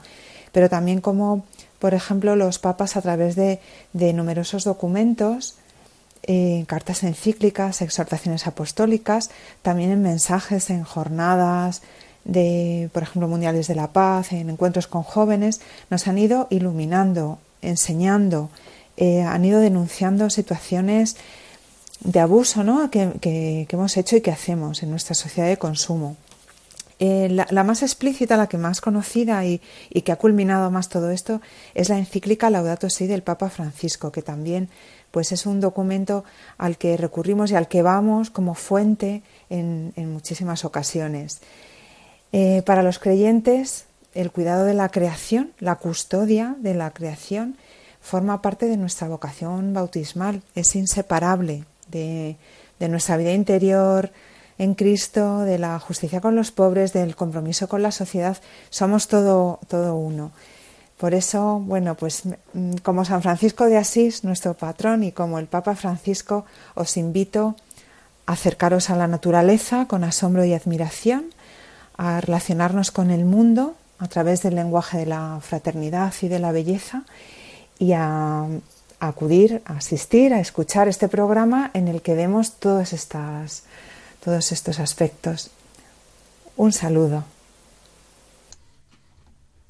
pero 0.52 0.70
también 0.70 1.02
como, 1.02 1.46
por 1.80 1.94
ejemplo, 1.94 2.36
los 2.36 2.60
papas 2.60 2.96
a 2.96 3.02
través 3.02 3.36
de, 3.36 3.60
numerosos 3.94 4.64
documentos, 4.64 5.56
eh, 6.24 6.64
cartas 6.68 7.04
encíclicas, 7.04 7.82
exhortaciones 7.82 8.48
apostólicas, 8.48 9.30
también 9.62 9.92
en 9.92 10.02
mensajes, 10.02 10.70
en 10.70 10.84
jornadas 10.84 11.82
de, 12.24 12.90
por 12.94 13.04
ejemplo, 13.04 13.28
mundiales 13.28 13.68
de 13.68 13.76
la 13.76 13.92
paz, 13.94 14.32
en 14.32 14.50
encuentros 14.50 14.88
con 14.88 15.04
jóvenes, 15.04 15.62
nos 15.90 16.08
han 16.08 16.18
ido 16.18 16.48
iluminando, 16.50 17.38
enseñando, 17.62 18.50
eh, 18.98 19.22
han 19.22 19.44
ido 19.46 19.60
denunciando 19.60 20.30
situaciones 20.30 21.18
de 22.02 22.20
abuso 22.20 22.64
¿no? 22.64 22.90
que, 22.90 23.68
hemos 23.70 23.98
hecho 23.98 24.16
y 24.18 24.22
que 24.22 24.32
hacemos 24.32 24.84
en 24.84 24.92
nuestra 24.92 25.16
sociedad 25.16 25.48
de 25.48 25.58
consumo. 25.58 26.18
Eh, 26.98 27.28
la, 27.30 27.64
más 27.66 27.84
explícita, 27.84 28.38
la 28.38 28.48
que 28.48 28.58
más 28.58 28.80
conocida 28.80 29.46
y, 29.46 29.60
que 30.04 30.12
ha 30.14 30.16
culminado 30.16 30.72
más 30.72 30.88
todo 30.88 31.12
esto 31.12 31.42
es 31.74 31.90
la 31.90 31.98
encíclica 31.98 32.50
Laudato 32.50 32.90
Si 32.90 33.06
del 33.06 33.22
Papa 33.22 33.50
Francisco, 33.50 34.12
que 34.12 34.22
también 34.22 34.70
pues 35.12 35.32
es 35.32 35.46
un 35.46 35.60
documento 35.60 36.24
al 36.58 36.78
que 36.78 36.96
recurrimos 36.98 37.52
y 37.52 37.56
al 37.56 37.68
que 37.68 37.82
vamos 37.82 38.30
como 38.30 38.54
fuente 38.54 39.24
en, 39.50 39.94
muchísimas 39.98 40.64
ocasiones. 40.64 41.42
Eh, 42.32 42.64
para 42.66 42.84
los 42.84 43.00
creyentes, 43.00 43.86
el 44.14 44.32
cuidado 44.32 44.66
de 44.66 44.74
la 44.74 44.90
creación, 44.90 45.52
la 45.60 45.76
custodia 45.76 46.56
de 46.60 46.76
la 46.76 46.92
creación, 46.92 47.58
forma 48.02 48.42
parte 48.42 48.68
de 48.68 48.78
nuestra 48.78 49.08
vocación 49.08 49.74
bautismal, 49.74 50.44
es 50.54 50.76
inseparable 50.76 51.66
de, 51.88 52.38
nuestra 52.80 53.18
vida 53.18 53.34
interior 53.34 54.12
en 54.58 54.76
Cristo, 54.76 55.40
de 55.40 55.58
la 55.58 55.80
justicia 55.80 56.22
con 56.22 56.36
los 56.36 56.52
pobres, 56.52 56.94
del 56.94 57.16
compromiso 57.16 57.68
con 57.68 57.82
la 57.82 57.92
sociedad, 57.92 58.38
somos 58.70 59.08
todo, 59.08 59.60
todo 59.68 59.96
uno. 59.96 60.32
Por 60.98 61.14
eso, 61.14 61.60
bueno, 61.60 61.96
pues 61.96 62.24
mm, 62.54 62.76
como 62.84 63.04
San 63.04 63.22
Francisco 63.22 63.66
de 63.66 63.78
Asís, 63.78 64.24
nuestro 64.24 64.54
patrón, 64.54 65.04
y 65.04 65.12
como 65.12 65.40
el 65.40 65.48
Papa 65.48 65.76
Francisco, 65.76 66.46
os 66.74 66.96
invito 66.96 67.56
a 68.26 68.34
acercaros 68.34 68.90
a 68.90 68.96
la 68.96 69.08
naturaleza 69.08 69.88
con 69.88 70.04
asombro 70.04 70.46
y 70.46 70.54
admiración, 70.54 71.26
a 71.98 72.22
relacionarnos 72.22 72.92
con 72.92 73.12
el 73.12 73.26
mundo 73.26 73.76
a 74.00 74.08
través 74.08 74.42
del 74.42 74.56
lenguaje 74.56 75.00
de 75.00 75.06
la 75.06 75.40
fraternidad 75.42 76.14
y 76.22 76.28
de 76.28 76.40
la 76.40 76.52
belleza 76.52 77.04
y 77.80 77.94
a 77.94 78.46
acudir, 79.08 79.62
a 79.66 79.78
asistir, 79.78 80.34
a 80.34 80.40
escuchar 80.40 80.88
este 80.88 81.08
programa 81.08 81.72
en 81.74 81.88
el 81.88 82.02
que 82.02 82.16
vemos 82.16 82.54
todas 82.54 82.94
estas, 82.94 83.64
todos 84.24 84.52
estos 84.52 84.80
aspectos. 84.80 85.52
Un 86.58 86.72
saludo. 86.72 87.24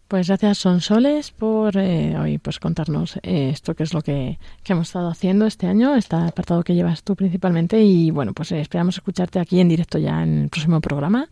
Pues 0.07 0.27
gracias 0.27 0.59
Sonsoles 0.59 1.31
por 1.31 1.75
eh, 1.77 2.15
hoy 2.15 2.37
pues 2.37 2.59
contarnos 2.59 3.17
eh, 3.23 3.49
esto 3.49 3.73
que 3.73 3.81
es 3.81 3.93
lo 3.93 4.03
que, 4.03 4.37
que, 4.63 4.73
hemos 4.73 4.89
estado 4.89 5.09
haciendo 5.09 5.47
este 5.47 5.65
año, 5.65 5.95
este 5.95 6.15
apartado 6.15 6.63
que 6.63 6.75
llevas 6.75 7.01
tú 7.01 7.15
principalmente 7.15 7.81
y 7.81 8.11
bueno 8.11 8.31
pues 8.31 8.51
eh, 8.51 8.61
esperamos 8.61 8.97
escucharte 8.97 9.39
aquí 9.39 9.59
en 9.59 9.67
directo 9.67 9.97
ya 9.97 10.21
en 10.21 10.43
el 10.43 10.49
próximo 10.49 10.79
programa 10.79 11.27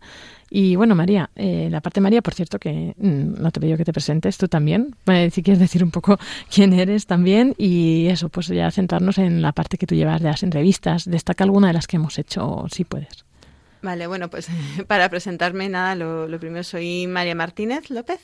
y 0.56 0.76
bueno 0.76 0.94
María, 0.94 1.30
eh, 1.34 1.66
la 1.68 1.80
parte 1.80 2.00
María 2.00 2.22
por 2.22 2.32
cierto 2.32 2.60
que 2.60 2.94
mm, 2.96 3.42
no 3.42 3.50
te 3.50 3.60
pido 3.60 3.76
que 3.76 3.84
te 3.84 3.92
presentes 3.92 4.38
tú 4.38 4.46
también, 4.46 4.94
si 5.32 5.42
quieres 5.42 5.58
decir 5.58 5.82
un 5.82 5.90
poco 5.90 6.16
quién 6.54 6.72
eres 6.72 7.06
también 7.06 7.56
y 7.58 8.06
eso 8.06 8.28
pues 8.28 8.46
ya 8.46 8.70
centrarnos 8.70 9.18
en 9.18 9.42
la 9.42 9.50
parte 9.50 9.78
que 9.78 9.86
tú 9.86 9.96
llevas 9.96 10.22
de 10.22 10.28
las 10.28 10.44
entrevistas, 10.44 11.10
destaca 11.10 11.42
alguna 11.42 11.66
de 11.66 11.72
las 11.72 11.88
que 11.88 11.96
hemos 11.96 12.20
hecho 12.20 12.66
si 12.70 12.84
puedes. 12.84 13.24
Vale, 13.82 14.06
bueno, 14.06 14.30
pues 14.30 14.48
para 14.86 15.08
presentarme, 15.08 15.68
nada, 15.68 15.96
lo, 15.96 16.28
lo 16.28 16.38
primero 16.38 16.62
soy 16.62 17.08
María 17.08 17.34
Martínez 17.34 17.90
López, 17.90 18.20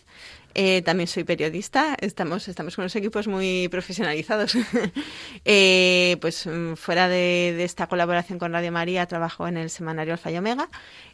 eh, 0.55 0.83
también 0.83 1.07
soy 1.07 1.25
periodista, 1.25 1.97
estamos, 2.01 2.49
estamos 2.49 2.75
con 2.75 2.83
unos 2.85 2.97
equipos 2.97 3.29
muy 3.29 3.69
profesionalizados. 3.69 4.57
eh, 5.45 6.17
pues 6.21 6.47
mm, 6.47 6.75
fuera 6.75 7.09
de, 7.09 7.55
de, 7.57 7.65
esta 7.65 7.87
colaboración 7.87 8.39
con 8.39 8.53
Radio 8.53 8.73
María, 8.73 9.07
trabajo 9.07 9.47
en 9.47 9.57
el 9.57 9.71
semanario 9.71 10.15
Alfa 10.15 10.31
y 10.31 10.39
Omega. 10.39 10.69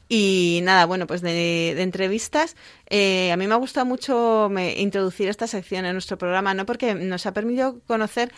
Y 0.09 0.61
nada, 0.63 0.87
bueno, 0.87 1.07
pues 1.07 1.21
de, 1.21 1.73
de 1.75 1.83
entrevistas, 1.83 2.57
eh, 2.89 3.33
a 3.33 3.37
mí 3.37 3.47
me 3.47 3.55
ha 3.55 3.57
gustado 3.57 3.87
mucho 3.87 4.49
me, 4.51 4.79
introducir 4.81 5.29
esta 5.29 5.47
sección 5.49 5.85
en 5.85 5.95
nuestro 5.95 6.17
programa, 6.17 6.55
¿no? 6.55 6.65
Porque 6.65 6.95
nos 6.95 7.27
ha 7.27 7.33
permitido 7.33 7.81
conocer 7.87 8.33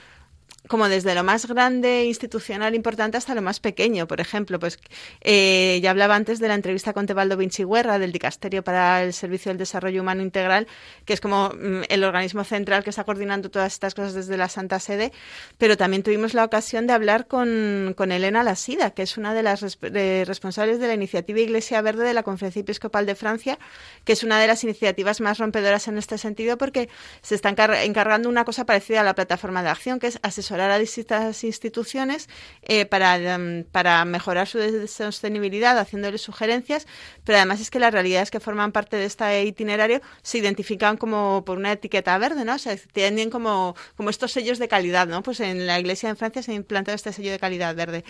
como 0.67 0.89
desde 0.89 1.15
lo 1.15 1.25
más 1.25 1.47
grande, 1.47 2.05
institucional, 2.05 2.75
importante, 2.75 3.17
hasta 3.17 3.35
lo 3.35 3.43
más 3.43 3.61
pequeño. 3.61 4.07
Por 4.07 4.21
ejemplo, 4.21 4.59
pues 4.59 4.79
eh, 5.21 5.79
ya 5.83 5.91
hablaba 5.91 6.17
antes 6.17 6.41
de 6.41 6.49
la 6.49 6.55
entrevista 6.55 6.93
con 6.93 7.07
Tebaldo 7.07 7.37
Vinci 7.37 7.65
Guerra, 7.65 7.99
del 7.99 8.13
Dicasterio 8.13 8.65
para 8.65 9.03
el 9.03 9.13
Servicio 9.13 9.51
del 9.51 9.59
Desarrollo 9.59 10.03
Humano 10.03 10.23
Integral, 10.23 10.67
que 11.05 11.15
es 11.15 11.21
como 11.21 11.51
mm, 11.51 11.85
el 11.89 12.05
organismo 12.05 12.45
central 12.45 12.85
que 12.85 12.91
está 12.91 13.05
coordinando 13.05 13.51
todas 13.51 13.73
estas 13.73 13.95
cosas 13.95 14.15
desde 14.15 14.37
la 14.37 14.49
Santa 14.49 14.81
Sede. 14.81 15.13
Pero 15.57 15.77
también 15.77 16.03
tuvimos 16.03 16.35
la 16.35 16.45
ocasión 16.45 16.87
de 16.87 16.93
hablar 16.93 17.27
con, 17.29 17.95
con 17.97 18.13
Elena 18.13 18.43
Lasida, 18.43 18.91
que 18.91 19.03
es 19.03 19.17
una 19.17 19.35
de 19.35 19.43
las 19.43 19.61
res 19.63 19.79
responsables 20.27 20.81
de 20.81 20.87
la 20.87 20.95
iniciativa 20.95 21.41
Iglesia 21.41 21.81
Verde 21.81 22.05
de 22.05 22.15
la 22.15 22.23
Conferencia 22.23 22.61
Episcopal 22.61 23.07
de 23.07 23.15
Francia, 23.15 23.59
que 24.05 24.13
es 24.13 24.23
una 24.23 24.41
de 24.41 24.47
las 24.47 24.65
iniciativas 24.65 25.21
más 25.21 25.39
rompedoras 25.39 25.89
en 25.89 25.99
este 25.99 26.19
sentido, 26.19 26.59
porque 26.59 26.89
se 27.23 27.35
está 27.35 27.49
encar 27.49 27.73
encargando 27.75 28.29
una 28.29 28.45
cosa 28.45 28.67
parecida 28.67 29.01
a 29.01 29.05
la 29.05 29.15
plataforma 29.15 29.63
de 29.63 29.71
acción, 29.71 29.99
que 29.99 30.09
es 30.09 30.19
asesorar 30.23 30.48
a 30.51 30.79
distintas 30.79 31.45
instituciones 31.45 32.29
eh, 32.63 32.87
para, 32.87 33.37
um, 33.37 33.65
para 33.65 34.05
mejorar 34.05 34.47
su 34.47 34.59
sostenibilidad, 34.87 35.79
haciéndoles 35.79 36.23
sugerencias, 36.23 36.87
pero 37.25 37.39
además 37.39 37.61
es 37.61 37.71
que 37.71 37.79
la 37.79 37.91
realidad 37.91 38.23
es 38.23 38.31
que 38.31 38.41
forman 38.41 38.73
parte 38.73 38.97
de 38.97 39.05
este 39.05 39.45
itinerario 39.45 40.01
se 40.23 40.39
identifican 40.39 40.97
como 40.97 41.45
por 41.45 41.59
una 41.59 41.73
etiqueta 41.73 42.17
verde, 42.19 42.45
¿no? 42.45 42.55
O 42.55 42.59
sea, 42.59 42.77
tienen 42.93 43.31
como, 43.31 43.77
como 43.97 44.11
estos 44.11 44.33
sellos 44.33 44.59
de 44.59 44.69
calidad, 44.69 45.07
¿no? 45.07 45.23
Pues 45.23 45.41
en 45.41 45.67
la 45.67 45.79
Iglesia 45.79 46.09
en 46.09 46.17
Francia 46.17 46.43
se 46.43 46.53
ha 46.53 46.55
implantado 46.55 46.97
este 46.97 47.13
sello 47.13 47.31
de 47.31 47.39
calidad 47.39 47.75
verde. 47.75 48.05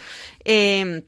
Eh, 0.44 1.04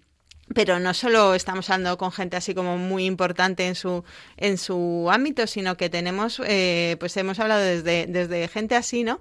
pero 0.54 0.80
no 0.80 0.94
solo 0.94 1.34
estamos 1.34 1.70
hablando 1.70 1.96
con 1.96 2.12
gente 2.12 2.36
así 2.36 2.54
como 2.54 2.76
muy 2.76 3.04
importante 3.06 3.66
en 3.66 3.74
su 3.74 4.04
en 4.36 4.58
su 4.58 5.08
ámbito 5.10 5.46
sino 5.46 5.76
que 5.76 5.88
tenemos 5.88 6.40
eh, 6.44 6.96
pues 6.98 7.16
hemos 7.16 7.38
hablado 7.38 7.62
desde 7.62 8.06
desde 8.06 8.48
gente 8.48 8.74
así 8.74 9.04
no 9.04 9.18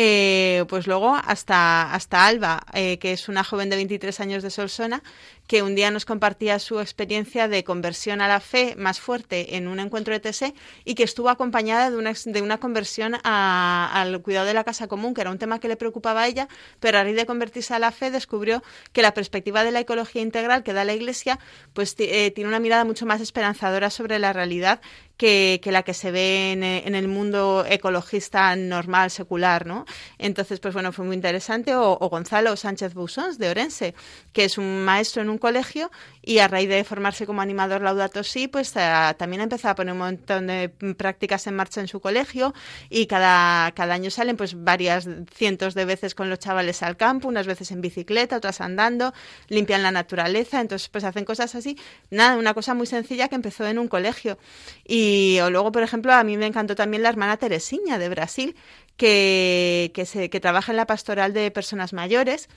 eh, 0.00 0.64
pues 0.68 0.86
luego 0.86 1.16
hasta, 1.16 1.92
hasta 1.92 2.24
Alba, 2.24 2.62
eh, 2.72 3.00
que 3.00 3.12
es 3.12 3.28
una 3.28 3.42
joven 3.42 3.68
de 3.68 3.74
23 3.74 4.20
años 4.20 4.44
de 4.44 4.50
Solsona, 4.50 5.02
que 5.48 5.64
un 5.64 5.74
día 5.74 5.90
nos 5.90 6.04
compartía 6.04 6.60
su 6.60 6.78
experiencia 6.78 7.48
de 7.48 7.64
conversión 7.64 8.20
a 8.20 8.28
la 8.28 8.38
fe 8.38 8.76
más 8.76 9.00
fuerte 9.00 9.56
en 9.56 9.66
un 9.66 9.80
encuentro 9.80 10.14
de 10.14 10.20
TC 10.20 10.54
y 10.84 10.94
que 10.94 11.02
estuvo 11.02 11.30
acompañada 11.30 11.90
de 11.90 11.96
una, 11.96 12.12
de 12.12 12.42
una 12.42 12.58
conversión 12.58 13.16
a, 13.24 13.90
al 13.92 14.22
cuidado 14.22 14.46
de 14.46 14.54
la 14.54 14.62
casa 14.62 14.86
común, 14.86 15.14
que 15.14 15.22
era 15.22 15.32
un 15.32 15.38
tema 15.38 15.58
que 15.58 15.66
le 15.66 15.76
preocupaba 15.76 16.22
a 16.22 16.28
ella, 16.28 16.46
pero 16.78 16.98
a 16.98 17.02
raíz 17.02 17.16
de 17.16 17.26
convertirse 17.26 17.74
a 17.74 17.80
la 17.80 17.90
fe 17.90 18.12
descubrió 18.12 18.62
que 18.92 19.02
la 19.02 19.14
perspectiva 19.14 19.64
de 19.64 19.72
la 19.72 19.80
ecología 19.80 20.22
integral 20.22 20.62
que 20.62 20.74
da 20.74 20.84
la 20.84 20.94
Iglesia 20.94 21.40
pues 21.72 21.96
eh, 21.98 22.30
tiene 22.30 22.46
una 22.46 22.60
mirada 22.60 22.84
mucho 22.84 23.04
más 23.04 23.20
esperanzadora 23.20 23.90
sobre 23.90 24.20
la 24.20 24.32
realidad 24.32 24.80
que, 25.18 25.60
la 25.66 25.82
que 25.82 25.94
se 25.94 26.12
ve 26.12 26.52
en, 26.52 26.62
en, 26.62 26.94
el 26.94 27.08
mundo 27.08 27.64
ecologista 27.68 28.54
normal, 28.54 29.10
secular, 29.10 29.66
¿no? 29.66 29.84
Entonces, 30.16 30.60
pues 30.60 30.72
bueno, 30.72 30.92
fue 30.92 31.04
muy 31.04 31.16
interesante. 31.16 31.74
O, 31.74 31.96
Gonzalo 32.08 32.56
Sánchez 32.56 32.94
Busons, 32.94 33.36
de 33.36 33.50
Orense, 33.50 33.94
que 34.32 34.44
es 34.44 34.58
un 34.58 34.84
maestro 34.84 35.20
en 35.20 35.28
un 35.28 35.38
colegio 35.38 35.90
y 36.22 36.38
a 36.38 36.46
raíz 36.46 36.68
de 36.68 36.84
formarse 36.84 37.26
como 37.26 37.42
animador 37.42 37.82
Laudato 37.82 38.22
Si, 38.22 38.46
pues 38.46 38.76
a, 38.76 39.14
también 39.18 39.40
ha 39.40 39.44
empezado 39.44 39.72
a 39.72 39.74
poner 39.74 39.92
un 39.92 39.98
montón 39.98 40.46
de 40.46 40.68
prácticas 40.96 41.46
en 41.48 41.56
marcha 41.56 41.80
en 41.80 41.88
su 41.88 41.98
colegio 42.00 42.54
y 42.88 43.06
cada, 43.06 43.72
cada 43.72 43.94
año 43.94 44.10
salen 44.10 44.36
pues 44.36 44.62
varias 44.62 45.08
cientos 45.34 45.74
de 45.74 45.84
veces 45.84 46.14
con 46.14 46.30
los 46.30 46.38
chavales 46.38 46.82
al 46.84 46.96
campo, 46.96 47.26
unas 47.26 47.46
veces 47.46 47.72
en 47.72 47.80
bicicleta, 47.80 48.36
otras 48.36 48.60
andando, 48.60 49.12
limpian 49.48 49.82
la 49.82 49.90
naturaleza, 49.90 50.60
entonces 50.60 50.88
pues 50.88 51.02
hacen 51.02 51.24
cosas 51.24 51.56
así. 51.56 51.76
Nada, 52.10 52.36
una 52.36 52.54
cosa 52.54 52.74
muy 52.74 52.86
sencilla 52.86 53.26
que 53.26 53.34
empezó 53.34 53.66
en 53.66 53.80
un 53.80 53.88
colegio. 53.88 54.38
Y 54.86 55.07
o 55.42 55.50
luego, 55.50 55.72
por 55.72 55.82
ejemplo, 55.82 56.12
a 56.12 56.24
mí 56.24 56.36
me 56.36 56.46
encantó 56.46 56.74
también 56.74 57.02
la 57.02 57.08
hermana 57.08 57.36
Teresinha 57.36 57.98
de 57.98 58.08
Brasil, 58.08 58.56
que, 58.96 59.92
que 59.94 60.40
trabaja 60.40 60.72
en 60.72 60.76
la 60.76 60.86
pastoral 60.86 61.32
de 61.32 61.50
personas 61.50 61.92
mayores 61.92 62.48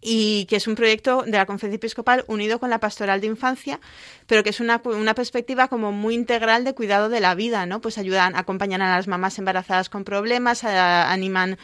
y 0.00 0.44
que 0.46 0.56
es 0.56 0.68
un 0.68 0.74
proyecto 0.74 1.22
de 1.22 1.32
la 1.32 1.46
Conferencia 1.46 1.76
Episcopal 1.76 2.24
unido 2.28 2.60
con 2.60 2.70
la 2.70 2.78
Pastoral 2.78 3.20
de 3.20 3.26
Infancia, 3.26 3.80
pero 4.26 4.44
que 4.44 4.50
es 4.50 4.60
una, 4.60 4.80
una 4.84 5.14
perspectiva 5.14 5.68
como 5.68 5.90
muy 5.90 6.14
integral 6.14 6.64
de 6.64 6.74
cuidado 6.74 7.08
de 7.08 7.20
la 7.20 7.34
vida, 7.34 7.66
¿no? 7.66 7.80
Pues 7.80 7.98
ayudan, 7.98 8.36
acompañan 8.36 8.82
a 8.82 8.94
las 8.94 9.08
mamás 9.08 9.38
embarazadas 9.38 9.88
con 9.88 10.04
problemas, 10.04 10.64
a, 10.64 11.10
animan 11.10 11.58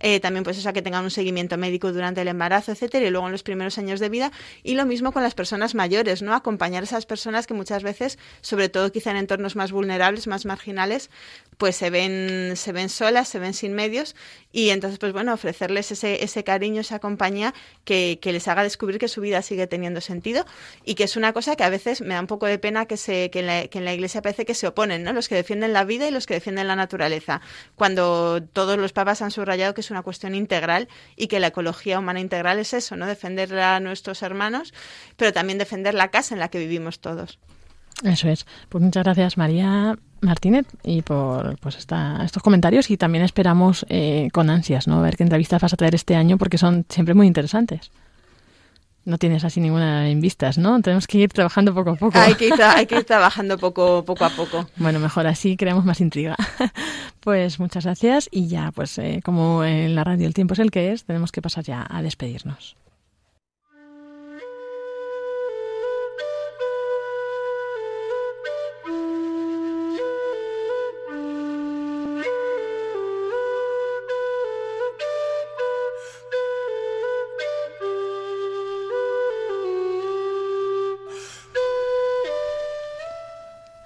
eh, 0.00 0.20
también 0.20 0.44
pues 0.44 0.58
eso, 0.58 0.68
a 0.68 0.72
que 0.72 0.82
tengan 0.82 1.04
un 1.04 1.10
seguimiento 1.10 1.56
médico 1.56 1.92
durante 1.92 2.20
el 2.20 2.28
embarazo, 2.28 2.72
etcétera, 2.72 3.06
y 3.06 3.10
luego 3.10 3.26
en 3.26 3.32
los 3.32 3.42
primeros 3.42 3.78
años 3.78 4.00
de 4.00 4.08
vida. 4.08 4.32
Y 4.62 4.74
lo 4.74 4.86
mismo 4.86 5.12
con 5.12 5.22
las 5.22 5.34
personas 5.34 5.74
mayores, 5.74 6.22
¿no? 6.22 6.34
Acompañar 6.34 6.82
a 6.82 6.84
esas 6.84 7.06
personas 7.06 7.46
que 7.46 7.54
muchas 7.54 7.82
veces, 7.82 8.18
sobre 8.40 8.68
todo 8.68 8.90
quizá 8.92 9.10
en 9.10 9.18
entornos 9.18 9.56
más 9.56 9.72
vulnerables, 9.72 10.26
más 10.26 10.44
marginales, 10.44 11.10
pues 11.56 11.76
se 11.76 11.90
ven, 11.90 12.56
se 12.56 12.72
ven 12.72 12.88
solas, 12.88 13.28
se 13.28 13.38
ven 13.38 13.54
sin 13.54 13.74
medios, 13.74 14.14
y 14.52 14.70
entonces, 14.70 14.98
pues 14.98 15.12
bueno, 15.12 15.34
ofrecerles 15.34 15.90
ese, 15.92 16.22
ese 16.24 16.44
cariño, 16.44 16.80
esa 16.80 16.98
compañía 16.98 17.54
que, 17.84 18.18
que 18.20 18.32
les 18.32 18.48
haga 18.48 18.62
descubrir 18.62 18.98
que 18.98 19.08
su 19.08 19.20
vida 19.20 19.42
sigue 19.42 19.66
teniendo 19.66 20.00
sentido 20.00 20.44
y 20.84 20.94
que 20.94 21.04
es 21.04 21.16
una 21.16 21.32
cosa 21.32 21.56
que 21.56 21.64
a 21.64 21.70
veces 21.70 22.00
me 22.00 22.14
da 22.14 22.20
un 22.20 22.26
poco 22.26 22.46
de 22.46 22.58
pena 22.58 22.86
que, 22.86 22.96
se, 22.96 23.30
que, 23.30 23.40
en 23.40 23.84
la, 23.84 23.94
iglesia 23.94 24.22
parece 24.22 24.44
que 24.44 24.54
se 24.54 24.66
oponen, 24.66 25.02
¿no? 25.02 25.12
Los 25.12 25.28
que 25.28 25.34
defienden 25.34 25.72
la 25.72 25.84
vida 25.84 26.06
y 26.08 26.10
los 26.10 26.26
que 26.26 26.34
defienden 26.34 26.68
la 26.68 26.76
naturaleza, 26.76 27.40
cuando 27.74 28.42
todos 28.42 28.78
los 28.78 28.92
papas 28.92 29.22
han 29.22 29.30
subrayado 29.30 29.74
que 29.74 29.82
una 29.90 30.02
cuestión 30.02 30.34
integral 30.34 30.88
y 31.16 31.26
que 31.28 31.40
la 31.40 31.48
ecología 31.48 31.98
humana 31.98 32.20
integral 32.20 32.58
es 32.58 32.74
eso, 32.74 32.96
¿no? 32.96 33.06
Defender 33.06 33.58
a 33.58 33.80
nuestros 33.80 34.22
hermanos, 34.22 34.72
pero 35.16 35.32
también 35.32 35.58
defender 35.58 35.94
la 35.94 36.08
casa 36.08 36.34
en 36.34 36.40
la 36.40 36.48
que 36.48 36.58
vivimos 36.58 37.00
todos. 37.00 37.38
Eso 38.04 38.28
es. 38.28 38.46
Pues 38.68 38.82
muchas 38.82 39.02
gracias, 39.04 39.36
María 39.36 39.98
Martínez, 40.20 40.66
y 40.84 41.02
por 41.02 41.58
pues 41.58 41.76
esta, 41.76 42.24
estos 42.24 42.42
comentarios. 42.42 42.90
Y 42.90 42.96
también 42.96 43.24
esperamos 43.24 43.84
eh, 43.88 44.28
con 44.32 44.50
ansias, 44.50 44.86
¿no? 44.86 45.02
Ver 45.02 45.16
qué 45.16 45.24
entrevistas 45.24 45.60
vas 45.60 45.72
a 45.72 45.76
traer 45.76 45.94
este 45.94 46.14
año, 46.14 46.38
porque 46.38 46.58
son 46.58 46.86
siempre 46.88 47.14
muy 47.14 47.26
interesantes. 47.26 47.90
No 49.08 49.16
tienes 49.16 49.42
así 49.42 49.58
ninguna 49.58 50.10
en 50.10 50.20
vistas, 50.20 50.58
¿no? 50.58 50.82
Tenemos 50.82 51.06
que 51.06 51.16
ir 51.16 51.32
trabajando 51.32 51.72
poco 51.72 51.92
a 51.92 51.94
poco. 51.94 52.18
Hay 52.18 52.34
que 52.34 52.48
ir, 52.48 52.62
hay 52.62 52.84
que 52.84 52.96
ir 52.96 53.04
trabajando 53.04 53.56
poco, 53.56 54.04
poco 54.04 54.26
a 54.26 54.28
poco. 54.28 54.68
Bueno, 54.76 55.00
mejor 55.00 55.26
así 55.26 55.56
creamos 55.56 55.86
más 55.86 56.02
intriga. 56.02 56.36
Pues 57.20 57.58
muchas 57.58 57.84
gracias 57.84 58.28
y 58.30 58.46
ya, 58.48 58.70
pues 58.70 58.96
eh, 58.98 59.20
como 59.24 59.64
en 59.64 59.94
la 59.94 60.04
radio 60.04 60.26
el 60.26 60.34
tiempo 60.34 60.54
es 60.54 60.60
el 60.60 60.70
que 60.70 60.92
es, 60.92 61.04
tenemos 61.04 61.32
que 61.32 61.42
pasar 61.42 61.64
ya 61.64 61.86
a 61.88 62.00
despedirnos. 62.00 62.76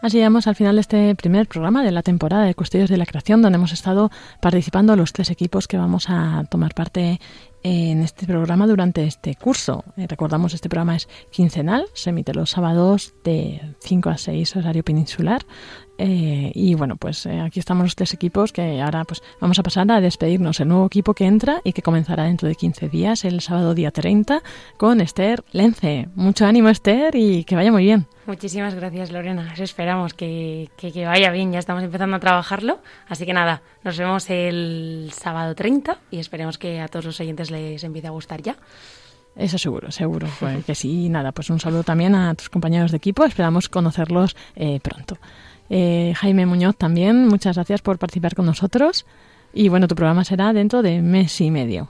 Así 0.03 0.17
llegamos 0.17 0.49
al 0.49 0.57
final 0.57 0.75
de 0.75 0.81
este 0.81 1.15
primer 1.15 1.47
programa 1.47 1.85
de 1.85 1.93
la 1.93 2.03
temporada 2.03 2.45
de 2.45 2.57
Custodios 2.57 2.91
de 2.91 2.97
la 2.97 3.07
Creación, 3.07 3.41
donde 3.41 3.55
hemos 3.55 3.73
estado 3.73 4.11
participando 4.41 4.97
los 4.97 5.13
tres 5.13 5.31
equipos 5.31 5.69
que 5.69 5.77
vamos 5.77 6.07
a 6.11 6.43
tomar 6.51 6.75
parte 6.75 7.21
en 7.63 8.03
este 8.03 8.27
programa 8.27 8.67
durante 8.67 9.05
este 9.05 9.35
curso. 9.35 9.85
Eh, 9.97 10.07
recordamos, 10.09 10.55
este 10.55 10.69
programa 10.69 10.97
es 10.97 11.09
quincenal, 11.31 11.87
se 11.95 12.11
emite 12.11 12.35
los 12.35 12.51
sábados 12.51 13.15
de 13.25 13.61
5 13.81 14.11
a 14.11 14.19
6 14.19 14.57
horario 14.57 14.85
peninsular 14.85 15.45
Eh, 15.99 16.51
y 16.55 16.75
bueno, 16.75 16.97
pues 16.97 17.27
eh, 17.27 17.41
aquí 17.41 17.61
estamos 17.61 17.85
los 17.85 17.95
tres 17.95 18.13
equipos 18.13 18.53
que 18.53 18.81
ahora 18.81 19.05
pues 19.05 19.23
vamos 19.41 19.59
a 19.59 19.63
pasar 19.63 19.89
a 19.93 20.01
despedirnos. 20.01 20.59
El 20.59 20.69
nuevo 20.69 20.87
equipo 20.87 21.15
que 21.15 21.27
entra 21.27 21.61
y 21.63 21.73
que 21.73 21.83
comenzará 21.83 22.25
dentro 22.25 22.49
de 22.49 22.57
15 22.57 22.89
días, 22.89 23.25
el 23.25 23.41
sábado 23.41 23.75
día 23.75 23.93
30, 23.93 24.43
con 24.79 25.01
Esther 25.01 25.45
Lence. 25.53 26.09
Mucho 26.17 26.47
ánimo 26.47 26.71
Esther 26.71 27.15
y 27.15 27.45
que 27.45 27.55
vaya 27.55 27.71
muy 27.71 27.85
bien. 27.85 28.07
Muchísimas 28.27 28.75
gracias 28.75 29.13
Lorena. 29.13 29.53
esperamos 29.57 30.15
que, 30.15 30.71
que, 30.77 31.05
vaya 31.05 31.31
bien. 31.31 31.53
Ya 31.53 31.59
estamos 31.59 31.83
empezando 31.83 32.17
a 32.17 32.21
trabajarlo. 32.21 32.81
Así 33.09 33.27
que 33.27 33.33
nada, 33.33 33.63
nos 33.85 33.99
vemos 33.99 34.31
el 34.31 35.11
sábado 35.15 35.55
30 35.55 35.99
y 36.11 36.19
esperemos 36.19 36.59
que 36.59 36.81
a 36.81 36.89
todos 36.89 37.05
los 37.05 37.21
oyentes 37.21 37.51
les 37.51 37.83
empiece 37.85 38.09
a 38.09 38.11
gustar 38.11 38.43
ya. 38.43 38.57
Eso 39.37 39.59
seguro, 39.59 39.91
seguro 39.91 40.29
pues 40.41 40.65
que 40.65 40.75
sí. 40.75 41.09
Nada, 41.09 41.33
pues 41.33 41.51
un 41.51 41.61
saludo 41.61 41.83
también 41.83 42.15
a 42.15 42.35
tus 42.35 42.49
compañeros 42.49 42.91
de 42.91 42.99
equipo. 42.99 43.25
Esperamos 43.25 43.69
conocerlos 43.69 44.37
eh, 44.57 44.81
pronto. 44.83 45.19
Eh, 45.71 46.13
Jaime 46.17 46.47
Muñoz 46.47 46.77
también, 46.77 47.29
muchas 47.29 47.57
gracias 47.57 47.81
por 47.81 47.99
participar 47.99 48.35
con 48.35 48.47
nosotros. 48.47 49.07
Y 49.55 49.69
bueno, 49.69 49.89
tu 49.89 49.95
programa 49.95 50.25
será 50.25 50.53
dentro 50.53 50.83
de 50.83 51.01
mes 51.03 51.41
y 51.41 51.51
medio. 51.51 51.89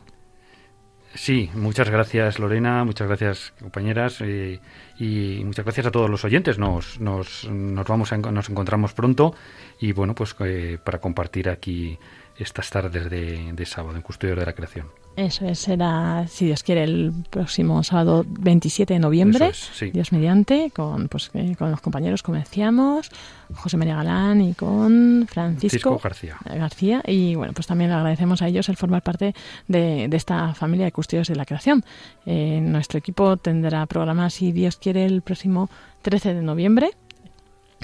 Sí, 1.15 1.51
muchas 1.55 1.91
gracias 1.91 2.39
Lorena, 2.39 2.85
muchas 2.85 3.07
gracias 3.07 3.53
compañeras 3.61 4.21
eh, 4.21 4.61
y 4.99 5.43
muchas 5.45 5.65
gracias 5.65 5.87
a 5.87 5.91
todos 5.91 6.09
los 6.09 6.25
oyentes. 6.25 6.59
Nos, 6.59 7.01
nos, 7.01 7.45
nos 7.51 7.87
vamos 7.87 8.13
a, 8.13 8.17
nos 8.17 8.49
encontramos 8.49 8.95
pronto 8.95 9.35
y 9.79 9.93
bueno, 9.93 10.15
pues 10.15 10.35
para 10.83 11.01
compartir 11.01 11.51
aquí 11.51 11.99
estas 12.39 12.71
tardes 12.71 13.11
de, 13.11 13.53
de 13.53 13.67
sábado 13.67 13.97
en 13.97 14.03
Custodio 14.03 14.37
de 14.37 14.47
la 14.47 14.55
Creación. 14.55 15.02
Eso 15.17 15.47
es, 15.47 15.59
será, 15.59 16.27
si 16.27 16.47
Dios 16.47 16.63
quiere, 16.63 16.85
el 16.85 17.13
próximo 17.29 17.83
sábado 17.83 18.25
27 18.27 18.95
de 18.95 19.01
noviembre, 19.01 19.53
Dios 19.93 20.13
mediante, 20.13 20.71
con, 20.71 21.09
pues, 21.09 21.31
eh, 21.35 21.55
con 21.59 21.71
los 21.71 21.83
compañeros, 21.83 22.23
como 22.23 22.39
decíamos, 22.39 23.11
José 23.55 23.77
María 23.77 23.97
Galán 23.97 24.41
y 24.41 24.55
con 24.55 25.27
Francisco, 25.29 26.01
García. 26.03 26.39
García. 26.45 27.03
Y 27.07 27.35
bueno, 27.35 27.53
pues 27.53 27.67
también 27.67 27.91
le 27.91 27.97
agradecemos 27.97 28.41
a 28.41 28.49
ellos 28.49 28.69
el 28.71 28.77
formar 28.77 29.03
parte 29.03 29.35
de, 29.69 30.09
esta 30.13 30.55
familia 30.55 30.87
de 30.87 30.93
custodios 30.93 31.29
de 31.29 31.37
la 31.37 31.45
creación. 31.45 31.85
Eh, 32.25 32.61
nuestro 32.63 32.99
equipo 32.99 33.37
tendrá 33.37 33.85
programa, 33.87 34.31
si 34.31 34.53
Dios 34.53 34.77
quiere, 34.77 35.05
el 35.05 35.21
próximo 35.21 35.69
13 36.03 36.35
de 36.35 36.43
noviembre 36.43 36.91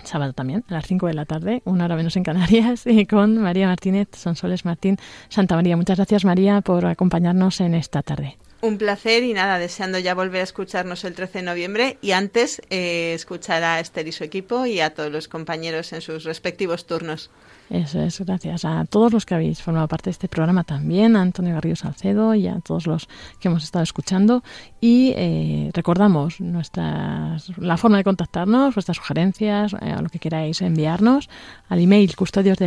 sábado 0.04 0.32
también, 0.32 0.64
a 0.68 0.74
las 0.74 0.86
5 0.86 1.06
de 1.06 1.14
la 1.14 1.24
tarde, 1.24 1.62
una 1.64 1.84
hora 1.84 1.96
menos 1.96 2.16
en 2.16 2.22
Canarias, 2.22 2.86
y 2.86 3.06
con 3.06 3.38
María 3.38 3.66
Martínez 3.66 4.08
Sonsoles 4.12 4.64
Martín 4.64 4.96
Santa 5.28 5.56
María. 5.56 5.76
Muchas 5.76 5.98
gracias, 5.98 6.24
María, 6.24 6.60
por 6.60 6.86
acompañarnos 6.86 7.60
en 7.60 7.74
esta 7.74 8.02
tarde. 8.02 8.36
Un 8.60 8.76
placer 8.76 9.22
y 9.22 9.34
nada, 9.34 9.58
deseando 9.58 10.00
ya 10.00 10.14
volver 10.14 10.40
a 10.40 10.44
escucharnos 10.44 11.04
el 11.04 11.14
13 11.14 11.38
de 11.38 11.44
noviembre 11.44 11.98
y 12.02 12.10
antes 12.10 12.60
eh, 12.70 13.12
escuchar 13.14 13.62
a 13.62 13.78
Esther 13.78 14.08
y 14.08 14.12
su 14.12 14.24
equipo 14.24 14.66
y 14.66 14.80
a 14.80 14.90
todos 14.90 15.12
los 15.12 15.28
compañeros 15.28 15.92
en 15.92 16.00
sus 16.00 16.24
respectivos 16.24 16.84
turnos. 16.84 17.30
Eso 17.70 18.00
es, 18.00 18.18
gracias 18.20 18.64
a 18.64 18.84
todos 18.86 19.12
los 19.12 19.26
que 19.26 19.34
habéis 19.34 19.62
formado 19.62 19.86
parte 19.88 20.06
de 20.06 20.12
este 20.12 20.26
programa 20.26 20.64
también, 20.64 21.16
a 21.16 21.22
Antonio 21.22 21.54
Garrido 21.54 21.76
Salcedo 21.76 22.34
y 22.34 22.48
a 22.48 22.58
todos 22.60 22.86
los 22.86 23.08
que 23.38 23.48
hemos 23.48 23.62
estado 23.62 23.82
escuchando. 23.82 24.42
Y 24.80 25.12
eh, 25.16 25.70
recordamos 25.74 26.40
nuestras, 26.40 27.56
la 27.58 27.76
forma 27.76 27.98
de 27.98 28.04
contactarnos, 28.04 28.74
vuestras 28.74 28.96
sugerencias, 28.96 29.74
eh, 29.74 29.94
lo 30.00 30.08
que 30.08 30.18
queráis 30.18 30.62
enviarnos 30.62 31.28
al 31.68 31.80
email 31.80 32.16
custodios 32.16 32.58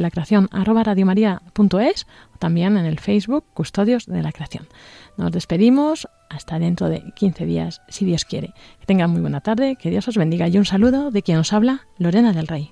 también 2.42 2.76
en 2.76 2.86
el 2.86 3.00
Facebook 3.00 3.46
Custodios 3.54 4.08
de 4.08 4.24
la 4.24 4.32
Creación. 4.32 4.68
Nos 5.16 5.32
despedimos 5.32 6.08
hasta 6.28 6.58
dentro 6.58 6.90
de 6.90 7.04
15 7.16 7.46
días, 7.46 7.82
si 7.88 8.04
Dios 8.04 8.26
quiere. 8.26 8.54
Que 8.80 8.88
tengan 8.88 9.12
muy 9.12 9.22
buena 9.22 9.42
tarde, 9.42 9.78
que 9.78 9.92
Dios 9.92 10.08
os 10.08 10.18
bendiga 10.18 10.48
y 10.48 10.58
un 10.58 10.66
saludo 10.66 11.12
de 11.12 11.22
quien 11.22 11.38
os 11.38 11.54
habla, 11.54 11.88
Lorena 12.00 12.34
del 12.34 12.48
Rey. 12.48 12.72